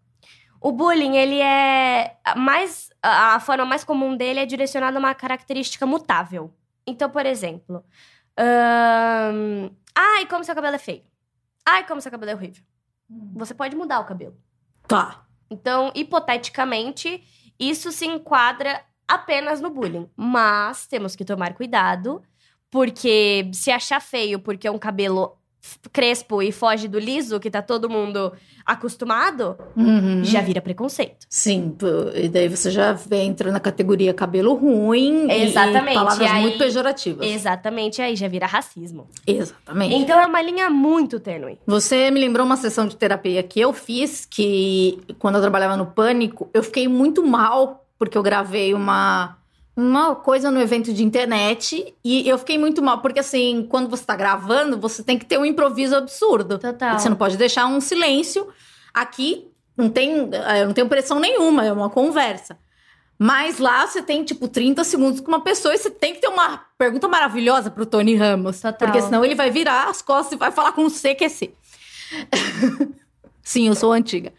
O 0.63 0.71
bullying, 0.71 1.17
ele 1.17 1.41
é. 1.41 2.17
a 2.25 2.37
Mais, 2.37 2.91
a 3.03 3.41
forma 3.41 3.65
mais 3.65 3.83
comum 3.83 4.17
dele 4.17 4.41
é 4.41 4.47
direcionada 4.47 4.97
a 4.97 5.01
uma 5.01 5.15
característica 5.15 5.85
mutável. 5.85 6.55
Então, 6.87 7.11
por 7.11 7.27
exemplo. 7.27 7.85
Ai, 9.95 10.27
como 10.27 10.45
seu 10.45 10.55
cabelo 10.55 10.77
é 10.77 10.79
feio. 10.79 11.03
Ai, 11.67 11.87
como 11.87 12.01
seu 12.01 12.11
cabelo 12.11 12.31
é 12.31 12.35
horrível. 12.35 12.65
Você 13.35 13.55
pode 13.55 13.77
mudar 13.77 14.01
o 14.01 14.05
cabelo. 14.05 14.37
Tá. 14.87 15.27
Então, 15.51 15.93
hipoteticamente, 15.95 17.23
isso 17.59 17.93
se 17.93 18.07
enquadra 18.07 18.83
apenas 19.07 19.61
no 19.61 19.69
bullying. 19.69 20.09
Mas 20.17 20.87
temos 20.87 21.15
que 21.15 21.25
tomar 21.25 21.55
cuidado, 21.55 22.23
porque 22.71 23.51
se 23.53 23.71
achar 23.71 24.01
feio 24.01 24.39
porque 24.39 24.67
é 24.67 24.71
um 24.71 24.79
cabelo 24.79 25.39
crespo 25.93 26.43
e 26.43 26.51
foge 26.53 26.89
do 26.89 26.99
liso, 26.99 27.39
que 27.39 27.51
tá 27.51 27.63
todo 27.63 27.89
mundo 27.89 28.33
acostumado, 28.65 29.57
Uhum. 29.77 30.23
já 30.25 30.41
vira 30.41 30.61
preconceito. 30.61 31.27
Sim, 31.29 31.77
e 32.15 32.29
daí 32.29 32.49
você 32.49 32.71
já 32.71 32.97
entra 33.13 33.51
na 33.53 33.61
categoria 33.61 34.13
cabelo 34.15 34.55
ruim. 34.55 35.31
Exatamente, 35.31 35.93
E 35.93 35.95
palavras 35.95 36.19
e 36.31 36.33
aí- 36.33 36.43
muito 36.43 36.59
pejorativas. 36.59 37.27
Exatamente, 37.27 38.01
aí 38.03 38.17
já 38.17 38.29
vira 38.29 38.47
racismo. 38.47 39.09
Exatamente. 39.27 39.95
Então 39.95 40.19
é 40.21 40.27
uma 40.27 40.41
linha 40.43 40.69
muito 40.71 41.19
tênue. 41.21 41.59
Você 41.67 42.11
me 42.11 42.21
lembrou 42.21 42.45
uma 42.47 42.57
sessão 42.57 42.87
de 42.87 42.97
terapia 42.97 43.43
que 43.43 43.61
eu 43.61 43.73
fiz, 43.73 44.25
que 44.27 45.01
quando 45.19 45.37
eu 45.37 45.41
trabalhava 45.41 45.77
no 45.77 45.87
Pânico, 45.87 46.49
eu 46.55 46.63
fiquei 46.63 46.89
muito 46.89 47.25
mal, 47.27 47.85
porque 47.99 48.17
eu 48.19 48.23
gravei 48.23 48.75
uma, 48.75 49.37
uma 49.77 50.15
coisa 50.15 50.51
no 50.51 50.61
evento 50.61 50.93
de 50.93 51.03
internet, 51.03 51.95
e 52.05 52.29
eu 52.29 52.37
fiquei 52.39 52.59
muito 52.59 52.83
mal, 52.83 52.99
porque 52.99 53.21
assim, 53.21 53.67
quando 53.71 53.89
você 53.89 54.05
tá 54.05 54.15
gravando, 54.15 54.79
você 54.79 55.03
tem 55.03 55.19
que 55.19 55.25
ter 55.25 55.39
um 55.39 55.45
improviso 55.45 55.97
absurdo. 55.97 56.59
Total. 56.59 56.99
Você 56.99 57.09
não 57.09 57.17
pode 57.17 57.37
deixar 57.37 57.67
um 57.67 57.81
silêncio. 57.81 58.49
Aqui 58.93 59.49
não 59.77 59.89
tem, 59.89 60.29
eu 60.61 60.67
não 60.67 60.75
tenho 60.75 60.89
pressão 60.89 61.19
nenhuma, 61.19 61.65
é 61.65 61.73
uma 61.73 61.89
conversa. 61.89 62.59
Mas 63.19 63.59
lá 63.59 63.87
você 63.87 64.03
tem, 64.03 64.25
tipo, 64.25 64.49
30 64.49 64.83
segundos 64.85 65.21
com 65.21 65.29
uma 65.29 65.41
pessoa 65.41 65.75
e 65.75 65.79
você 65.79 65.91
tem 65.91 66.13
que 66.13 66.21
ter 66.21 66.29
uma 66.29 66.59
pergunta 66.77 67.07
maravilhosa 67.07 67.71
pro 67.71 67.87
Tony 67.87 68.17
Ramos. 68.17 68.61
Total. 68.61 68.75
Porque 68.77 69.01
senão 69.01 69.25
ele 69.25 69.35
vai 69.35 69.51
virar 69.51 69.89
as 69.89 70.03
costas 70.03 70.33
e 70.33 70.37
vai 70.37 70.51
falar 70.51 70.73
com 70.73 70.85
o 70.85 70.91
CQC. 70.91 71.55
Sim, 73.43 73.69
eu 73.69 73.75
sou 73.75 73.93
antiga. 73.93 74.33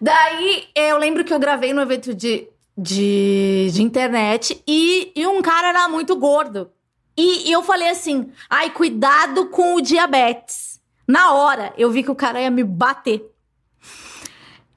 Daí 0.00 0.68
eu 0.74 0.98
lembro 0.98 1.24
que 1.24 1.32
eu 1.32 1.38
gravei 1.38 1.72
no 1.72 1.80
evento 1.80 2.14
de, 2.14 2.46
de, 2.76 3.68
de 3.72 3.82
internet 3.82 4.62
e, 4.66 5.12
e 5.14 5.26
um 5.26 5.42
cara 5.42 5.68
era 5.68 5.88
muito 5.88 6.16
gordo. 6.16 6.70
E, 7.16 7.48
e 7.48 7.52
eu 7.52 7.62
falei 7.62 7.88
assim: 7.88 8.30
ai, 8.48 8.70
cuidado 8.70 9.46
com 9.46 9.74
o 9.74 9.80
diabetes. 9.80 10.80
Na 11.06 11.34
hora, 11.34 11.72
eu 11.76 11.90
vi 11.90 12.02
que 12.02 12.10
o 12.10 12.14
cara 12.14 12.40
ia 12.40 12.50
me 12.50 12.62
bater. 12.62 13.22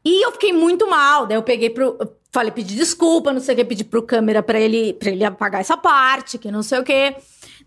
E 0.03 0.25
eu 0.25 0.31
fiquei 0.31 0.51
muito 0.51 0.89
mal. 0.89 1.25
Daí 1.25 1.37
eu 1.37 1.43
peguei 1.43 1.69
pro. 1.69 1.97
Falei, 2.31 2.51
pedi 2.51 2.75
desculpa, 2.75 3.31
não 3.31 3.39
sei 3.39 3.53
o 3.53 3.57
que, 3.57 3.63
pedi 3.63 3.83
pro 3.83 4.01
câmera 4.01 4.41
pra 4.41 4.59
ele, 4.59 4.97
ele 5.05 5.23
apagar 5.23 5.61
essa 5.61 5.77
parte, 5.77 6.39
que 6.39 6.51
não 6.51 6.63
sei 6.63 6.79
o 6.79 6.83
que. 6.83 7.15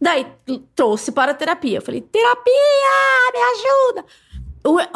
Daí 0.00 0.26
trouxe 0.74 1.12
para 1.12 1.30
a 1.30 1.34
terapia. 1.34 1.78
Eu 1.78 1.82
falei, 1.82 2.00
terapia, 2.00 3.32
me 3.32 3.38
ajuda. 3.38 4.04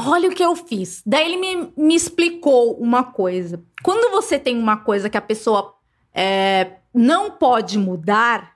Olha 0.09 0.29
o 0.29 0.35
que 0.35 0.45
eu 0.45 0.57
fiz. 0.57 1.03
Daí 1.07 1.25
ele 1.25 1.37
me, 1.37 1.73
me 1.77 1.95
explicou 1.95 2.75
uma 2.81 3.05
coisa. 3.05 3.63
Quando 3.83 4.11
você 4.11 4.39
tem 4.39 4.59
uma 4.59 4.77
coisa 4.77 5.09
que 5.09 5.17
a 5.17 5.23
pessoa 5.23 5.75
é, 6.15 6.73
não 6.93 7.31
pode 7.31 7.79
mudar, 7.79 8.53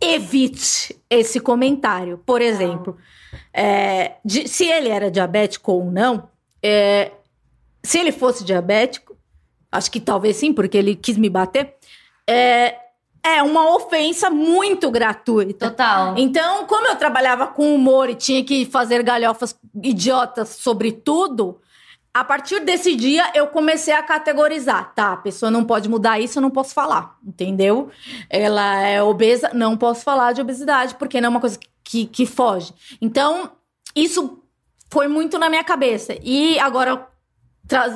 evite 0.00 0.96
esse 1.10 1.40
comentário. 1.40 2.18
Por 2.24 2.40
exemplo, 2.40 2.96
é, 3.52 4.16
de- 4.24 4.48
se 4.48 4.64
ele 4.66 4.88
era 4.88 5.10
diabético 5.10 5.72
ou 5.72 5.84
não, 5.90 6.28
é, 6.62 7.12
se 7.82 7.98
ele 7.98 8.12
fosse 8.12 8.44
diabético, 8.44 9.16
acho 9.70 9.90
que 9.90 10.00
talvez 10.00 10.36
sim, 10.36 10.52
porque 10.52 10.76
ele 10.76 10.94
quis 10.94 11.16
me 11.16 11.28
bater, 11.28 11.74
é, 12.26 12.76
é 13.22 13.42
uma 13.42 13.74
ofensa 13.74 14.30
muito 14.30 14.90
gratuita. 14.90 15.70
Total. 15.70 16.14
Então, 16.16 16.66
como 16.66 16.86
eu 16.86 16.96
trabalhava 16.96 17.46
com 17.48 17.74
humor 17.74 18.08
e 18.08 18.14
tinha 18.14 18.44
que 18.44 18.64
fazer 18.66 19.02
galhofas 19.02 19.58
idiotas 19.82 20.50
sobre 20.50 20.92
tudo, 20.92 21.60
a 22.18 22.24
partir 22.24 22.60
desse 22.60 22.96
dia 22.96 23.30
eu 23.34 23.46
comecei 23.46 23.94
a 23.94 24.02
categorizar. 24.02 24.92
Tá, 24.94 25.12
a 25.12 25.16
pessoa 25.16 25.50
não 25.50 25.64
pode 25.64 25.88
mudar 25.88 26.18
isso, 26.18 26.38
eu 26.38 26.42
não 26.42 26.50
posso 26.50 26.74
falar, 26.74 27.16
entendeu? 27.24 27.90
Ela 28.28 28.80
é 28.80 29.02
obesa, 29.02 29.50
não 29.54 29.76
posso 29.76 30.02
falar 30.02 30.32
de 30.32 30.40
obesidade, 30.40 30.96
porque 30.96 31.20
não 31.20 31.28
é 31.28 31.30
uma 31.30 31.40
coisa 31.40 31.58
que, 31.84 32.06
que 32.06 32.26
foge. 32.26 32.74
Então, 33.00 33.52
isso 33.94 34.42
foi 34.90 35.06
muito 35.06 35.38
na 35.38 35.48
minha 35.48 35.62
cabeça. 35.62 36.16
E 36.22 36.58
agora, 36.58 37.06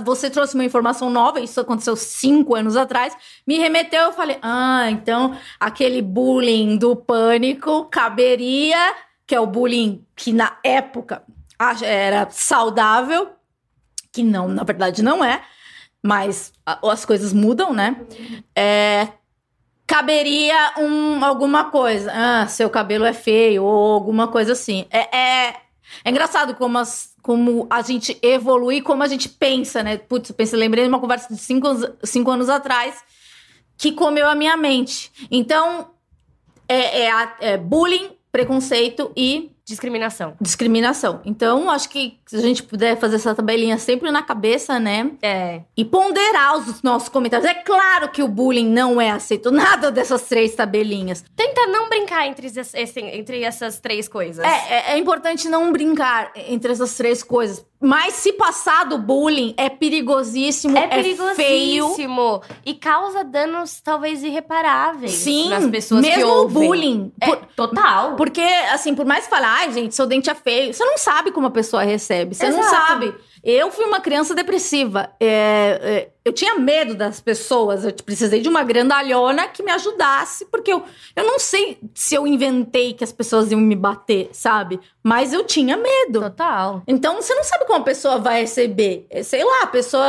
você 0.04 0.30
trouxe 0.30 0.54
uma 0.54 0.64
informação 0.64 1.10
nova, 1.10 1.40
isso 1.40 1.60
aconteceu 1.60 1.96
cinco 1.96 2.54
anos 2.54 2.76
atrás, 2.76 3.16
me 3.46 3.58
remeteu, 3.58 4.02
eu 4.02 4.12
falei, 4.12 4.38
ah, 4.42 4.88
então 4.90 5.36
aquele 5.58 6.00
bullying 6.00 6.76
do 6.76 6.94
pânico 6.94 7.86
caberia, 7.86 8.94
que 9.26 9.34
é 9.34 9.40
o 9.40 9.46
bullying 9.46 10.04
que 10.14 10.32
na 10.32 10.58
época 10.62 11.22
era 11.82 12.28
saudável, 12.30 13.30
que 14.12 14.22
não, 14.22 14.46
na 14.48 14.62
verdade 14.62 15.02
não 15.02 15.24
é, 15.24 15.42
mas 16.02 16.52
as 16.66 17.04
coisas 17.04 17.32
mudam, 17.32 17.72
né? 17.72 17.96
É, 18.54 19.08
caberia 19.86 20.74
um, 20.78 21.24
alguma 21.24 21.64
coisa, 21.70 22.10
ah, 22.14 22.46
seu 22.46 22.68
cabelo 22.68 23.04
é 23.04 23.12
feio, 23.12 23.64
ou 23.64 23.92
alguma 23.94 24.28
coisa 24.28 24.52
assim. 24.52 24.86
É, 24.90 25.16
é, 25.16 25.56
é 26.04 26.10
engraçado 26.10 26.54
como, 26.54 26.78
as- 26.78 27.14
como 27.22 27.66
a 27.70 27.82
gente 27.82 28.18
evolui, 28.22 28.80
como 28.82 29.02
a 29.02 29.06
gente 29.08 29.28
pensa, 29.28 29.82
né? 29.82 29.96
Putz, 29.96 30.30
pensei, 30.32 30.58
lembrei 30.58 30.84
de 30.84 30.88
uma 30.88 31.00
conversa 31.00 31.32
de 31.32 31.40
cinco, 31.40 31.68
cinco 32.04 32.30
anos 32.30 32.48
atrás 32.48 33.02
que 33.78 33.92
comeu 33.92 34.28
a 34.28 34.34
minha 34.34 34.56
mente. 34.56 35.10
Então, 35.30 35.90
é, 36.68 37.06
é 37.06 37.10
é 37.40 37.56
bullying, 37.56 38.10
preconceito 38.30 39.12
e 39.16 39.51
Discriminação. 39.64 40.34
discriminação. 40.40 41.20
Então, 41.24 41.70
acho 41.70 41.88
que 41.88 42.18
se 42.26 42.36
a 42.36 42.40
gente 42.40 42.62
puder 42.62 42.96
fazer 42.98 43.16
essa 43.16 43.34
tabelinha 43.34 43.78
sempre 43.78 44.10
na 44.10 44.22
cabeça, 44.22 44.78
né? 44.80 45.12
É. 45.22 45.62
E 45.76 45.84
ponderar 45.84 46.56
os 46.58 46.82
nossos 46.82 47.08
comentários. 47.08 47.48
É 47.48 47.54
claro 47.54 48.08
que 48.10 48.22
o 48.22 48.28
bullying 48.28 48.68
não 48.68 49.00
é 49.00 49.10
aceito. 49.10 49.50
Nada 49.50 49.90
dessas 49.90 50.22
três 50.22 50.54
tabelinhas. 50.54 51.24
Tenta 51.36 51.66
não 51.66 51.88
brincar 51.88 52.26
entre, 52.26 52.46
esse- 52.48 53.00
entre 53.00 53.42
essas 53.42 53.78
três 53.78 54.08
coisas. 54.08 54.44
É, 54.44 54.48
é, 54.74 54.92
é 54.94 54.98
importante 54.98 55.48
não 55.48 55.70
brincar 55.72 56.32
entre 56.34 56.72
essas 56.72 56.94
três 56.96 57.22
coisas. 57.22 57.64
Mas 57.82 58.14
se 58.14 58.32
passar 58.34 58.84
do 58.84 58.96
bullying, 58.96 59.54
é 59.56 59.68
perigosíssimo, 59.68 60.78
É 60.78 60.84
é, 60.84 61.02
feio. 61.02 61.16
perigosíssimo. 61.34 62.40
E 62.64 62.74
causa 62.74 63.24
danos, 63.24 63.80
talvez, 63.80 64.22
irreparáveis 64.22 65.10
Sim, 65.12 65.48
nas 65.48 65.66
pessoas 65.66 66.00
mesmo 66.00 66.16
que 66.16 66.24
o 66.24 66.28
ouvem. 66.28 66.66
bullying. 66.68 67.12
É, 67.20 67.26
Por- 67.26 67.46
total. 67.56 68.14
Porque, 68.16 68.40
assim, 68.72 68.94
por 68.94 69.04
mais 69.04 69.24
que 69.24 69.30
fale, 69.30 69.46
ai, 69.46 69.72
gente, 69.72 69.94
seu 69.94 70.06
dente 70.06 70.30
é 70.30 70.34
feio, 70.34 70.72
você 70.72 70.84
não 70.84 70.96
sabe 70.96 71.32
como 71.32 71.48
a 71.48 71.50
pessoa 71.50 71.82
recebe. 71.82 72.34
Você 72.34 72.48
não 72.50 72.60
Exato. 72.60 72.76
sabe. 72.76 73.14
Eu 73.42 73.72
fui 73.72 73.84
uma 73.84 73.98
criança 74.00 74.34
depressiva. 74.36 75.10
É, 75.18 76.08
é, 76.21 76.21
eu 76.24 76.32
tinha 76.32 76.56
medo 76.56 76.94
das 76.94 77.20
pessoas. 77.20 77.84
Eu 77.84 77.92
precisei 77.92 78.40
de 78.40 78.48
uma 78.48 78.62
grandalhona 78.62 79.48
que 79.48 79.62
me 79.62 79.70
ajudasse, 79.70 80.44
porque 80.46 80.72
eu, 80.72 80.82
eu 81.16 81.24
não 81.24 81.38
sei 81.38 81.78
se 81.94 82.14
eu 82.14 82.26
inventei 82.26 82.92
que 82.92 83.02
as 83.02 83.12
pessoas 83.12 83.50
iam 83.50 83.60
me 83.60 83.74
bater, 83.74 84.30
sabe? 84.32 84.78
Mas 85.02 85.32
eu 85.32 85.44
tinha 85.44 85.76
medo. 85.76 86.20
Total. 86.20 86.82
Então, 86.86 87.16
você 87.16 87.34
não 87.34 87.44
sabe 87.44 87.64
como 87.66 87.80
a 87.80 87.84
pessoa 87.84 88.18
vai 88.18 88.42
receber. 88.42 89.06
É, 89.10 89.22
Sei 89.22 89.42
lá, 89.44 89.62
a 89.62 89.66
pessoa 89.66 90.04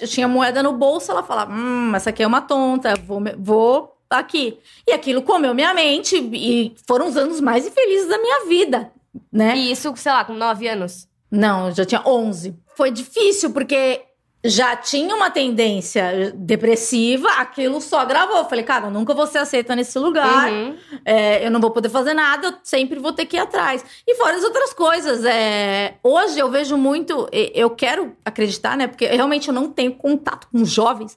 eu 0.00 0.06
tinha 0.06 0.28
moeda 0.28 0.62
no 0.62 0.72
bolso, 0.72 1.10
ela 1.10 1.22
falava, 1.22 1.52
hum, 1.52 1.92
essa 1.94 2.10
aqui 2.10 2.22
é 2.22 2.26
uma 2.26 2.40
tonta, 2.40 2.94
vou, 3.04 3.20
vou 3.38 3.96
aqui. 4.08 4.58
E 4.86 4.92
aquilo 4.92 5.22
comeu 5.22 5.54
minha 5.54 5.74
mente 5.74 6.16
e 6.16 6.74
foram 6.86 7.08
os 7.08 7.16
anos 7.16 7.40
mais 7.40 7.66
infelizes 7.66 8.08
da 8.08 8.18
minha 8.18 8.46
vida, 8.46 8.92
né? 9.32 9.56
E 9.56 9.72
isso, 9.72 9.92
sei 9.96 10.12
lá, 10.12 10.24
com 10.24 10.34
nove 10.34 10.68
anos. 10.68 11.08
Não, 11.30 11.66
eu 11.68 11.74
já 11.74 11.84
tinha 11.84 12.02
11. 12.06 12.56
Foi 12.76 12.90
difícil, 12.90 13.50
porque 13.50 14.02
já 14.48 14.74
tinha 14.76 15.14
uma 15.14 15.30
tendência 15.30 16.32
depressiva, 16.34 17.28
aquilo 17.38 17.80
só 17.80 18.04
gravou. 18.04 18.38
Eu 18.38 18.44
falei, 18.46 18.64
cara, 18.64 18.86
eu 18.86 18.90
nunca 18.90 19.12
vou 19.14 19.26
ser 19.26 19.38
aceita 19.38 19.74
nesse 19.76 19.98
lugar. 19.98 20.50
Uhum. 20.50 20.76
É, 21.04 21.46
eu 21.46 21.50
não 21.50 21.60
vou 21.60 21.70
poder 21.70 21.88
fazer 21.88 22.14
nada, 22.14 22.48
eu 22.48 22.54
sempre 22.62 22.98
vou 22.98 23.12
ter 23.12 23.26
que 23.26 23.36
ir 23.36 23.40
atrás. 23.40 23.84
E 24.06 24.14
fora 24.16 24.36
as 24.36 24.44
outras 24.44 24.72
coisas. 24.72 25.24
é, 25.24 25.94
hoje 26.02 26.38
eu 26.38 26.50
vejo 26.50 26.76
muito, 26.76 27.28
eu 27.32 27.70
quero 27.70 28.16
acreditar, 28.24 28.76
né? 28.76 28.86
Porque 28.86 29.06
realmente 29.06 29.48
eu 29.48 29.54
não 29.54 29.70
tenho 29.70 29.94
contato 29.94 30.48
com 30.50 30.64
jovens. 30.64 31.16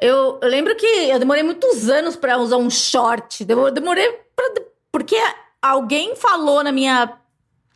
Eu, 0.00 0.38
eu 0.42 0.48
lembro 0.48 0.74
que 0.76 0.86
eu 0.86 1.18
demorei 1.18 1.42
muitos 1.42 1.88
anos 1.88 2.16
pra 2.16 2.36
usar 2.38 2.56
um 2.56 2.68
short. 2.68 3.44
Demo- 3.44 3.70
Demorei 3.70 4.10
pra, 4.34 4.50
porque 4.90 5.16
alguém 5.62 6.16
falou 6.16 6.62
na 6.64 6.72
minha 6.72 7.12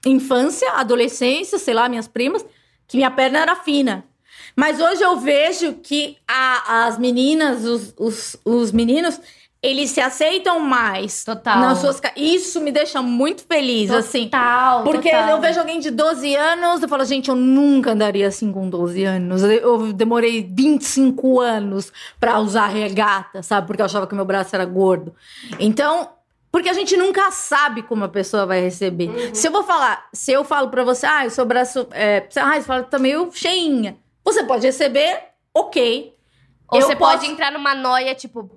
infância, 0.04 0.70
adolescência, 0.72 1.58
sei 1.58 1.74
lá, 1.74 1.88
minhas 1.88 2.08
primas, 2.08 2.44
que 2.86 2.96
minha 2.96 3.10
perna 3.10 3.38
era 3.40 3.54
fina. 3.56 4.04
Mas 4.58 4.80
hoje 4.80 5.00
eu 5.02 5.16
vejo 5.18 5.74
que 5.74 6.16
a- 6.26 6.86
as 6.88 6.98
meninas, 6.98 7.64
os, 7.64 7.94
os, 7.96 8.36
os 8.44 8.72
meninos, 8.72 9.20
eles 9.62 9.90
se 9.90 10.00
aceitam 10.00 10.58
mais. 10.58 11.22
Total. 11.24 11.60
Nas 11.60 11.78
suas, 11.78 12.00
isso 12.16 12.60
me 12.60 12.72
deixa 12.72 13.00
muito 13.00 13.44
feliz, 13.46 13.88
assim. 13.92 14.24
Total. 14.24 14.82
Porque 14.82 15.10
total. 15.10 15.28
eu 15.30 15.40
vejo 15.40 15.60
alguém 15.60 15.78
de 15.78 15.92
12 15.92 16.34
anos, 16.34 16.82
eu 16.82 16.88
falo, 16.88 17.04
gente, 17.04 17.28
eu 17.28 17.36
nunca 17.36 17.92
andaria 17.92 18.26
assim 18.26 18.50
com 18.50 18.68
12 18.68 19.04
anos. 19.04 19.44
Eu- 19.44 19.50
Eu 19.50 19.92
demorei 19.92 20.42
25 20.42 21.40
anos 21.40 21.92
pra 22.18 22.40
usar 22.40 22.66
regata, 22.66 23.42
sabe? 23.44 23.66
Porque 23.68 23.80
eu 23.80 23.86
achava 23.86 24.08
que 24.08 24.14
meu 24.14 24.24
braço 24.24 24.56
era 24.56 24.64
gordo. 24.64 25.14
Então, 25.60 26.08
porque 26.50 26.68
a 26.68 26.72
gente 26.72 26.96
nunca 26.96 27.30
sabe 27.30 27.82
como 27.82 28.02
a 28.04 28.08
pessoa 28.08 28.44
vai 28.44 28.60
receber. 28.60 29.08
Uhum. 29.08 29.34
Se 29.34 29.46
eu 29.46 29.52
vou 29.52 29.62
falar, 29.62 30.06
se 30.12 30.32
eu 30.32 30.42
falo 30.44 30.68
pra 30.68 30.82
você, 30.82 31.06
ah, 31.06 31.24
o 31.26 31.30
seu 31.30 31.44
braço, 31.44 31.86
é, 31.92 32.26
ah, 32.36 32.54
você 32.54 32.62
fala 32.62 32.82
tá 32.82 32.98
meio 32.98 33.30
cheinha. 33.32 33.96
Você 34.32 34.44
pode 34.44 34.66
receber, 34.66 35.20
ok. 35.54 36.14
Ou 36.70 36.80
eu 36.80 36.86
você 36.86 36.94
posso- 36.96 37.18
pode 37.18 37.26
entrar 37.30 37.50
numa 37.50 37.74
noia, 37.74 38.14
tipo, 38.14 38.50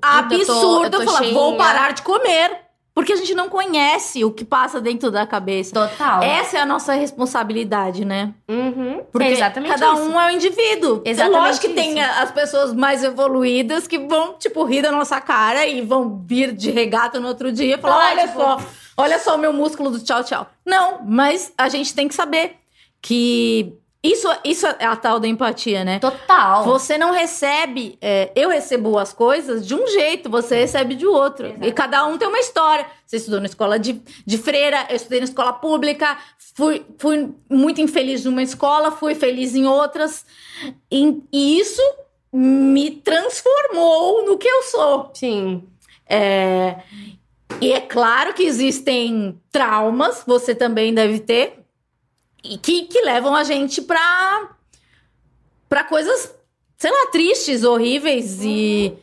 tô 0.89 1.05
falar, 1.05 1.23
vou 1.31 1.43
cheinha. 1.51 1.57
parar 1.57 1.93
de 1.93 2.01
comer. 2.01 2.59
Porque 2.93 3.13
a 3.13 3.15
gente 3.15 3.33
não 3.33 3.47
conhece 3.47 4.25
o 4.25 4.31
que 4.33 4.43
passa 4.43 4.81
dentro 4.81 5.09
da 5.09 5.25
cabeça. 5.25 5.73
Total. 5.73 6.21
Essa 6.21 6.57
é 6.57 6.61
a 6.61 6.65
nossa 6.65 6.91
responsabilidade, 6.91 8.03
né? 8.03 8.33
Uhum. 8.49 9.01
Porque 9.09 9.27
é 9.27 9.31
exatamente 9.31 9.69
cada 9.71 9.93
isso. 9.93 10.01
um 10.03 10.19
é 10.19 10.25
um 10.25 10.29
indivíduo. 10.31 11.01
Exatamente 11.05 11.37
é 11.37 11.39
lógico 11.47 11.61
que 11.61 11.67
isso. 11.67 11.75
tem 11.75 12.03
as 12.03 12.31
pessoas 12.31 12.73
mais 12.73 13.01
evoluídas 13.01 13.87
que 13.87 13.97
vão, 13.97 14.33
tipo, 14.33 14.65
rir 14.65 14.81
da 14.81 14.91
nossa 14.91 15.21
cara 15.21 15.65
e 15.65 15.79
vão 15.79 16.21
vir 16.27 16.51
de 16.51 16.69
regata 16.69 17.17
no 17.17 17.29
outro 17.29 17.49
dia 17.49 17.75
e 17.75 17.77
falar: 17.79 17.93
Falar, 17.93 18.11
olha 18.11 18.27
tipo- 18.27 18.41
só, 18.41 18.57
olha 18.97 19.19
só 19.19 19.35
o 19.35 19.39
meu 19.39 19.53
músculo 19.53 19.89
do 19.89 20.03
tchau, 20.03 20.21
tchau. 20.25 20.47
Não, 20.65 20.99
mas 21.05 21.53
a 21.57 21.69
gente 21.69 21.95
tem 21.95 22.09
que 22.09 22.13
saber 22.13 22.57
que 23.01 23.73
isso, 24.03 24.27
isso 24.43 24.65
é 24.65 24.85
a 24.85 24.95
tal 24.95 25.19
da 25.19 25.27
empatia, 25.27 25.83
né? 25.83 25.99
Total. 25.99 26.63
Você 26.63 26.97
não 26.97 27.11
recebe. 27.11 27.99
é, 28.01 28.31
eu 28.35 28.49
recebo 28.49 28.97
as 28.97 29.13
coisas 29.13 29.65
de 29.65 29.75
um 29.75 29.85
jeito, 29.87 30.27
você 30.27 30.55
recebe 30.55 30.95
de 30.95 31.05
outro. 31.05 31.53
E 31.61 31.71
cada 31.71 32.05
um 32.07 32.17
tem 32.17 32.27
uma 32.27 32.39
história. 32.39 32.87
Você 33.05 33.17
estudou 33.17 33.39
na 33.39 33.45
escola 33.45 33.77
de, 33.77 34.01
de 34.25 34.37
freira, 34.39 34.87
eu 34.89 34.95
estudei 34.95 35.19
na 35.19 35.25
escola 35.25 35.53
pública, 35.53 36.17
fui, 36.55 36.83
fui 36.97 37.29
muito 37.47 37.79
infeliz 37.79 38.25
numa 38.25 38.41
escola, 38.41 38.91
fui 38.91 39.13
feliz 39.13 39.53
em 39.53 39.67
outras. 39.67 40.25
E, 40.89 41.21
e 41.31 41.59
isso 41.59 41.81
me 42.33 42.89
transformou 42.89 44.25
no 44.25 44.35
que 44.37 44.47
eu 44.47 44.63
sou. 44.63 45.11
Sim. 45.13 45.63
É, 46.07 46.77
e 47.61 47.71
é 47.71 47.79
claro 47.79 48.33
que 48.33 48.43
existem 48.43 49.39
traumas, 49.51 50.23
você 50.25 50.55
também 50.55 50.93
deve 50.93 51.19
ter, 51.19 51.60
e 52.43 52.57
que, 52.57 52.83
que 52.83 53.01
levam 53.01 53.35
a 53.35 53.43
gente 53.43 53.81
pra, 53.81 54.49
pra 55.69 55.83
coisas, 55.83 56.33
sei 56.77 56.91
lá, 56.91 57.07
tristes, 57.07 57.63
horríveis 57.63 58.39
e. 58.43 58.93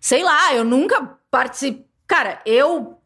Sei 0.00 0.22
lá, 0.22 0.54
eu 0.54 0.64
nunca 0.64 1.18
participei. 1.30 1.84
Cara, 2.06 2.40
eu 2.44 3.00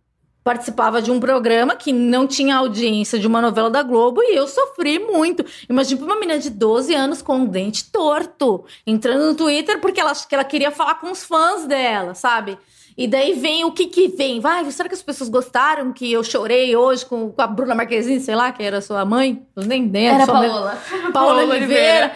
participava 0.45 1.01
de 1.01 1.11
um 1.11 1.18
programa 1.18 1.75
que 1.75 1.91
não 1.91 2.27
tinha 2.27 2.57
audiência 2.57 3.18
de 3.18 3.27
uma 3.27 3.41
novela 3.41 3.70
da 3.70 3.83
Globo 3.83 4.22
e 4.22 4.37
eu 4.37 4.47
sofri 4.47 4.99
muito. 4.99 5.45
Imagina 5.68 6.05
uma 6.05 6.20
menina 6.20 6.39
de 6.39 6.51
12 6.51 6.95
anos 6.95 7.22
com 7.22 7.37
um 7.37 7.47
dente 7.47 7.91
torto, 7.91 8.64
entrando 8.87 9.25
no 9.25 9.35
Twitter 9.35 9.81
porque 9.81 9.99
ela, 9.99 10.14
que 10.14 10.35
ela 10.35 10.45
queria 10.45 10.70
falar 10.70 10.97
com 10.97 11.11
os 11.11 11.25
fãs 11.25 11.66
dela, 11.66 12.14
sabe? 12.14 12.59
E 12.97 13.09
daí 13.09 13.32
vem 13.34 13.64
o 13.64 13.72
que 13.72 13.86
que 13.86 14.07
vem? 14.09 14.38
Vai, 14.38 14.70
será 14.70 14.88
que 14.88 14.95
as 14.95 15.03
pessoas 15.03 15.28
gostaram 15.28 15.92
que 15.92 16.12
eu 16.12 16.22
chorei 16.22 16.76
hoje 16.76 17.05
com, 17.05 17.32
com 17.32 17.42
a 17.42 17.47
Bruna 17.47 17.74
Marquezine, 17.74 18.20
sei 18.20 18.36
lá, 18.36 18.53
que 18.53 18.62
era 18.62 18.80
sua 18.80 19.05
mãe? 19.05 19.45
Eu 19.57 19.64
nem 19.64 19.82
lembro. 19.90 20.14
Era 20.14 20.24
sua 20.26 20.34
mãe- 20.34 20.49
Paola. 20.49 20.82
Paula 21.12 21.42
Oliveira. 21.45 22.14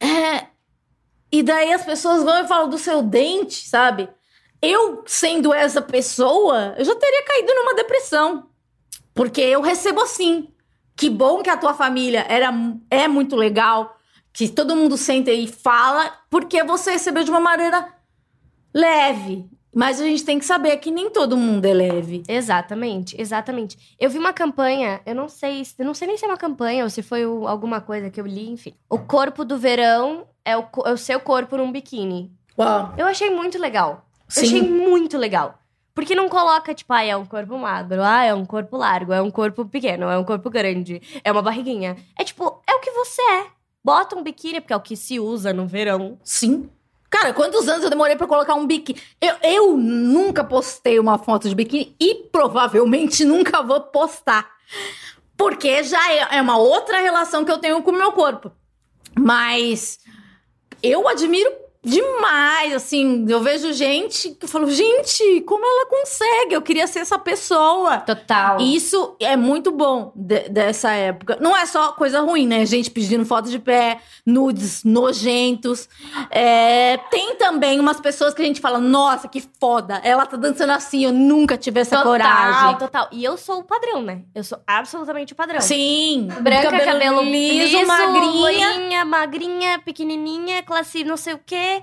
É, 0.00 0.46
e 1.30 1.42
daí 1.44 1.72
as 1.72 1.84
pessoas 1.84 2.24
vão 2.24 2.44
e 2.44 2.48
falam 2.48 2.68
do 2.68 2.76
seu 2.78 3.02
dente, 3.02 3.68
sabe? 3.68 4.08
Eu, 4.60 5.04
sendo 5.06 5.54
essa 5.54 5.80
pessoa, 5.80 6.74
eu 6.76 6.84
já 6.84 6.94
teria 6.96 7.24
caído 7.24 7.54
numa 7.54 7.74
depressão. 7.74 8.46
Porque 9.14 9.40
eu 9.40 9.60
recebo 9.60 10.00
assim. 10.02 10.48
Que 10.96 11.08
bom 11.08 11.42
que 11.42 11.50
a 11.50 11.56
tua 11.56 11.72
família 11.74 12.24
era, 12.28 12.52
é 12.90 13.06
muito 13.06 13.36
legal, 13.36 13.96
que 14.32 14.48
todo 14.48 14.74
mundo 14.74 14.96
senta 14.96 15.30
e 15.30 15.46
fala, 15.46 16.10
porque 16.30 16.64
você 16.64 16.92
recebeu 16.92 17.22
de 17.22 17.30
uma 17.30 17.38
maneira 17.38 17.86
leve. 18.74 19.44
Mas 19.78 20.00
a 20.00 20.04
gente 20.04 20.24
tem 20.24 20.38
que 20.38 20.44
saber 20.46 20.74
que 20.78 20.90
nem 20.90 21.10
todo 21.10 21.36
mundo 21.36 21.66
é 21.66 21.74
leve. 21.74 22.22
Exatamente, 22.26 23.14
exatamente. 23.20 23.76
Eu 24.00 24.08
vi 24.08 24.16
uma 24.16 24.32
campanha, 24.32 25.02
eu 25.04 25.14
não 25.14 25.28
sei, 25.28 25.62
eu 25.78 25.84
não 25.84 25.92
sei 25.92 26.08
nem 26.08 26.16
se 26.16 26.24
é 26.24 26.28
uma 26.28 26.38
campanha 26.38 26.82
ou 26.82 26.88
se 26.88 27.02
foi 27.02 27.26
o- 27.26 27.46
alguma 27.46 27.78
coisa 27.78 28.08
que 28.08 28.18
eu 28.18 28.26
li, 28.26 28.48
enfim. 28.48 28.72
O 28.88 28.98
corpo 28.98 29.44
do 29.44 29.58
verão 29.58 30.26
é 30.46 30.56
o, 30.56 30.64
é 30.86 30.92
o 30.92 30.96
seu 30.96 31.20
corpo 31.20 31.58
num 31.58 31.70
biquíni. 31.70 32.32
Uau. 32.58 32.94
Eu 32.96 33.06
achei 33.06 33.28
muito 33.28 33.58
legal. 33.58 34.06
Eu 34.20 34.24
Sim. 34.28 34.46
achei 34.46 34.62
muito 34.62 35.18
legal. 35.18 35.58
Porque 35.94 36.14
não 36.14 36.28
coloca, 36.30 36.72
tipo, 36.74 36.92
ah, 36.94 37.04
é 37.04 37.14
um 37.14 37.26
corpo 37.26 37.58
magro, 37.58 38.02
ah, 38.02 38.24
é 38.24 38.32
um 38.34 38.46
corpo 38.46 38.78
largo, 38.78 39.12
é 39.12 39.20
um 39.20 39.30
corpo 39.30 39.64
pequeno, 39.66 40.08
é 40.08 40.16
um 40.18 40.24
corpo 40.24 40.48
grande, 40.48 41.02
é 41.22 41.30
uma 41.30 41.42
barriguinha. 41.42 41.96
É 42.18 42.24
tipo, 42.24 42.62
é 42.66 42.74
o 42.74 42.80
que 42.80 42.90
você 42.92 43.20
é. 43.20 43.46
Bota 43.84 44.16
um 44.16 44.22
biquíni, 44.22 44.60
porque 44.60 44.72
é 44.72 44.76
o 44.76 44.80
que 44.80 44.96
se 44.96 45.20
usa 45.20 45.52
no 45.52 45.66
verão. 45.66 46.18
Sim. 46.24 46.68
Cara, 47.10 47.32
quantos 47.32 47.68
anos 47.68 47.84
eu 47.84 47.90
demorei 47.90 48.16
pra 48.16 48.26
colocar 48.26 48.54
um 48.54 48.66
biquíni? 48.66 49.00
Eu, 49.20 49.34
eu 49.42 49.76
nunca 49.76 50.42
postei 50.42 50.98
uma 50.98 51.18
foto 51.18 51.48
de 51.48 51.54
biquíni 51.54 51.94
e 52.00 52.26
provavelmente 52.30 53.24
nunca 53.24 53.62
vou 53.62 53.80
postar. 53.80 54.50
Porque 55.36 55.82
já 55.84 56.12
é, 56.12 56.38
é 56.38 56.42
uma 56.42 56.56
outra 56.56 57.00
relação 57.00 57.44
que 57.44 57.50
eu 57.50 57.58
tenho 57.58 57.82
com 57.82 57.90
o 57.90 57.96
meu 57.96 58.12
corpo. 58.12 58.50
Mas 59.18 59.98
eu 60.82 61.08
admiro 61.08 61.50
demais, 61.86 62.74
assim. 62.74 63.24
Eu 63.28 63.40
vejo 63.40 63.72
gente 63.72 64.30
que 64.30 64.44
eu 64.44 64.48
falo, 64.48 64.68
gente, 64.70 65.40
como 65.42 65.64
ela 65.64 65.86
consegue? 65.86 66.54
Eu 66.54 66.62
queria 66.62 66.86
ser 66.86 66.98
essa 67.00 67.18
pessoa. 67.18 67.98
Total. 67.98 68.60
Isso 68.60 69.14
é 69.20 69.36
muito 69.36 69.70
bom 69.70 70.12
de- 70.14 70.48
dessa 70.48 70.90
época. 70.90 71.38
Não 71.40 71.56
é 71.56 71.64
só 71.66 71.92
coisa 71.92 72.20
ruim, 72.20 72.46
né? 72.46 72.66
Gente 72.66 72.90
pedindo 72.90 73.24
foto 73.24 73.48
de 73.48 73.58
pé, 73.58 74.00
nudes 74.24 74.82
nojentos. 74.84 75.88
É, 76.30 76.96
tem 77.10 77.36
também 77.36 77.78
umas 77.78 78.00
pessoas 78.00 78.34
que 78.34 78.42
a 78.42 78.44
gente 78.44 78.60
fala, 78.60 78.78
nossa, 78.78 79.28
que 79.28 79.42
foda. 79.60 80.00
Ela 80.02 80.26
tá 80.26 80.36
dançando 80.36 80.72
assim, 80.72 81.04
eu 81.04 81.12
nunca 81.12 81.56
tive 81.56 81.80
essa 81.80 81.96
total, 81.98 82.12
coragem. 82.12 82.78
total. 82.78 83.08
E 83.12 83.24
eu 83.24 83.36
sou 83.36 83.60
o 83.60 83.64
padrão, 83.64 84.02
né? 84.02 84.22
Eu 84.34 84.42
sou 84.42 84.58
absolutamente 84.66 85.32
o 85.32 85.36
padrão. 85.36 85.60
Sim. 85.60 86.28
Branca, 86.40 86.70
cabelo, 86.80 87.22
liso, 87.22 87.86
magrinha. 87.86 88.20
loirinha, 88.40 89.04
magrinha, 89.04 89.78
pequenininha, 89.78 90.62
classe 90.62 91.04
não 91.04 91.16
sei 91.16 91.34
o 91.34 91.40
quê. 91.44 91.75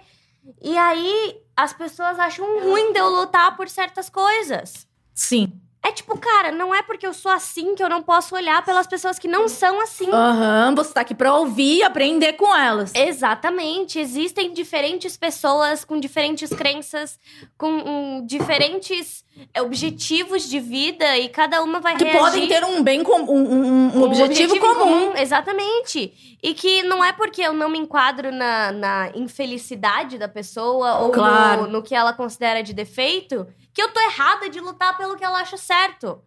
E 0.62 0.78
aí, 0.78 1.42
as 1.56 1.74
pessoas 1.74 2.20
acham 2.20 2.46
ruim 2.60 2.92
de 2.92 3.00
eu 3.00 3.10
lutar 3.10 3.56
por 3.56 3.70
certas 3.70 4.10
coisas. 4.10 4.88
Sim. 5.14 5.60
É 5.86 5.92
tipo, 5.92 6.18
cara, 6.18 6.50
não 6.50 6.74
é 6.74 6.82
porque 6.82 7.06
eu 7.06 7.14
sou 7.14 7.30
assim 7.30 7.76
que 7.76 7.84
eu 7.84 7.90
não 7.90 8.02
posso 8.02 8.34
olhar 8.34 8.64
pelas 8.64 8.88
pessoas 8.88 9.20
que 9.20 9.28
não 9.28 9.50
são 9.50 9.82
assim. 9.82 10.10
Aham, 10.10 10.74
você 10.74 10.94
tá 10.94 11.02
aqui 11.02 11.14
pra 11.14 11.36
ouvir 11.36 11.80
e 11.80 11.84
aprender 11.84 12.34
com 12.34 12.56
elas. 12.56 12.94
Exatamente. 12.96 14.00
Existem 14.00 14.54
diferentes 14.54 15.18
pessoas 15.18 15.84
com 15.84 16.00
diferentes 16.00 16.50
crenças, 16.52 17.20
com 17.58 17.70
um, 17.70 18.26
diferentes 18.26 19.23
objetivos 19.60 20.48
de 20.48 20.60
vida 20.60 21.18
e 21.18 21.28
cada 21.30 21.62
uma 21.64 21.80
vai 21.80 21.96
Que 21.96 22.04
reagir. 22.04 22.20
podem 22.22 22.48
ter 22.48 22.64
um 22.64 22.84
bem 22.84 23.04
com 23.04 23.22
um, 23.22 23.54
um- 23.54 23.98
um 24.00 24.04
objetivo, 24.04 24.60
comum. 24.60 25.14
Exatamente. 25.16 26.38
E 26.42 26.54
que 26.54 26.84
não 26.84 27.04
é 27.04 27.12
porque 27.12 27.42
eu 27.42 27.54
não 27.54 27.70
me 27.70 27.80
enquadro 27.80 28.32
na, 28.32 28.72
na 28.72 29.12
infelicidade 29.16 30.18
da 30.18 30.28
pessoa 30.28 31.00
ou 31.00 31.12
Claro. 31.12 31.64
no, 31.64 31.68
no 31.70 31.84
que 31.84 31.96
ela 31.96 32.14
considera 32.14 32.62
de 32.64 32.74
defeito 32.74 33.48
que 33.74 33.82
eu 33.82 33.90
tô 33.92 34.00
errada 34.00 34.50
de 34.50 34.60
lutar 34.60 34.96
pelo 34.98 35.16
que 35.16 35.24
ela 35.24 35.40
acha 35.40 35.58
certo. 35.58 36.22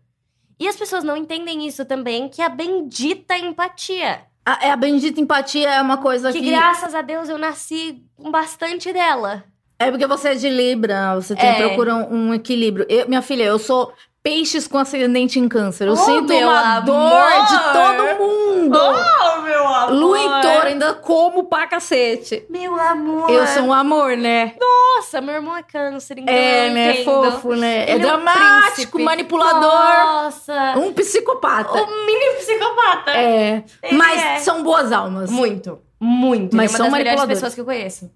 E 0.58 0.66
as 0.66 0.74
pessoas 0.76 1.04
não 1.04 1.16
entendem 1.16 1.66
isso 1.66 1.84
também, 1.84 2.28
que 2.28 2.40
é 2.40 2.46
a 2.46 2.48
bendita 2.48 3.36
empatia. 3.36 4.22
A, 4.44 4.66
é, 4.66 4.70
a 4.70 4.76
bendita 4.76 5.20
empatia 5.20 5.68
é 5.70 5.82
uma 5.82 5.98
coisa 5.98 6.32
Que 6.32 6.40
que. 6.40 6.50
graças 6.50 6.94
a 6.94 7.02
Deus 7.02 7.28
eu 7.28 7.36
nasci 7.36 8.02
com 8.16 8.30
bastante 8.30 8.92
dela. 8.92 9.44
É 9.78 9.90
porque 9.90 10.06
você 10.06 10.30
é 10.30 10.34
de 10.34 10.48
Libra, 10.48 11.14
você 11.16 11.34
tem, 11.36 11.48
É. 11.50 11.54
procura 11.68 11.94
um, 11.94 12.28
um 12.28 12.34
equilíbrio. 12.34 12.86
Eu- 12.88 13.06
minha 13.08 13.20
filha, 13.22 13.44
eu 13.44 13.58
sou 13.58 13.92
peixes 14.22 14.66
com 14.66 14.78
ascendente 14.78 15.38
em 15.38 15.48
câncer. 15.48 15.86
Eu 15.86 15.92
Oh, 15.92 15.96
sinto 15.96 16.32
uma 16.32 16.76
amor! 16.78 16.84
dor 16.86 17.46
de 17.46 17.58
todo 17.72 18.18
mundo. 18.18 18.76
Oh, 18.78 19.40
meu 19.42 19.68
amor! 19.68 19.92
Lua 19.92 20.18
em 20.18 20.40
touro, 20.40 20.66
ainda 20.66 20.94
como 20.94 21.44
pra 21.44 21.66
cacete. 21.68 22.44
Meu 22.50 22.74
amor! 22.80 23.30
Eu 23.30 23.46
sou 23.46 23.64
um 23.64 23.72
amor, 23.72 24.16
né? 24.16 24.54
Nossa, 24.58 25.20
meu 25.20 25.34
irmão 25.36 25.56
é 25.56 25.62
câncer, 25.62 26.18
então 26.18 26.34
é, 26.34 26.70
né? 26.70 26.90
entendo. 27.02 27.04
Fofo, 27.32 27.54
né? 27.54 27.84
É 27.84 27.90
Ele 27.94 27.98
um 28.04 28.08
dramático, 28.08 28.72
príncipe. 28.74 29.02
manipulador. 29.04 29.60
Nossa! 29.62 30.74
Um 30.78 30.92
psicopata. 30.92 31.82
O 31.82 32.06
mini 32.06 32.34
psicopata. 32.38 33.10
É. 33.12 33.62
Ele 33.82 33.96
Mas 33.96 34.20
é. 34.22 34.38
são 34.38 34.62
boas 34.64 34.90
almas. 34.90 35.30
Muito, 35.30 35.78
muito. 36.00 36.56
Mas 36.56 36.72
ele 36.72 36.74
é 36.74 36.78
são 36.78 36.88
uma 36.88 36.96
das 36.98 37.04
melhores 37.06 37.26
pessoas 37.26 37.54
que 37.54 37.60
eu 37.60 37.64
conheço. 37.64 38.10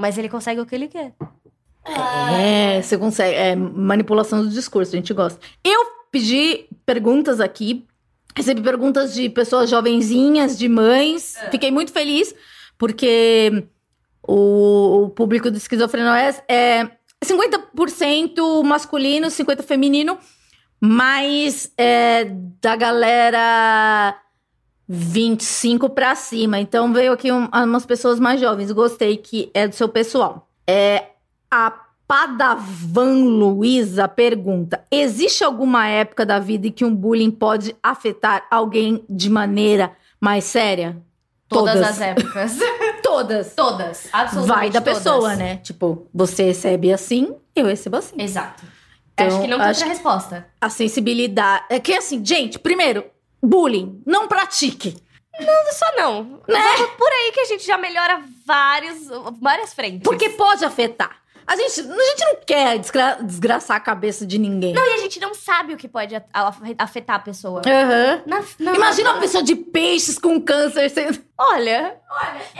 Mas 0.00 0.16
ele 0.16 0.28
consegue 0.30 0.60
o 0.60 0.66
que 0.66 0.74
ele 0.74 0.88
quer. 0.88 1.12
É, 1.84 2.80
você 2.80 2.96
consegue. 2.96 3.36
É 3.36 3.54
manipulação 3.54 4.42
do 4.42 4.48
discurso, 4.48 4.94
a 4.94 4.96
gente 4.96 5.12
gosta. 5.12 5.38
Eu 5.62 5.84
pedi 6.10 6.66
perguntas 6.86 7.38
aqui. 7.38 7.86
Recebi 8.34 8.62
perguntas 8.62 9.12
de 9.12 9.28
pessoas 9.28 9.68
jovenzinhas, 9.68 10.58
de 10.58 10.68
mães. 10.68 11.36
Fiquei 11.50 11.70
muito 11.70 11.92
feliz, 11.92 12.34
porque 12.78 13.66
o, 14.26 15.04
o 15.04 15.10
público 15.10 15.50
do 15.50 15.56
Esquizofrenóias 15.56 16.42
é 16.48 16.88
50% 17.22 18.64
masculino, 18.64 19.26
50% 19.26 19.62
feminino, 19.62 20.18
mas 20.80 21.72
é 21.76 22.24
da 22.60 22.76
galera 22.76 24.16
25 24.92 25.88
pra 25.90 26.16
cima. 26.16 26.58
Então 26.58 26.92
veio 26.92 27.12
aqui 27.12 27.30
um- 27.30 27.48
umas 27.52 27.86
pessoas 27.86 28.18
mais 28.18 28.40
jovens. 28.40 28.72
Gostei 28.72 29.16
que 29.16 29.48
é 29.54 29.68
do 29.68 29.74
seu 29.76 29.88
pessoal. 29.88 30.48
É 30.66 31.04
a 31.48 31.72
Padavan 32.08 33.22
Luiza 33.24 34.08
pergunta: 34.08 34.84
existe 34.90 35.44
alguma 35.44 35.86
época 35.86 36.26
da 36.26 36.40
vida 36.40 36.66
em 36.66 36.72
que 36.72 36.84
um 36.84 36.92
bullying 36.94 37.30
pode 37.30 37.76
afetar 37.80 38.44
alguém 38.50 39.04
de 39.08 39.30
maneira 39.30 39.92
mais 40.20 40.42
séria? 40.42 41.00
Todas, 41.48 41.74
Todas. 41.74 41.88
as 41.90 42.00
épocas. 42.00 42.58
Todas. 43.02 43.54
todas. 43.54 44.08
Absolutamente 44.12 44.58
Vai 44.60 44.70
da 44.70 44.80
todas. 44.80 44.98
pessoa, 44.98 45.36
né? 45.36 45.56
Tipo, 45.58 46.06
você 46.14 46.44
recebe 46.44 46.92
assim, 46.92 47.34
eu 47.56 47.66
recebo 47.66 47.96
assim. 47.96 48.14
Exato. 48.20 48.64
Então, 49.14 49.26
acho 49.26 49.40
que 49.40 49.46
não 49.48 49.58
tem 49.58 49.66
acho 49.66 49.80
outra 49.80 49.94
resposta. 49.94 50.46
A 50.60 50.68
sensibilidade. 50.68 51.64
É 51.68 51.78
que 51.80 51.92
assim, 51.92 52.24
gente, 52.24 52.58
primeiro, 52.58 53.04
bullying, 53.42 54.02
não 54.06 54.26
pratique. 54.28 54.96
Só 55.72 55.86
não. 55.96 56.42
Né? 56.46 56.60
Vamos 56.76 56.90
por 56.96 57.08
aí 57.08 57.32
que 57.32 57.40
a 57.40 57.44
gente 57.46 57.64
já 57.66 57.78
melhora 57.78 58.22
vários, 58.46 59.08
várias 59.40 59.72
frentes. 59.72 60.02
Porque 60.02 60.28
pode 60.30 60.64
afetar. 60.64 61.18
A 61.46 61.56
gente, 61.56 61.80
a 61.80 61.82
gente 61.82 62.24
não 62.26 62.36
quer 62.46 62.78
desgra- 62.78 63.18
desgraçar 63.22 63.76
a 63.76 63.80
cabeça 63.80 64.24
de 64.26 64.38
ninguém. 64.38 64.72
Não, 64.72 64.86
e 64.86 64.92
a 64.94 64.98
gente 64.98 65.18
não 65.18 65.34
sabe 65.34 65.72
o 65.72 65.76
que 65.76 65.88
pode 65.88 66.14
afetar 66.78 67.16
a 67.16 67.18
pessoa. 67.18 67.62
Aham. 67.66 68.22
Na- 68.26 68.44
na- 68.58 68.74
Imagina 68.76 69.12
uma 69.12 69.20
pessoa 69.20 69.42
de 69.42 69.56
peixes 69.56 70.16
com 70.18 70.40
câncer. 70.40 70.88
sendo- 70.90 71.18
Olha, 71.38 71.96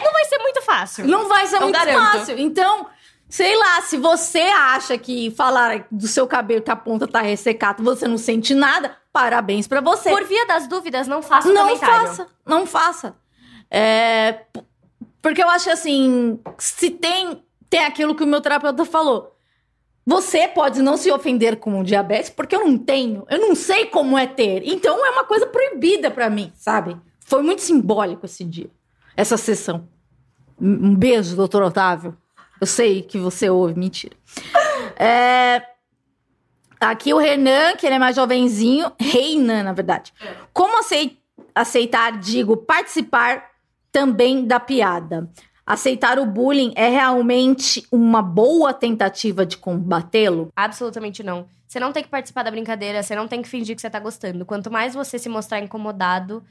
não 0.02 0.12
vai 0.12 0.24
ser 0.24 0.38
muito 0.38 0.62
fácil. 0.62 1.06
Não 1.06 1.28
vai 1.28 1.46
ser 1.46 1.60
muito 1.60 1.78
garanto. 1.78 2.18
fácil. 2.18 2.38
Então, 2.38 2.86
sei 3.30 3.56
lá, 3.56 3.80
se 3.82 3.96
você 3.96 4.40
acha 4.40 4.98
que 4.98 5.30
falar 5.30 5.86
do 5.90 6.08
seu 6.08 6.26
cabelo 6.26 6.60
que 6.60 6.70
a 6.70 6.76
ponta 6.76 7.06
tá 7.06 7.22
ressecada, 7.22 7.82
você 7.82 8.08
não 8.08 8.18
sente 8.18 8.52
nada, 8.52 8.96
parabéns 9.12 9.68
pra 9.68 9.80
você. 9.80 10.10
Por 10.10 10.24
via 10.24 10.46
das 10.46 10.66
dúvidas, 10.66 11.06
não 11.06 11.22
faça 11.22 11.48
não 11.48 11.68
comentário. 11.68 12.08
faça, 12.08 12.26
não 12.44 12.66
faça. 12.66 13.16
É, 13.70 14.40
porque 15.22 15.42
eu 15.42 15.48
acho 15.48 15.70
assim, 15.70 16.40
se 16.58 16.90
tem, 16.90 17.42
tem 17.70 17.84
aquilo 17.84 18.16
que 18.16 18.24
o 18.24 18.26
meu 18.26 18.40
terapeuta 18.40 18.84
falou. 18.84 19.36
Você 20.04 20.48
pode 20.48 20.82
não 20.82 20.96
se 20.96 21.12
ofender 21.12 21.56
com 21.56 21.78
o 21.78 21.84
diabetes, 21.84 22.30
porque 22.30 22.56
eu 22.56 22.66
não 22.66 22.76
tenho, 22.76 23.24
eu 23.30 23.38
não 23.38 23.54
sei 23.54 23.86
como 23.86 24.18
é 24.18 24.26
ter. 24.26 24.66
Então 24.66 25.06
é 25.06 25.10
uma 25.10 25.24
coisa 25.24 25.46
proibida 25.46 26.10
pra 26.10 26.28
mim, 26.28 26.50
sabe? 26.56 26.96
Foi 27.20 27.42
muito 27.42 27.62
simbólico 27.62 28.26
esse 28.26 28.42
dia, 28.42 28.68
essa 29.16 29.36
sessão. 29.36 29.88
Um 30.60 30.96
beijo, 30.96 31.36
doutor 31.36 31.62
Otávio. 31.62 32.16
Eu 32.60 32.66
sei 32.66 33.02
que 33.02 33.18
você 33.18 33.48
ouve, 33.48 33.78
mentira. 33.78 34.16
É, 35.02 35.62
Aqui 36.80 37.12
o 37.12 37.18
Renan, 37.18 37.76
que 37.76 37.84
ele 37.86 37.96
é 37.96 37.98
mais 37.98 38.16
jovenzinho, 38.16 38.90
Reinan, 38.98 39.62
na 39.64 39.72
verdade. 39.74 40.14
Como 40.52 40.78
acei- 40.78 41.18
aceitar, 41.54 42.18
digo, 42.18 42.56
participar 42.56 43.50
também 43.92 44.46
da 44.46 44.58
piada? 44.58 45.30
Aceitar 45.66 46.18
o 46.18 46.24
bullying 46.24 46.72
é 46.74 46.88
realmente 46.88 47.86
uma 47.92 48.22
boa 48.22 48.72
tentativa 48.72 49.44
de 49.44 49.58
combatê-lo? 49.58 50.48
Absolutamente 50.56 51.22
não. 51.22 51.46
Você 51.68 51.78
não 51.78 51.92
tem 51.92 52.02
que 52.02 52.08
participar 52.08 52.42
da 52.42 52.50
brincadeira, 52.50 53.02
você 53.02 53.14
não 53.14 53.28
tem 53.28 53.42
que 53.42 53.48
fingir 53.48 53.76
que 53.76 53.82
você 53.82 53.90
tá 53.90 54.00
gostando. 54.00 54.44
Quanto 54.46 54.70
mais 54.70 54.94
você 54.94 55.18
se 55.18 55.28
mostrar 55.28 55.60
incomodado, 55.60 56.42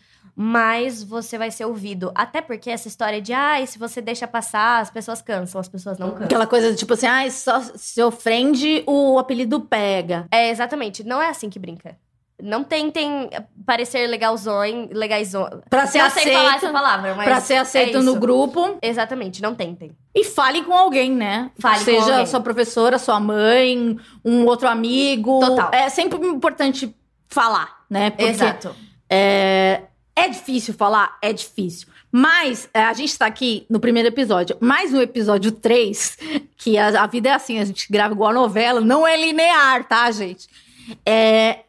mais 0.41 1.03
você 1.03 1.37
vai 1.37 1.51
ser 1.51 1.65
ouvido. 1.65 2.13
Até 2.15 2.39
porque 2.39 2.69
essa 2.69 2.87
história 2.87 3.21
de, 3.21 3.33
ah, 3.33 3.57
se 3.67 3.77
você 3.77 3.99
deixa 3.99 4.25
passar, 4.25 4.79
as 4.79 4.89
pessoas 4.89 5.21
cansam, 5.21 5.59
as 5.59 5.67
pessoas 5.67 5.99
não 5.99 6.11
cansam. 6.11 6.27
Aquela 6.27 6.47
coisa 6.47 6.71
de 6.71 6.77
tipo 6.77 6.93
assim, 6.93 7.07
ah, 7.07 7.29
só 7.29 7.59
se 7.75 8.01
ofende, 8.01 8.81
o 8.87 9.19
apelido 9.19 9.59
pega. 9.59 10.27
É, 10.31 10.49
exatamente. 10.49 11.03
Não 11.03 11.21
é 11.21 11.27
assim 11.27 11.49
que 11.49 11.59
brinca. 11.59 11.97
Não 12.41 12.63
tentem 12.63 13.29
parecer 13.65 14.07
legalzão, 14.07 14.61
legaizão. 14.93 15.61
Pra 15.69 15.85
ser 15.85 16.09
sei 16.09 16.31
falar 16.31 16.45
aceito, 16.45 16.63
essa 16.63 16.71
palavra, 16.71 17.15
mas 17.15 17.25
pra 17.25 17.41
ser 17.41 17.55
aceito 17.55 17.97
é 17.97 18.01
no 18.01 18.15
grupo. 18.15 18.77
Exatamente, 18.81 19.41
não 19.41 19.53
tentem. 19.53 19.91
E 20.15 20.23
fale 20.23 20.63
com 20.63 20.73
alguém, 20.73 21.11
né? 21.11 21.51
Fale 21.59 21.79
com 21.79 21.83
Seja 21.83 22.11
alguém. 22.13 22.25
sua 22.25 22.39
professora, 22.39 22.97
sua 22.97 23.19
mãe, 23.19 23.99
um 24.23 24.45
outro 24.45 24.69
amigo. 24.69 25.41
Total. 25.41 25.69
É 25.73 25.89
sempre 25.89 26.17
importante 26.25 26.95
falar, 27.27 27.83
né? 27.89 28.11
Porque 28.11 28.23
Exato. 28.23 28.73
É, 29.09 29.81
é 30.19 30.29
difícil 30.29 30.73
falar? 30.73 31.17
É 31.21 31.31
difícil. 31.31 31.87
Mas 32.11 32.67
é, 32.73 32.83
a 32.83 32.93
gente 32.93 33.17
tá 33.17 33.25
aqui 33.25 33.65
no 33.69 33.79
primeiro 33.79 34.09
episódio. 34.09 34.57
Mas 34.59 34.91
no 34.91 35.01
episódio 35.01 35.51
3, 35.51 36.17
que 36.57 36.77
a, 36.77 37.03
a 37.03 37.07
vida 37.07 37.29
é 37.29 37.33
assim, 37.33 37.59
a 37.59 37.65
gente 37.65 37.87
grava 37.91 38.13
igual 38.13 38.31
a 38.31 38.33
novela, 38.33 38.81
não 38.81 39.07
é 39.07 39.15
linear, 39.15 39.87
tá, 39.87 40.09
gente? 40.11 40.47
É, 41.05 41.59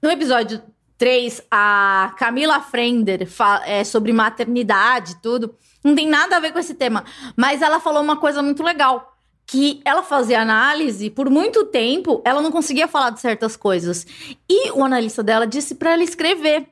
no 0.00 0.10
episódio 0.10 0.62
3, 0.96 1.42
a 1.50 2.14
Camila 2.16 2.60
Frender 2.60 3.26
fala 3.28 3.66
é, 3.66 3.82
sobre 3.82 4.12
maternidade 4.12 5.16
tudo. 5.20 5.54
Não 5.82 5.96
tem 5.96 6.06
nada 6.06 6.36
a 6.36 6.40
ver 6.40 6.52
com 6.52 6.60
esse 6.60 6.74
tema. 6.74 7.04
Mas 7.36 7.60
ela 7.60 7.80
falou 7.80 8.02
uma 8.02 8.16
coisa 8.16 8.40
muito 8.42 8.62
legal. 8.62 9.16
Que 9.44 9.82
ela 9.84 10.02
fazia 10.02 10.40
análise, 10.40 11.10
por 11.10 11.28
muito 11.28 11.66
tempo, 11.66 12.22
ela 12.24 12.40
não 12.40 12.52
conseguia 12.52 12.86
falar 12.86 13.10
de 13.10 13.20
certas 13.20 13.56
coisas. 13.56 14.06
E 14.48 14.70
o 14.70 14.84
analista 14.84 15.22
dela 15.24 15.44
disse 15.44 15.74
pra 15.74 15.92
ela 15.92 16.04
escrever. 16.04 16.68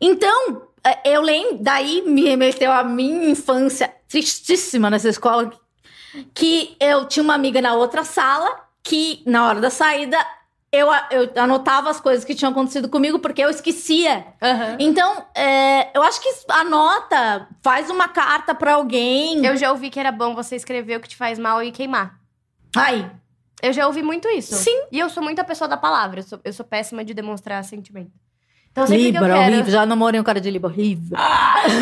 Então, 0.00 0.62
é, 0.84 1.12
eu 1.14 1.22
lembro, 1.22 1.58
daí 1.60 2.02
me 2.02 2.22
remeteu 2.22 2.70
à 2.70 2.84
minha 2.84 3.30
infância 3.30 3.92
tristíssima 4.08 4.88
nessa 4.90 5.08
escola, 5.08 5.52
que 6.34 6.76
eu 6.80 7.06
tinha 7.06 7.22
uma 7.22 7.34
amiga 7.34 7.60
na 7.60 7.74
outra 7.74 8.04
sala, 8.04 8.60
que 8.82 9.22
na 9.26 9.46
hora 9.48 9.60
da 9.60 9.70
saída 9.70 10.16
eu, 10.72 10.88
eu 11.10 11.42
anotava 11.42 11.90
as 11.90 12.00
coisas 12.00 12.24
que 12.24 12.34
tinham 12.34 12.52
acontecido 12.52 12.88
comigo, 12.88 13.18
porque 13.18 13.42
eu 13.42 13.50
esquecia. 13.50 14.26
Então, 14.78 15.24
é, 15.34 15.96
eu 15.96 16.02
acho 16.02 16.20
que 16.20 16.28
anota, 16.50 17.48
faz 17.62 17.90
uma 17.90 18.08
carta 18.08 18.54
pra 18.54 18.74
alguém. 18.74 19.44
Eu 19.44 19.56
já 19.56 19.70
ouvi 19.70 19.90
que 19.90 19.98
era 19.98 20.12
bom 20.12 20.34
você 20.34 20.54
escrever 20.56 20.96
o 20.98 21.00
que 21.00 21.08
te 21.08 21.16
faz 21.16 21.38
mal 21.38 21.62
e 21.62 21.72
queimar. 21.72 22.18
Ai, 22.76 23.10
Eu 23.62 23.72
já 23.72 23.86
ouvi 23.86 24.02
muito 24.02 24.28
isso. 24.28 24.54
Sim. 24.54 24.84
E 24.92 24.98
eu 24.98 25.08
sou 25.08 25.22
muito 25.22 25.40
a 25.40 25.44
pessoa 25.44 25.66
da 25.66 25.78
palavra. 25.78 26.20
Eu 26.20 26.24
sou, 26.24 26.40
eu 26.44 26.52
sou 26.52 26.64
péssima 26.64 27.02
de 27.02 27.14
demonstrar 27.14 27.64
sentimento. 27.64 28.12
Então, 28.84 28.96
Libra, 28.96 29.20
eu 29.26 29.34
quero... 29.34 29.52
horrível. 29.54 29.72
Já 29.72 29.86
namorei 29.86 30.20
um 30.20 30.24
cara 30.24 30.40
de 30.40 30.50
Libra, 30.50 30.68
horrível. 30.70 31.16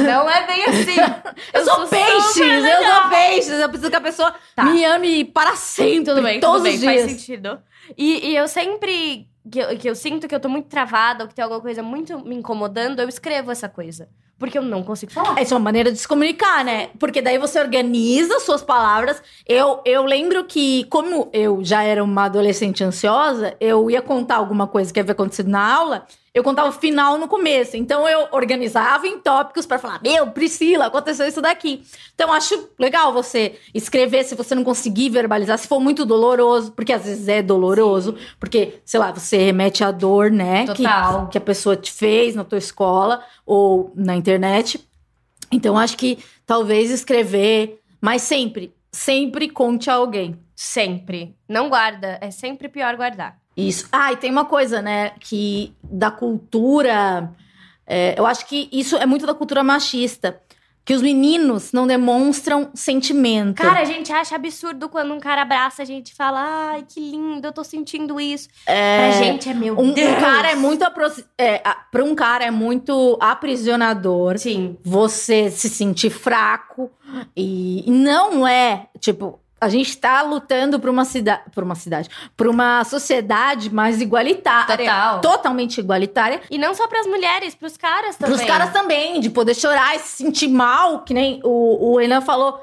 Não 0.07 0.31
é 0.31 0.47
bem 0.47 0.65
assim. 0.65 0.95
Eu, 1.53 1.65
sou 1.65 1.87
peixes, 1.89 2.37
eu 2.65 2.85
sou 2.85 3.09
peixes. 3.11 3.53
Eu 3.61 3.69
preciso 3.69 3.91
que 3.91 3.97
a 3.97 4.01
pessoa 4.01 4.35
Tá. 4.55 4.65
me 4.65 4.85
ame 4.85 5.25
para 5.25 5.57
sempre, 5.57 6.05
Tudo 6.05 6.23
bem, 6.23 6.39
todos 6.41 6.59
tudo 6.59 6.65
bem, 6.65 6.75
os 6.75 6.81
dias. 6.81 6.95
faz 7.03 7.11
sentido. 7.11 7.59
E, 7.99 8.31
e 8.31 8.37
eu 8.37 8.47
sempre 8.47 9.27
que 9.51 9.59
eu, 9.59 9.77
que 9.77 9.91
eu 9.91 9.95
sinto 9.95 10.27
que 10.29 10.35
eu 10.35 10.41
tô 10.41 10.49
muito 10.49 10.69
travada 10.69 11.25
ou 11.25 11.29
que 11.29 11.35
tem 11.35 11.43
alguma 11.43 11.61
coisa 11.61 11.83
muito 11.83 12.19
me 12.25 12.35
incomodando, 12.37 13.01
eu 13.01 13.09
escrevo 13.09 13.51
essa 13.51 13.69
coisa. 13.69 14.09
Porque 14.39 14.57
eu 14.59 14.63
não 14.63 14.83
consigo 14.83 15.13
falar. 15.13 15.39
Essa 15.41 15.55
é 15.55 15.57
uma 15.57 15.65
maneira 15.65 15.93
de 15.93 15.99
se 15.99 16.09
comunicar, 16.09 16.65
né? 16.65 16.89
Porque 16.99 17.21
daí 17.23 17.39
você 17.39 17.61
organiza 17.61 18.41
suas 18.41 18.63
palavras. 18.63 19.23
Eu, 19.47 19.81
eu 19.85 20.05
lembro 20.05 20.45
que, 20.45 20.85
como 20.85 21.29
eu 21.33 21.63
já 21.65 21.83
era 21.83 22.03
uma 22.03 22.25
adolescente 22.25 22.83
ansiosa, 22.83 23.55
eu 23.61 23.91
ia 23.91 24.03
contar 24.03 24.37
alguma 24.37 24.67
coisa 24.67 24.93
que 24.93 24.99
havia 25.01 25.13
acontecido 25.13 25.49
na 25.51 25.75
aula, 25.75 26.07
eu 26.35 26.43
contava 26.43 26.69
o 26.69 26.73
final 26.73 27.17
no 27.17 27.29
começo. 27.29 27.77
Então 27.77 28.09
eu 28.09 28.27
organizava 28.33 29.07
em 29.07 29.19
tópicos 29.21 29.65
pra 29.65 29.79
falar: 29.79 30.01
Meu, 30.03 30.27
Priscila, 30.33 30.87
aconteceu 30.87 31.27
isso 31.29 31.41
daqui. 31.41 31.85
Então 32.15 32.33
acho 32.33 32.69
legal 32.79 33.13
você 33.13 33.59
escrever 33.73 34.25
se 34.25 34.35
você 34.35 34.55
não 34.55 34.65
conseguir 34.65 35.11
verbalizar, 35.11 35.57
se 35.59 35.69
for 35.69 35.79
muito 35.79 36.05
doloroso, 36.05 36.73
porque 36.73 36.93
às 36.93 37.05
vezes 37.05 37.29
é 37.29 37.41
doloroso, 37.41 38.17
porque, 38.41 38.81
sei 38.85 38.99
lá, 38.99 39.13
você 39.13 39.37
remete 39.39 39.85
à 39.85 39.91
dor, 39.93 40.31
né? 40.31 40.67
que- 40.67 40.83
Total. 40.83 41.29
que 41.29 41.39
a 41.39 41.41
pessoa 41.41 41.77
te 41.77 41.93
fez 41.93 42.35
na 42.35 42.43
tua 42.43 42.59
escola 42.59 43.23
ou 43.47 43.93
na 43.95 44.17
internet. 44.17 44.85
Então, 45.53 45.79
acho 45.79 45.97
que 45.97 46.19
talvez 46.45 46.91
escrever, 46.91 47.81
mas 48.01 48.23
sempre, 48.23 48.75
sempre 48.91 49.49
conte 49.49 49.89
a 49.89 49.95
alguém. 49.95 50.37
Sempre. 50.57 51.37
Não 51.49 51.69
guarda. 51.69 52.19
É 52.21 52.31
sempre 52.31 52.69
pior 52.69 52.97
guardar. 52.97 53.37
Isso. 53.57 53.87
Ah, 53.93 54.13
e 54.13 54.17
tem 54.17 54.31
uma 54.31 54.45
coisa, 54.45 54.83
né, 54.83 55.13
que 55.21 55.73
da 55.83 56.11
cultura. 56.11 57.31
é, 57.87 58.15
eu 58.19 58.27
acho 58.27 58.47
que 58.47 58.69
isso 58.73 58.97
é 58.97 59.07
muito 59.07 59.27
da 59.27 59.35
cultura 59.35 59.63
machista. 59.63 60.41
Que 60.87 60.93
os 60.93 61.01
meninos 61.01 61.73
não 61.73 61.87
demonstram 61.87 62.69
sentimento. 62.75 63.55
Cara, 63.63 63.81
a 63.81 63.85
gente 63.87 64.13
acha 64.13 64.37
absurdo 64.37 64.87
quando 64.87 65.15
um 65.15 65.19
cara 65.19 65.41
abraça 65.41 65.81
a 65.81 65.85
gente 65.87 66.09
e 66.09 66.15
fala: 66.15 66.39
Ai, 66.73 66.85
que 66.87 67.01
lindo, 67.01 67.47
eu 67.47 67.53
tô 67.53 67.65
sentindo 67.65 68.21
isso. 68.21 68.51
é, 68.67 68.99
Pra 68.99 69.23
gente 69.23 69.49
é 69.49 69.55
meu 69.55 69.79
um, 69.79 69.85
um 69.85 69.93
Deus. 69.95 70.19
cara 70.19 70.51
é 70.51 70.55
muito. 70.55 70.83
apro- 70.83 71.11
É, 71.39 71.63
pra 71.91 72.05
um 72.05 72.15
cara 72.15 72.45
é 72.45 72.51
muito 72.51 73.17
aprisionador. 73.19 74.37
Sim. 74.39 74.77
você 74.85 75.51
se 75.51 75.71
sentir 75.71 76.11
fraco 76.11 76.91
e 77.35 77.83
não 77.89 78.47
é, 78.47 78.89
tipo, 79.01 79.41
a 79.65 79.69
gente 79.69 79.97
tá 79.97 80.23
lutando 80.23 80.79
por 80.79 80.91
uma 80.91 81.05
cidade, 81.05 81.43
por 81.53 81.65
uma 81.65 81.75
cidade, 81.75 82.09
por 82.37 82.47
uma 82.47 82.85
sociedade 82.85 83.73
mais 83.73 84.01
igualitária, 84.01 84.77
Total. 84.77 85.21
totalmente 85.21 85.79
igualitária. 85.79 86.43
E 86.51 86.59
não 86.59 86.75
só 86.75 86.87
pras 86.87 87.07
mulheres, 87.07 87.55
pros 87.55 87.77
caras 87.77 88.17
também. 88.17 88.37
Pros 88.37 88.47
caras 88.47 88.73
também, 88.73 89.21
de 89.21 89.31
poder 89.31 89.55
chorar 89.55 89.97
e 89.97 89.99
se 90.01 90.25
sentir 90.25 90.49
mal, 90.49 91.01
que 91.01 91.15
nem 91.15 91.41
o, 91.43 91.93
o 91.93 91.99
Renan 91.99 92.21
falou. 92.21 92.61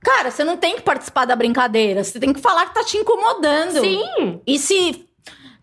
Cara, 0.00 0.32
você 0.32 0.42
não 0.42 0.56
tem 0.56 0.74
que 0.74 0.82
participar 0.82 1.24
da 1.24 1.36
brincadeira, 1.36 2.02
você 2.02 2.18
tem 2.18 2.32
que 2.32 2.40
falar 2.40 2.66
que 2.66 2.74
tá 2.74 2.82
te 2.82 2.96
incomodando. 2.96 3.80
Sim. 3.80 4.40
E 4.44 4.58
se 4.58 5.08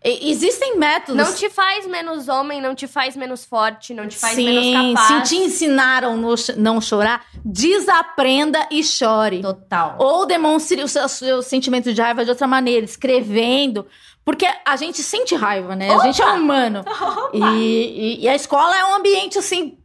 existem 0.02 0.78
métodos 0.78 1.14
Não 1.26 1.34
te 1.34 1.50
faz 1.50 1.86
menos 1.86 2.26
homem, 2.28 2.60
não 2.60 2.74
te 2.74 2.86
faz 2.86 3.14
menos 3.16 3.44
forte, 3.44 3.92
não 3.92 4.08
te 4.08 4.16
faz 4.16 4.34
Sim, 4.34 4.44
menos 4.46 4.96
capaz. 4.96 5.28
se 5.28 5.34
te 5.36 5.42
ensinaram 5.42 6.16
no 6.16 6.34
não 6.56 6.80
chorar, 6.80 7.24
desaprenda 7.44 8.66
e 8.70 8.82
chore. 8.82 9.42
Total. 9.42 9.96
Ou 9.98 10.24
demonstre 10.26 10.82
o 10.82 10.88
seu, 10.88 11.08
seu 11.08 11.42
sentimento 11.42 11.92
de 11.92 12.00
raiva 12.00 12.24
de 12.24 12.30
outra 12.30 12.46
maneira, 12.46 12.84
escrevendo. 12.84 13.86
Porque 14.24 14.46
a 14.66 14.76
gente 14.76 15.02
sente 15.02 15.34
raiva, 15.34 15.74
né? 15.76 15.90
A 15.90 15.98
gente 15.98 16.20
é 16.22 16.26
humano. 16.26 16.84
E, 17.32 17.38
e- 17.40 18.20
e 18.22 18.28
a 18.28 18.34
escola 18.34 18.76
é 18.76 18.84
um 18.84 18.94
ambiente, 18.94 19.38
assim, 19.38 19.78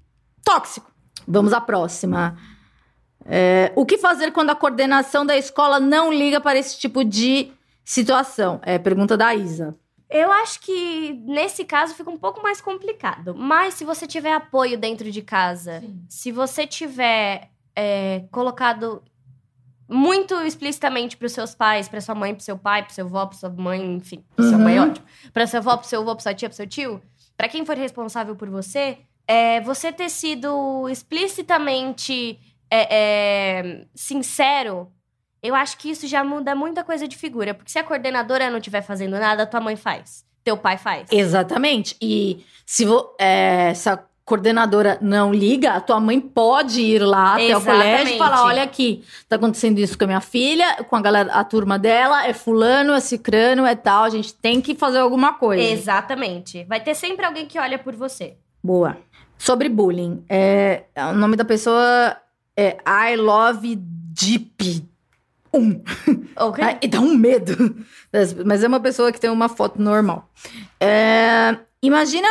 tóxico. 0.43 0.89
Vamos 1.28 1.53
à 1.53 1.61
próxima. 1.61 2.38
É, 3.26 3.72
o 3.76 3.86
que 3.86 3.97
fazer 3.97 4.32
quando 4.32 4.49
a 4.51 4.55
coordenação 4.55 5.26
da 5.26 5.36
escola 5.36 5.80
não 5.80 6.11
liga 6.13 6.39
para 6.39 6.57
esse 6.59 6.78
tipo 6.80 7.03
de 7.03 7.51
situação? 7.84 8.59
É 8.63 8.78
pergunta 8.78 9.16
da 9.18 9.34
Isa. 9.34 9.76
Eu 10.18 10.32
acho 10.32 10.61
que 10.61 11.13
nesse 11.26 11.66
caso 11.66 11.93
fica 11.93 12.09
um 12.09 12.18
pouco 12.18 12.41
mais 12.41 12.61
complicado. 12.61 13.36
Mas 13.36 13.74
se 13.74 13.84
você 13.84 14.07
tiver 14.07 14.34
apoio 14.34 14.78
dentro 14.78 15.11
de 15.11 15.22
casa, 15.22 15.84
se 16.07 16.32
você 16.32 16.66
tiver 16.66 17.49
é, 17.76 18.24
colocado 18.32 19.03
muito 19.89 20.34
explicitamente 20.41 21.16
para 21.18 21.26
os 21.28 21.32
seus 21.34 21.53
pais, 21.53 21.88
para 21.89 21.99
sua 22.01 22.16
mãe, 22.16 22.34
para 22.34 22.43
seu 22.43 22.57
pai, 22.57 22.82
para 22.84 22.93
seu 22.93 23.05
avô, 23.05 23.28
para 23.28 23.38
sua 23.38 23.49
mãe, 23.49 23.95
enfim, 23.95 24.24
pra 24.36 24.45
sua 24.47 24.57
mãe, 24.57 24.80
Uhum. 24.80 24.89
ótimo, 24.89 25.05
para 25.34 25.45
seu 25.47 25.59
avô, 25.59 25.78
para 25.78 25.84
seu 25.88 26.01
avô, 26.01 26.16
para 26.16 26.24
sua 26.24 26.34
tia, 26.34 26.49
para 26.49 26.55
seu 26.55 26.68
tio, 26.68 27.01
para 27.38 27.47
quem 27.49 27.66
for 27.66 27.78
responsável 27.78 28.36
por 28.36 28.49
você, 28.49 28.97
é, 29.28 29.59
você 29.61 29.91
ter 29.91 30.09
sido 30.09 30.88
explicitamente 30.89 32.39
é, 32.72 32.88
é, 33.59 33.86
sincero 33.93 34.91
eu 35.48 35.56
acho 35.56 35.78
que 35.78 35.89
isso 35.89 36.08
já 36.08 36.24
muda 36.24 36.56
muita 36.56 36.84
coisa 36.84 37.08
de 37.08 37.16
figura. 37.18 37.54
Porque 37.54 37.72
se 37.72 37.80
a 37.80 37.84
coordenadora 37.84 38.50
não 38.50 38.58
estiver 38.58 38.82
fazendo 38.82 39.18
nada, 39.20 39.46
tua 39.46 39.60
mãe 39.62 39.76
faz. 39.76 40.24
Teu 40.43 40.58
pai 40.58 40.78
faz. 40.78 41.08
Exatamente. 41.12 41.96
E 42.02 42.46
se, 42.66 42.86
vo- 42.86 43.16
é, 43.20 43.74
se 43.74 43.89
a 43.89 44.00
coordenadora 44.24 44.98
não 45.02 45.34
liga, 45.34 45.74
a 45.74 45.82
tua 45.82 46.00
mãe 46.00 46.20
pode 46.20 46.82
ir 46.82 47.00
lá 47.00 47.34
até 47.36 47.56
o 47.58 47.62
colégio 47.62 47.89
e 47.89 48.16
Exatamente. 48.16 48.18
falar: 48.18 48.43
olha 48.46 48.64
aqui, 48.64 49.04
tá 49.30 49.36
acontecendo 49.36 49.80
isso 49.80 49.98
com 49.98 50.04
a 50.04 50.08
minha 50.08 50.22
filha, 50.22 50.84
com 50.84 50.96
a 50.96 51.02
galera, 51.02 51.32
a 51.34 51.43
turma 51.43 51.78
dela, 51.80 52.26
é 52.28 52.34
fulano, 52.34 52.93
é 52.93 53.00
cicrano, 53.00 53.66
é 53.66 53.76
tal, 53.76 54.04
a 54.04 54.10
gente 54.10 54.34
tem 54.36 54.62
que 54.62 54.76
fazer 54.76 55.00
alguma 55.00 55.34
coisa. 55.34 55.62
Exatamente. 55.64 56.64
Vai 56.66 56.80
ter 56.80 56.96
sempre 56.96 57.26
alguém 57.26 57.46
que 57.46 57.58
olha 57.60 57.78
por 57.80 57.96
você. 57.96 58.36
Boa. 58.64 58.98
Sobre 59.38 59.68
bullying, 59.68 60.24
é, 60.30 60.84
o 61.12 61.14
nome 61.14 61.36
da 61.36 61.43
pessoa 61.46 62.16
é 62.58 62.78
I 63.12 63.16
Love 63.18 63.76
Deep. 63.76 64.84
Um. 65.56 65.82
Ok? 66.38 66.64
Ai, 66.64 66.78
e 66.82 66.88
dá 66.88 66.99
um 66.99 67.16
medo. 67.16 67.78
Mas 68.45 68.64
é 68.64 68.68
uma 68.68 68.80
pessoa 68.80 69.12
que 69.12 69.20
tem 69.20 69.30
uma 69.30 69.47
foto 69.47 69.82
normal. 69.82 70.30
É, 70.80 71.58
imagina 71.82 72.28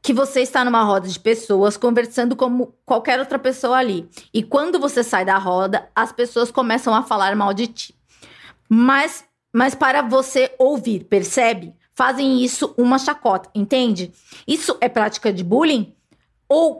que 0.00 0.12
você 0.12 0.40
está 0.40 0.64
numa 0.64 0.84
roda 0.84 1.08
de 1.08 1.18
pessoas 1.18 1.76
conversando 1.76 2.36
como 2.36 2.72
qualquer 2.84 3.18
outra 3.18 3.40
pessoa 3.40 3.76
ali. 3.76 4.08
E 4.32 4.44
quando 4.44 4.78
você 4.78 5.02
sai 5.02 5.24
da 5.24 5.36
roda, 5.36 5.88
as 5.92 6.12
pessoas 6.12 6.52
começam 6.52 6.94
a 6.94 7.02
falar 7.02 7.34
mal 7.34 7.52
de 7.52 7.66
ti. 7.66 7.94
Mas, 8.68 9.24
mas 9.52 9.74
para 9.74 10.02
você 10.02 10.54
ouvir, 10.58 11.04
percebe? 11.04 11.74
Fazem 11.92 12.44
isso 12.44 12.72
uma 12.78 12.98
chacota, 12.98 13.50
entende? 13.52 14.12
Isso 14.46 14.76
é 14.80 14.88
prática 14.88 15.32
de 15.32 15.42
bullying? 15.42 15.92
Ou 16.48 16.78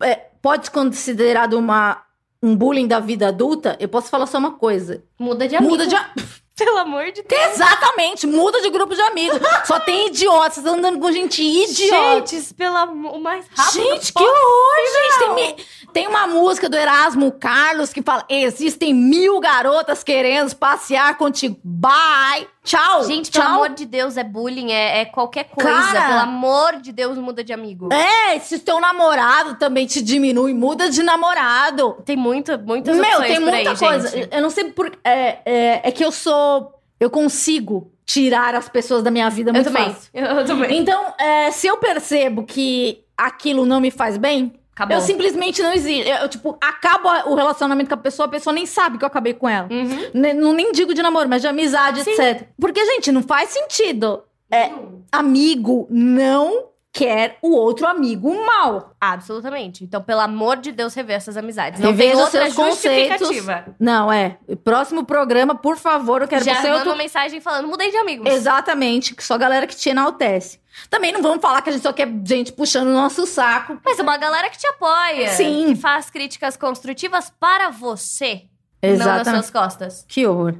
é, 0.00 0.14
pode 0.40 0.66
ser 0.66 0.70
considerado 0.70 1.54
uma, 1.54 2.00
um 2.42 2.56
bullying 2.56 2.86
da 2.86 3.00
vida 3.00 3.28
adulta? 3.28 3.76
Eu 3.80 3.88
posso 3.88 4.08
falar 4.08 4.26
só 4.26 4.38
uma 4.38 4.52
coisa. 4.52 5.02
Muda 5.18 5.46
de 5.46 5.56
amigo. 5.56 5.72
Muda 5.72 5.86
de. 5.86 5.94
Pelo 6.56 6.76
amor 6.76 7.10
de 7.10 7.22
Deus. 7.22 7.42
Exatamente, 7.52 8.26
muda 8.26 8.60
de 8.60 8.68
grupo 8.68 8.94
de 8.94 9.00
amigos. 9.00 9.38
Só 9.64 9.80
tem 9.80 10.08
idiotas, 10.08 10.56
vocês 10.56 10.66
andando 10.66 10.98
com 10.98 11.10
gente 11.10 11.42
idiota. 11.42 12.26
Gente, 12.26 12.52
pelo 12.52 12.76
amor, 12.76 13.14
o 13.14 13.18
mais 13.18 13.46
rápido 13.56 13.82
Gente, 13.82 14.12
que 14.12 14.22
horror, 14.22 14.76
gente. 14.92 15.34
Tem, 15.34 15.66
tem 15.94 16.06
uma 16.06 16.26
música 16.26 16.68
do 16.68 16.76
Erasmo 16.76 17.32
Carlos 17.32 17.94
que 17.94 18.02
fala: 18.02 18.26
existem 18.28 18.92
mil 18.92 19.40
garotas 19.40 20.04
querendo 20.04 20.54
passear 20.54 21.16
contigo. 21.16 21.58
Bye. 21.64 22.46
Tchau. 22.62 23.04
Gente, 23.04 23.30
tchau. 23.30 23.42
pelo 23.42 23.54
amor 23.54 23.68
de 23.70 23.86
Deus, 23.86 24.16
é 24.16 24.24
bullying, 24.24 24.70
é, 24.70 25.00
é 25.00 25.04
qualquer 25.06 25.44
coisa. 25.44 25.70
Cara. 25.92 26.08
Pelo 26.08 26.20
amor 26.20 26.76
de 26.80 26.92
Deus, 26.92 27.16
muda 27.16 27.42
de 27.42 27.52
amigo. 27.52 27.88
É, 27.92 28.38
se 28.38 28.58
teu 28.58 28.80
namorado 28.80 29.54
também 29.56 29.86
te 29.86 30.02
diminui, 30.02 30.52
muda 30.52 30.90
de 30.90 31.02
namorado. 31.02 31.96
Tem 32.04 32.16
muito, 32.16 32.58
muitas 32.58 32.96
Meu, 32.96 33.04
opções 33.10 33.28
tem 33.30 33.40
muita 33.40 33.56
aí, 33.70 33.76
coisa. 33.76 34.08
gente. 34.08 34.28
Eu 34.34 34.42
não 34.42 34.50
sei 34.50 34.64
por. 34.72 34.92
É, 35.02 35.38
é, 35.44 35.80
é 35.84 35.90
que 35.90 36.04
eu 36.04 36.12
sou. 36.12 36.74
Eu 36.98 37.08
consigo 37.08 37.90
tirar 38.04 38.54
as 38.54 38.68
pessoas 38.68 39.02
da 39.02 39.10
minha 39.10 39.30
vida 39.30 39.50
Eu 39.50 39.54
muito 39.54 39.66
também. 39.66 39.86
fácil. 39.92 40.10
Eu 40.12 40.44
também. 40.44 40.78
Então, 40.78 41.14
é, 41.18 41.50
se 41.50 41.66
eu 41.66 41.78
percebo 41.78 42.44
que 42.44 43.04
aquilo 43.16 43.64
não 43.64 43.80
me 43.80 43.90
faz 43.90 44.18
bem, 44.18 44.59
Acabou. 44.72 44.96
eu 44.96 45.00
simplesmente 45.02 45.62
não 45.62 45.72
existo. 45.72 46.08
Eu, 46.08 46.28
tipo, 46.28 46.56
acabo 46.60 47.08
o 47.30 47.34
relacionamento 47.34 47.88
com 47.88 47.94
a 47.94 47.98
pessoa, 47.98 48.26
a 48.26 48.30
pessoa 48.30 48.52
nem 48.54 48.64
sabe 48.66 48.96
que 48.98 49.04
eu 49.04 49.08
acabei 49.08 49.34
com 49.34 49.48
ela. 49.48 49.68
Uhum. 49.70 50.10
Ne- 50.14 50.32
Não 50.32 50.52
nem 50.52 50.72
digo 50.72 50.94
de 50.94 51.02
namoro, 51.02 51.28
mas 51.28 51.42
de 51.42 51.48
amizade, 51.48 52.02
Sim. 52.02 52.12
etc. 52.12 52.48
Porque, 52.58 52.84
gente, 52.84 53.12
não 53.12 53.22
faz 53.22 53.50
sentido. 53.50 54.22
É, 54.50 54.70
amigo 55.12 55.86
não 55.90 56.69
quer 56.92 57.38
o 57.40 57.52
outro 57.52 57.86
amigo 57.86 58.34
mal. 58.44 58.94
Absolutamente. 59.00 59.84
Então, 59.84 60.02
pelo 60.02 60.20
amor 60.20 60.56
de 60.56 60.72
Deus, 60.72 60.92
rever 60.94 61.16
essas 61.16 61.36
amizades. 61.36 61.80
Não 61.80 61.90
Reveja 61.90 62.12
tem 62.12 62.20
outra 62.20 62.42
seus 62.42 62.54
conceitos. 62.54 63.30
Não, 63.78 64.12
é. 64.12 64.38
Próximo 64.64 65.04
programa, 65.04 65.54
por 65.54 65.76
favor, 65.76 66.22
eu 66.22 66.28
quero 66.28 66.44
Já 66.44 66.56
você 66.56 66.62
manda 66.62 66.74
outro 66.74 66.90
uma 66.90 66.96
mensagem 66.96 67.40
falando, 67.40 67.68
mudei 67.68 67.90
de 67.90 67.96
amigos. 67.96 68.30
Exatamente, 68.32 69.14
que 69.14 69.22
só 69.22 69.38
galera 69.38 69.66
que 69.66 69.76
te 69.76 69.88
enaltece. 69.90 70.60
Também 70.88 71.12
não 71.12 71.22
vamos 71.22 71.40
falar 71.40 71.62
que 71.62 71.70
a 71.70 71.72
gente 71.72 71.82
só 71.82 71.92
quer 71.92 72.08
gente 72.24 72.52
puxando 72.52 72.88
o 72.88 72.92
nosso 72.92 73.26
saco. 73.26 73.78
Mas 73.84 73.98
é 73.98 74.02
uma 74.02 74.16
galera 74.16 74.48
que 74.48 74.58
te 74.58 74.66
apoia. 74.66 75.30
Sim. 75.30 75.74
Que 75.74 75.80
faz 75.80 76.10
críticas 76.10 76.56
construtivas 76.56 77.32
para 77.38 77.70
você. 77.70 78.44
Não 78.82 78.90
nas 78.90 79.00
Exatamente. 79.00 79.46
suas 79.46 79.50
costas. 79.50 80.04
Que 80.08 80.26
horror. 80.26 80.54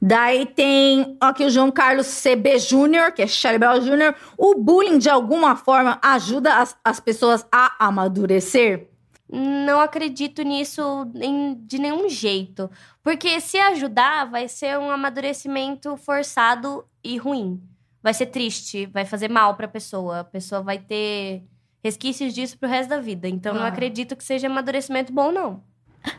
Daí 0.00 0.44
tem 0.46 1.16
aqui 1.20 1.44
o 1.44 1.50
João 1.50 1.70
Carlos 1.70 2.06
CB 2.22 2.58
Júnior, 2.58 3.12
que 3.12 3.22
é 3.22 3.26
Charlie 3.26 3.58
Brown 3.58 3.80
Júnior. 3.80 4.14
O 4.36 4.54
bullying, 4.54 4.98
de 4.98 5.08
alguma 5.08 5.56
forma, 5.56 5.98
ajuda 6.02 6.58
as, 6.58 6.76
as 6.84 7.00
pessoas 7.00 7.46
a 7.50 7.74
amadurecer? 7.86 8.88
Não 9.28 9.80
acredito 9.80 10.42
nisso 10.42 11.10
em- 11.16 11.54
de 11.66 11.78
nenhum 11.78 12.08
jeito. 12.08 12.70
Porque 13.02 13.40
se 13.40 13.58
ajudar, 13.58 14.26
vai 14.30 14.46
ser 14.48 14.78
um 14.78 14.90
amadurecimento 14.90 15.96
forçado 15.96 16.84
e 17.02 17.16
ruim. 17.16 17.60
Vai 18.02 18.14
ser 18.14 18.26
triste, 18.26 18.86
vai 18.86 19.04
fazer 19.04 19.28
mal 19.28 19.54
pra 19.56 19.66
pessoa. 19.66 20.20
A 20.20 20.24
pessoa 20.24 20.62
vai 20.62 20.78
ter 20.78 21.42
resquícios 21.82 22.32
disso 22.34 22.56
pro 22.58 22.68
resto 22.68 22.90
da 22.90 23.00
vida. 23.00 23.28
Então, 23.28 23.54
não 23.54 23.62
Ah. 23.62 23.68
acredito 23.68 24.14
que 24.14 24.22
seja 24.22 24.46
amadurecimento 24.46 25.12
bom, 25.12 25.32
não. 25.32 25.62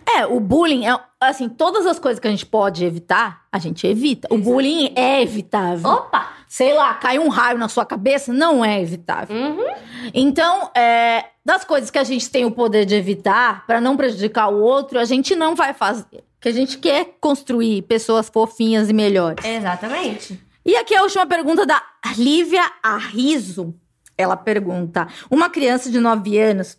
É, 0.06 0.26
o 0.26 0.40
bullying 0.40 0.86
é 0.86 1.00
assim, 1.20 1.50
todas 1.50 1.86
as 1.86 2.00
coisas 2.00 2.20
que 2.20 2.28
a 2.28 2.32
gente 2.32 2.46
pode 2.46 2.84
evitar, 2.84 3.46
a 3.52 3.60
gente 3.60 3.86
evita. 3.86 4.28
O 4.32 4.38
bullying 4.38 4.94
é 4.96 5.22
evitável. 5.22 5.90
Opa! 5.90 6.30
Sei 6.48 6.74
lá, 6.74 6.94
cai 6.94 7.20
um 7.20 7.28
raio 7.28 7.58
na 7.58 7.68
sua 7.68 7.86
cabeça, 7.86 8.32
não 8.32 8.64
é 8.64 8.82
evitável. 8.82 9.36
Uhum. 9.36 9.66
Então, 10.14 10.72
é, 10.74 11.26
das 11.46 11.66
coisas 11.66 11.92
que 11.92 11.98
a 11.98 12.04
gente 12.04 12.30
tem 12.30 12.46
o 12.46 12.52
poder 12.52 12.86
de 12.86 12.96
evitar 12.96 13.66
pra 13.66 13.82
não 13.82 13.98
prejudicar 13.98 14.48
o 14.48 14.62
outro, 14.62 14.98
a 14.98 15.06
gente 15.06 15.36
não 15.36 15.56
vai 15.56 15.74
fazer. 15.74 16.24
Que 16.40 16.50
a 16.50 16.54
gente 16.54 16.78
quer 16.78 17.18
construir 17.20 17.82
pessoas 17.84 18.30
fofinhas 18.30 18.90
e 18.90 18.94
melhores. 18.94 19.44
Exatamente. 19.44 20.40
E 20.66 20.76
aqui 20.76 20.96
a 20.96 21.02
última 21.02 21.26
pergunta 21.26 21.66
da 21.66 21.82
Lívia 22.18 22.64
Arriso. 22.82 23.76
Ela 24.18 24.38
pergunta: 24.38 25.08
Uma 25.30 25.50
criança 25.50 25.90
de 25.92 26.00
9 26.00 26.38
anos 26.40 26.78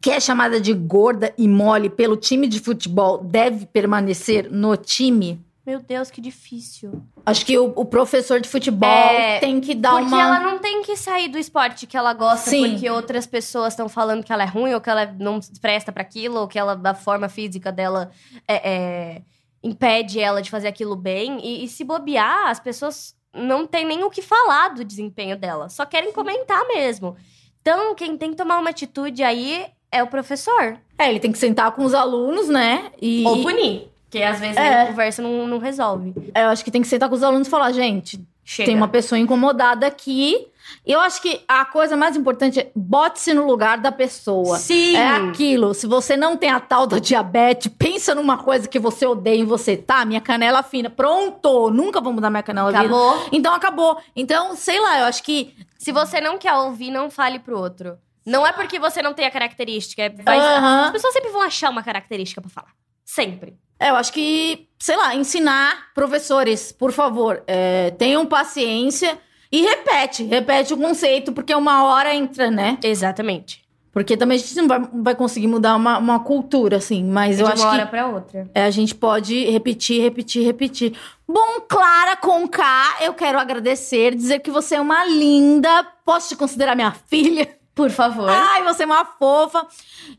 que 0.00 0.10
é 0.10 0.20
chamada 0.20 0.60
de 0.60 0.72
gorda 0.72 1.32
e 1.36 1.48
mole 1.48 1.88
pelo 1.88 2.16
time 2.16 2.46
de 2.46 2.60
futebol 2.60 3.18
deve 3.18 3.66
permanecer 3.66 4.50
no 4.50 4.76
time? 4.76 5.44
Meu 5.66 5.80
Deus, 5.80 6.12
que 6.12 6.20
difícil. 6.20 7.02
Acho 7.24 7.44
que 7.44 7.58
o, 7.58 7.72
o 7.74 7.84
professor 7.84 8.40
de 8.40 8.48
futebol 8.48 8.88
É, 8.88 9.40
tem 9.40 9.60
que 9.60 9.74
dar 9.74 9.98
porque 9.98 10.14
uma. 10.14 10.22
ela 10.22 10.38
não 10.38 10.60
tem 10.60 10.80
que 10.82 10.96
sair 10.96 11.26
do 11.26 11.36
esporte 11.36 11.88
que 11.88 11.96
ela 11.96 12.12
gosta 12.14 12.50
Sim. 12.50 12.70
porque 12.70 12.88
outras 12.88 13.26
pessoas 13.26 13.72
estão 13.72 13.88
falando 13.88 14.22
que 14.22 14.32
ela 14.32 14.44
é 14.44 14.46
ruim 14.46 14.74
ou 14.74 14.80
que 14.80 14.88
ela 14.88 15.12
não 15.18 15.40
presta 15.60 15.90
pra 15.90 16.02
aquilo 16.02 16.38
ou 16.38 16.46
que 16.46 16.56
ela 16.56 16.76
da 16.76 16.94
forma 16.94 17.28
física 17.28 17.72
dela 17.72 18.12
é, 18.46 18.54
é, 18.70 19.22
impede 19.60 20.20
ela 20.20 20.40
de 20.40 20.50
fazer 20.50 20.68
aquilo 20.68 20.94
bem 20.94 21.44
e, 21.44 21.64
e 21.64 21.68
se 21.68 21.82
bobear 21.82 22.46
as 22.46 22.60
pessoas 22.60 23.16
não 23.34 23.66
tem 23.66 23.84
nem 23.84 24.04
o 24.04 24.10
que 24.10 24.22
falar 24.22 24.68
do 24.68 24.84
desempenho 24.84 25.36
dela 25.36 25.68
só 25.68 25.84
querem 25.84 26.12
comentar 26.12 26.64
mesmo 26.68 27.16
então 27.60 27.92
quem 27.96 28.16
tem 28.16 28.30
que 28.30 28.36
tomar 28.36 28.60
uma 28.60 28.70
atitude 28.70 29.24
aí 29.24 29.66
é 29.96 30.02
o 30.02 30.06
professor 30.06 30.76
É, 30.98 31.08
ele 31.10 31.20
tem 31.20 31.32
que 31.32 31.38
sentar 31.38 31.70
com 31.72 31.84
os 31.84 31.94
alunos, 31.94 32.48
né? 32.48 32.90
E 33.00 33.24
ou 33.26 33.42
punir 33.42 33.88
que 34.10 34.22
às 34.22 34.38
vezes 34.38 34.56
É. 34.56 34.82
a 34.82 34.86
conversa 34.86 35.20
não, 35.20 35.46
não 35.46 35.58
resolve 35.58 36.14
eu 36.34 36.48
acho 36.48 36.64
que 36.64 36.70
tem 36.70 36.80
que 36.82 36.88
sentar 36.88 37.08
com 37.08 37.14
os 37.14 37.22
alunos 37.22 37.48
e 37.48 37.50
falar, 37.50 37.72
gente, 37.72 38.20
Chega. 38.44 38.66
tem 38.68 38.76
uma 38.76 38.88
pessoa 38.88 39.18
incomodada 39.18 39.86
aqui. 39.86 40.46
E 40.84 40.90
eu 40.92 41.00
acho 41.00 41.22
que 41.22 41.40
a 41.46 41.64
coisa 41.64 41.96
mais 41.96 42.16
importante 42.16 42.58
é 42.58 42.70
bote-se 42.74 43.32
no 43.32 43.46
lugar 43.46 43.78
da 43.78 43.92
pessoa. 43.92 44.56
sim 44.58 44.96
É 44.96 45.08
aquilo, 45.16 45.72
se 45.74 45.86
você 45.86 46.16
não 46.16 46.36
tem 46.36 46.50
a 46.50 46.58
tal 46.58 46.86
da 46.88 46.98
diabetes, 46.98 47.70
pensa 47.78 48.14
numa 48.16 48.38
coisa 48.38 48.66
que 48.68 48.78
você 48.78 49.06
odeia 49.06 49.36
em 49.40 49.44
você, 49.44 49.76
tá? 49.76 50.04
Minha 50.04 50.20
canela 50.20 50.62
fina, 50.64 50.90
pronto! 50.90 51.70
Nunca 51.70 52.00
vou 52.00 52.12
mudar 52.12 52.30
minha 52.30 52.42
canela 52.42 52.68
fina. 52.70 52.80
acabou 52.80 53.28
Então 53.32 53.54
acabou. 53.54 53.96
Então, 54.14 54.56
sei 54.56 54.80
lá, 54.80 55.00
eu 55.00 55.04
acho 55.06 55.22
que. 55.22 55.54
Se 55.78 55.92
você 55.92 56.20
não 56.20 56.36
quer 56.36 56.52
ouvir, 56.54 56.90
não 56.90 57.10
fale 57.10 57.38
pro 57.38 57.56
outro. 57.58 57.96
Não 58.26 58.46
é 58.46 58.52
porque 58.52 58.78
você 58.78 59.00
não 59.00 59.14
tem 59.14 59.24
a 59.26 59.30
característica. 59.30 60.02
é- 60.02 60.08
vai- 60.10 60.38
Aham. 60.38 60.86
As 60.86 60.90
pessoas 60.92 61.12
sempre 61.12 61.30
vão 61.30 61.42
achar 61.42 61.70
uma 61.70 61.82
característica 61.82 62.40
pra 62.40 62.50
falar. 62.50 62.72
Sempre. 63.04 63.56
É, 63.78 63.90
eu 63.90 63.96
acho 63.96 64.12
que, 64.12 64.68
sei 64.78 64.96
lá, 64.96 65.14
ensinar 65.14 65.92
professores, 65.94 66.72
por 66.72 66.92
favor, 66.92 67.42
é, 67.46 67.90
tenham 67.92 68.24
paciência 68.26 69.18
e 69.52 69.62
repete, 69.62 70.24
repete 70.24 70.72
o 70.74 70.76
conceito, 70.76 71.32
porque 71.32 71.54
uma 71.54 71.84
hora 71.84 72.14
entra, 72.14 72.50
né? 72.50 72.78
Exatamente. 72.82 73.64
Porque 73.92 74.16
também 74.16 74.36
a 74.36 74.38
gente 74.40 74.54
não 74.56 74.68
vai, 74.68 74.78
não 74.78 75.02
vai 75.02 75.14
conseguir 75.14 75.46
mudar 75.46 75.74
uma, 75.76 75.96
uma 75.98 76.20
cultura, 76.20 76.76
assim, 76.78 77.02
mas 77.04 77.36
De 77.36 77.42
eu 77.42 77.46
uma 77.46 77.54
acho 77.54 77.66
hora 77.66 77.84
que 77.84 77.90
pra 77.90 78.06
outra. 78.08 78.50
é, 78.54 78.64
a 78.64 78.70
gente 78.70 78.94
pode 78.94 79.44
repetir, 79.50 80.02
repetir, 80.02 80.44
repetir. 80.44 80.98
Bom, 81.26 81.60
Clara 81.66 82.14
com 82.16 82.46
K, 82.48 82.96
eu 83.00 83.14
quero 83.14 83.38
agradecer, 83.38 84.14
dizer 84.14 84.40
que 84.40 84.50
você 84.50 84.74
é 84.76 84.80
uma 84.80 85.04
linda. 85.06 85.82
Posso 86.04 86.28
te 86.28 86.36
considerar 86.36 86.74
minha 86.74 86.92
filha? 87.08 87.48
Por 87.76 87.90
favor. 87.90 88.30
Ai, 88.30 88.62
você 88.62 88.84
é 88.84 88.86
uma 88.86 89.04
fofa. 89.04 89.66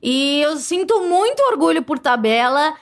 E 0.01 0.39
eu 0.41 0.57
sinto 0.57 1.01
muito 1.01 1.41
orgulho 1.51 1.81
por 1.81 1.97
tabela 1.97 2.75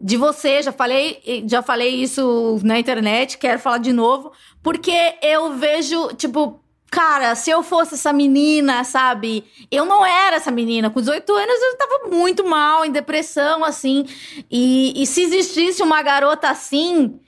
de 0.00 0.16
você. 0.16 0.62
Já 0.62 0.70
falei, 0.70 1.44
já 1.44 1.60
falei 1.60 1.96
isso 1.96 2.60
na 2.62 2.78
internet, 2.78 3.36
quero 3.36 3.58
falar 3.58 3.78
de 3.78 3.92
novo, 3.92 4.30
porque 4.62 5.16
eu 5.20 5.54
vejo, 5.54 6.14
tipo, 6.14 6.62
cara, 6.88 7.34
se 7.34 7.50
eu 7.50 7.64
fosse 7.64 7.94
essa 7.94 8.12
menina, 8.12 8.84
sabe? 8.84 9.44
Eu 9.68 9.84
não 9.84 10.06
era 10.06 10.36
essa 10.36 10.52
menina. 10.52 10.88
Com 10.88 11.00
18 11.00 11.32
anos 11.32 11.60
eu 11.60 11.76
tava 11.76 12.08
muito 12.08 12.46
mal, 12.46 12.84
em 12.84 12.92
depressão, 12.92 13.64
assim. 13.64 14.06
E, 14.48 15.02
e 15.02 15.04
se 15.04 15.20
existisse 15.22 15.82
uma 15.82 16.00
garota 16.00 16.48
assim, 16.48 17.18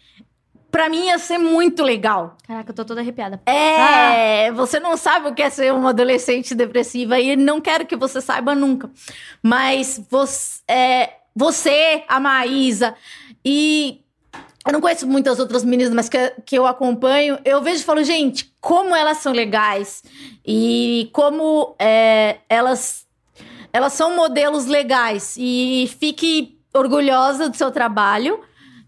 pra 0.75 0.89
mim 0.89 1.07
ia 1.07 1.21
ser 1.21 1.39
muito 1.39 1.85
legal. 1.85 2.37
Caraca, 2.45 2.73
eu 2.73 2.75
tô 2.75 2.85
toda 2.85 3.01
arrepiada. 3.01 3.41
É, 3.47 4.51
você 4.51 4.81
não 4.81 4.97
sabe 4.97 5.29
o 5.29 5.33
que 5.33 5.41
é 5.41 5.49
ser 5.49 5.73
uma 5.73 5.91
adolescente 5.91 6.53
depressiva 6.53 7.21
e 7.21 7.37
não 7.37 7.61
quero 7.61 7.87
que 7.87 7.95
você 7.95 8.21
saiba 8.21 8.57
nunca. 8.57 8.91
Mas 9.41 10.05
você, 10.11 10.61
é, 10.67 11.11
você 11.33 12.03
a 12.09 12.19
Maísa 12.19 12.97
e 13.45 14.01
eu 14.67 14.73
não 14.73 14.81
conheço 14.81 15.07
muitas 15.07 15.39
outras 15.39 15.63
meninas, 15.63 15.95
mas 15.95 16.09
que, 16.09 16.19
que 16.45 16.59
eu 16.59 16.67
acompanho, 16.67 17.39
eu 17.45 17.63
vejo 17.63 17.81
e 17.81 17.85
falo, 17.85 18.03
gente, 18.03 18.53
como 18.61 18.97
elas 18.97 19.19
são 19.19 19.33
legais 19.33 20.03
e 20.45 21.09
como 21.13 21.77
é, 21.79 22.39
elas, 22.49 23.07
elas 23.73 23.93
são 23.93 24.17
modelos 24.17 24.67
legais. 24.67 25.37
E 25.39 25.89
fique 26.01 26.59
orgulhosa 26.75 27.49
do 27.49 27.57
seu 27.57 27.71
trabalho. 27.71 28.41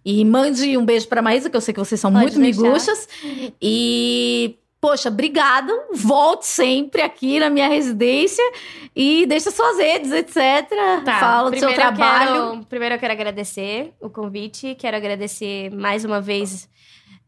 E 0.08 0.24
mande 0.24 0.78
um 0.78 0.84
beijo 0.84 1.08
pra 1.08 1.20
Maísa, 1.20 1.50
que 1.50 1.56
eu 1.56 1.60
sei 1.60 1.74
que 1.74 1.80
vocês 1.80 2.00
são 2.00 2.12
Pode 2.12 2.22
muito 2.26 2.38
deixar. 2.38 2.62
miguxas. 2.62 3.08
E, 3.60 4.56
poxa, 4.80 5.08
obrigado. 5.08 5.72
Volte 5.92 6.46
sempre 6.46 7.02
aqui 7.02 7.40
na 7.40 7.50
minha 7.50 7.66
residência 7.68 8.44
e 8.94 9.26
deixa 9.26 9.50
suas 9.50 9.76
redes, 9.78 10.12
etc. 10.12 10.36
Fala 11.18 11.50
do 11.50 11.58
seu 11.58 11.68
Tá, 11.70 11.72
primeiro 11.72 11.72
eu 11.72 11.74
trabalho. 11.74 12.50
quero- 12.52 12.66
primeiro 12.66 12.94
eu 12.94 12.98
quero 13.00 13.12
agradecer 13.14 13.92
o 14.00 14.08
convite. 14.08 14.76
Quero 14.78 14.96
agradecer 14.96 15.70
mais 15.72 16.04
uma 16.04 16.20
vez 16.20 16.68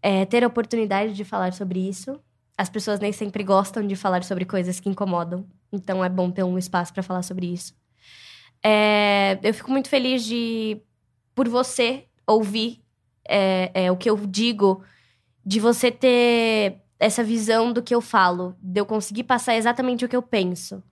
é, 0.00 0.24
ter 0.24 0.44
a 0.44 0.46
oportunidade 0.46 1.14
de 1.14 1.24
falar 1.24 1.52
sobre 1.52 1.80
isso. 1.88 2.20
As 2.56 2.68
pessoas 2.68 3.00
nem 3.00 3.10
sempre 3.10 3.42
gostam 3.42 3.84
de 3.84 3.96
falar 3.96 4.22
sobre 4.22 4.44
coisas 4.44 4.78
que 4.78 4.88
incomodam. 4.88 5.44
Então 5.72 6.04
é 6.04 6.08
bom 6.08 6.30
ter 6.30 6.44
um 6.44 6.56
espaço 6.56 6.94
para 6.94 7.02
falar 7.02 7.22
sobre 7.24 7.46
isso. 7.52 7.74
É, 8.64 9.36
eu 9.42 9.52
fico 9.52 9.70
muito 9.70 9.88
feliz 9.88 10.24
de 10.24 10.80
por 11.34 11.48
você 11.48 12.04
ouvir 12.28 12.80
é, 13.28 13.70
é, 13.74 13.90
o 13.92 13.96
que 13.96 14.08
eu 14.08 14.16
digo, 14.16 14.82
de 15.44 15.58
você 15.60 15.90
ter 15.90 16.76
essa 16.98 17.22
visão 17.24 17.72
do 17.72 17.82
que 17.82 17.94
eu 17.94 18.00
falo, 18.00 18.54
de 18.60 18.80
eu 18.80 18.86
conseguir 18.86 19.24
passar 19.24 19.54
exatamente 19.56 20.04
o 20.04 20.08
que 20.08 20.16
eu 20.16 20.22
penso. 20.22 20.82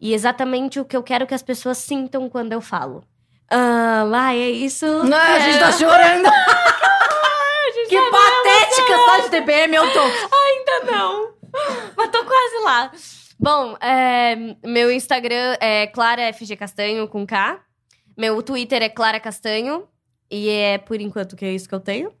E 0.00 0.14
exatamente 0.14 0.78
o 0.78 0.84
que 0.84 0.96
eu 0.96 1.02
quero 1.02 1.26
que 1.26 1.34
as 1.34 1.42
pessoas 1.42 1.78
sintam 1.78 2.28
quando 2.28 2.52
eu 2.52 2.60
falo. 2.60 3.02
Ah, 3.50 4.04
ai, 4.14 4.38
é 4.38 4.50
isso. 4.50 4.86
Não, 5.04 5.16
a 5.16 5.38
gente 5.40 5.56
É. 5.56 5.58
tá 5.58 5.72
chorando. 5.72 6.28
que 7.88 7.96
tá 7.96 8.10
patética, 8.10 8.94
tá 9.06 9.20
de 9.22 9.30
TPM, 9.30 9.74
eu 9.74 9.92
tô. 9.92 10.00
Ainda 10.00 10.92
não. 10.92 11.32
Mas 11.96 12.10
tô 12.10 12.24
quase 12.24 12.58
lá. 12.64 12.92
Bom, 13.40 13.76
é, 13.80 14.36
meu 14.64 14.90
Instagram 14.90 15.56
é 15.60 15.86
Clara 15.86 16.32
FG 16.32 16.56
Castanho 16.56 17.08
com 17.08 17.26
K. 17.26 17.58
Meu 18.16 18.42
Twitter 18.42 18.82
é 18.82 18.88
Clara 18.88 19.18
Castanho. 19.18 19.88
E 20.30 20.48
é 20.48 20.78
por 20.78 21.00
enquanto 21.00 21.36
que 21.36 21.44
é 21.44 21.52
isso 21.52 21.68
que 21.68 21.74
eu 21.74 21.80
tenho. 21.80 22.12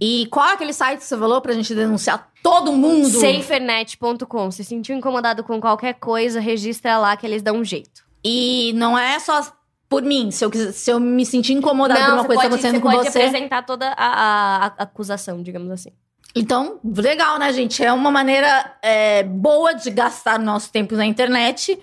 E 0.00 0.26
qual 0.30 0.46
é 0.46 0.52
aquele 0.54 0.72
site 0.72 0.98
que 1.00 1.04
você 1.06 1.16
falou 1.16 1.40
pra 1.40 1.52
gente 1.52 1.74
denunciar 1.74 2.30
todo 2.42 2.72
mundo? 2.72 3.08
Safernet.com. 3.08 4.50
Se 4.50 4.64
sentiu 4.64 4.96
incomodado 4.96 5.42
com 5.44 5.60
qualquer 5.60 5.94
coisa, 5.94 6.40
registra 6.40 6.98
lá 6.98 7.16
que 7.16 7.24
eles 7.26 7.42
dão 7.42 7.56
um 7.58 7.64
jeito. 7.64 8.02
E 8.24 8.72
não 8.74 8.98
é 8.98 9.18
só 9.18 9.40
por 9.88 10.02
mim. 10.02 10.30
Se 10.30 10.44
eu, 10.44 10.50
quiser- 10.50 10.72
se 10.72 10.90
eu 10.90 10.98
me 10.98 11.24
sentir 11.24 11.52
incomodada 11.52 12.00
por 12.06 12.12
uma 12.14 12.22
você 12.22 12.26
coisa 12.26 12.40
que 12.42 12.46
tá 12.48 12.50
pode, 12.50 12.54
acontecendo 12.54 12.74
você 12.74 12.80
com 12.80 12.90
pode 12.90 13.10
você. 13.12 13.18
apresentar 13.22 13.62
toda 13.62 13.88
a, 13.88 13.94
a- 13.96 14.66
a 14.66 14.82
acusação, 14.82 15.42
digamos 15.42 15.70
assim. 15.70 15.90
Então, 16.34 16.80
legal, 16.84 17.38
né, 17.38 17.52
gente? 17.52 17.82
É 17.82 17.92
uma 17.92 18.10
maneira 18.10 18.72
é, 18.82 19.22
boa 19.22 19.72
de 19.72 19.88
gastar 19.90 20.38
nosso 20.38 20.70
tempo 20.70 20.96
na 20.96 21.06
internet, 21.06 21.78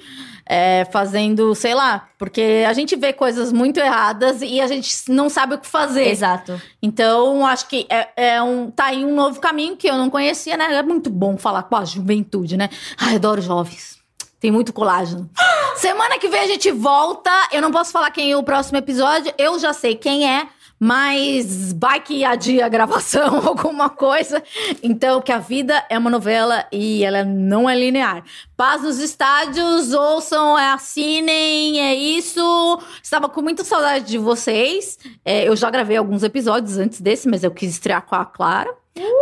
é, 0.46 0.84
fazendo, 0.92 1.56
sei 1.56 1.74
lá, 1.74 2.10
porque 2.18 2.66
a 2.68 2.74
gente 2.74 2.98
vê 2.98 3.14
coisas 3.14 3.54
muito 3.54 3.80
erradas 3.80 4.42
e 4.42 4.60
a 4.60 4.68
gente 4.68 5.10
não 5.10 5.30
sabe 5.30 5.56
o 5.56 5.58
que 5.58 5.68
fazer. 5.68 6.10
Exato. 6.10 6.62
Então, 6.82 7.46
acho 7.46 7.68
que 7.68 7.88
é, 7.90 8.10
é 8.34 8.42
um, 8.42 8.70
tá 8.70 8.88
aí 8.88 9.06
um 9.06 9.16
novo 9.16 9.40
caminho 9.40 9.78
que 9.78 9.88
eu 9.88 9.96
não 9.96 10.10
conhecia, 10.10 10.58
né? 10.58 10.76
É 10.76 10.84
muito 10.84 11.10
bom 11.10 11.38
falar 11.38 11.64
com 11.64 11.78
a 11.78 11.86
juventude, 11.86 12.58
né? 12.58 12.70
Ai, 12.98 13.16
adoro 13.16 13.42
jovens. 13.42 14.02
Tem 14.42 14.52
muito 14.52 14.74
colágeno. 14.74 15.30
Semana 15.78 16.20
que 16.20 16.28
vem 16.28 16.42
a 16.42 16.48
gente 16.48 16.72
volta. 16.72 17.32
Eu 17.54 17.62
não 17.62 17.72
posso 17.72 17.92
falar 17.92 18.12
quem 18.12 18.32
é 18.32 18.36
o 18.36 18.44
próximo 18.44 18.78
episódio. 18.78 19.34
Eu 19.38 19.58
já 19.60 19.72
sei 19.72 19.96
quem 19.96 20.30
é. 20.30 20.48
Mas 20.84 21.74
vai 21.74 22.02
que 22.02 22.26
adia 22.26 22.66
a 22.66 22.70
gravação, 22.70 23.36
alguma 23.48 23.88
coisa. 23.88 24.42
Então, 24.82 25.22
que 25.22 25.32
a 25.32 25.38
vida 25.38 25.86
é 25.88 25.96
uma 25.96 26.10
novela 26.10 26.66
e 26.72 27.06
ela 27.06 27.24
não 27.24 27.70
é 27.70 27.78
linear. 27.78 28.24
Paz 28.58 28.82
nos 28.82 28.98
estádios, 28.98 29.94
ouçam, 29.94 30.58
é, 30.58 30.74
assinem, 30.74 31.80
é 31.80 31.94
isso. 31.94 32.80
Estava 33.04 33.30
com 33.30 33.44
muita 33.44 33.64
saudade 33.64 34.06
de 34.06 34.18
vocês. 34.18 34.98
É, 35.24 35.48
eu 35.48 35.56
já 35.56 35.70
gravei 35.70 35.98
alguns 35.98 36.24
episódios 36.24 36.80
antes 36.80 37.00
desse, 37.00 37.30
mas 37.30 37.44
eu 37.44 37.52
quis 37.52 37.70
estrear 37.70 38.02
com 38.02 38.16
a 38.16 38.26
Clara. 38.26 38.74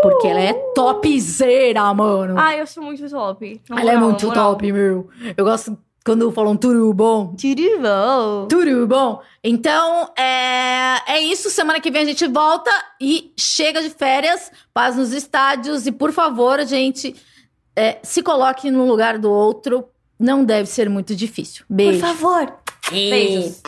Porque 0.02 0.28
ela 0.28 0.40
é 0.40 0.54
topzera, 0.74 1.94
mano. 1.94 2.36
Ai, 2.38 2.62
eu 2.62 2.68
sou 2.68 2.84
muito 2.84 3.08
top. 3.10 3.62
Ela 3.70 3.92
é 3.92 3.98
muito 3.98 4.32
top, 4.32 4.72
meu. 4.72 5.10
Eu 5.36 5.44
gosto 5.44 5.78
quando 6.10 6.32
falam 6.32 6.58
tudo 6.58 6.92
bom. 6.92 7.36
Tudo 7.40 7.62
bom. 7.80 8.48
Tudo 8.48 8.88
bom? 8.88 9.22
Então, 9.44 10.12
é, 10.18 10.98
é 11.06 11.20
isso. 11.22 11.52
Semana 11.52 11.80
que 11.80 11.92
vem 11.92 12.02
a 12.02 12.06
gente 12.06 12.26
volta 12.26 12.72
e 13.00 13.32
chega 13.38 13.80
de 13.80 13.92
férias, 13.92 14.52
paz 14.74 14.96
nos 14.96 15.14
estádios. 15.14 15.86
E, 15.86 15.92
por 15.92 16.12
favor, 16.12 16.66
gente, 16.66 17.16
é, 17.76 18.00
se 18.02 18.24
coloque 18.24 18.72
no 18.72 18.88
lugar 18.88 19.20
do 19.20 19.30
outro. 19.32 19.86
Não 20.20 20.44
deve 20.44 20.68
ser 20.68 20.90
muito 20.90 21.16
difícil. 21.16 21.64
Por 21.68 21.76
Beijo. 21.76 22.00
favor. 22.00 22.56
E- 22.92 23.10
Beijos. 23.12 23.62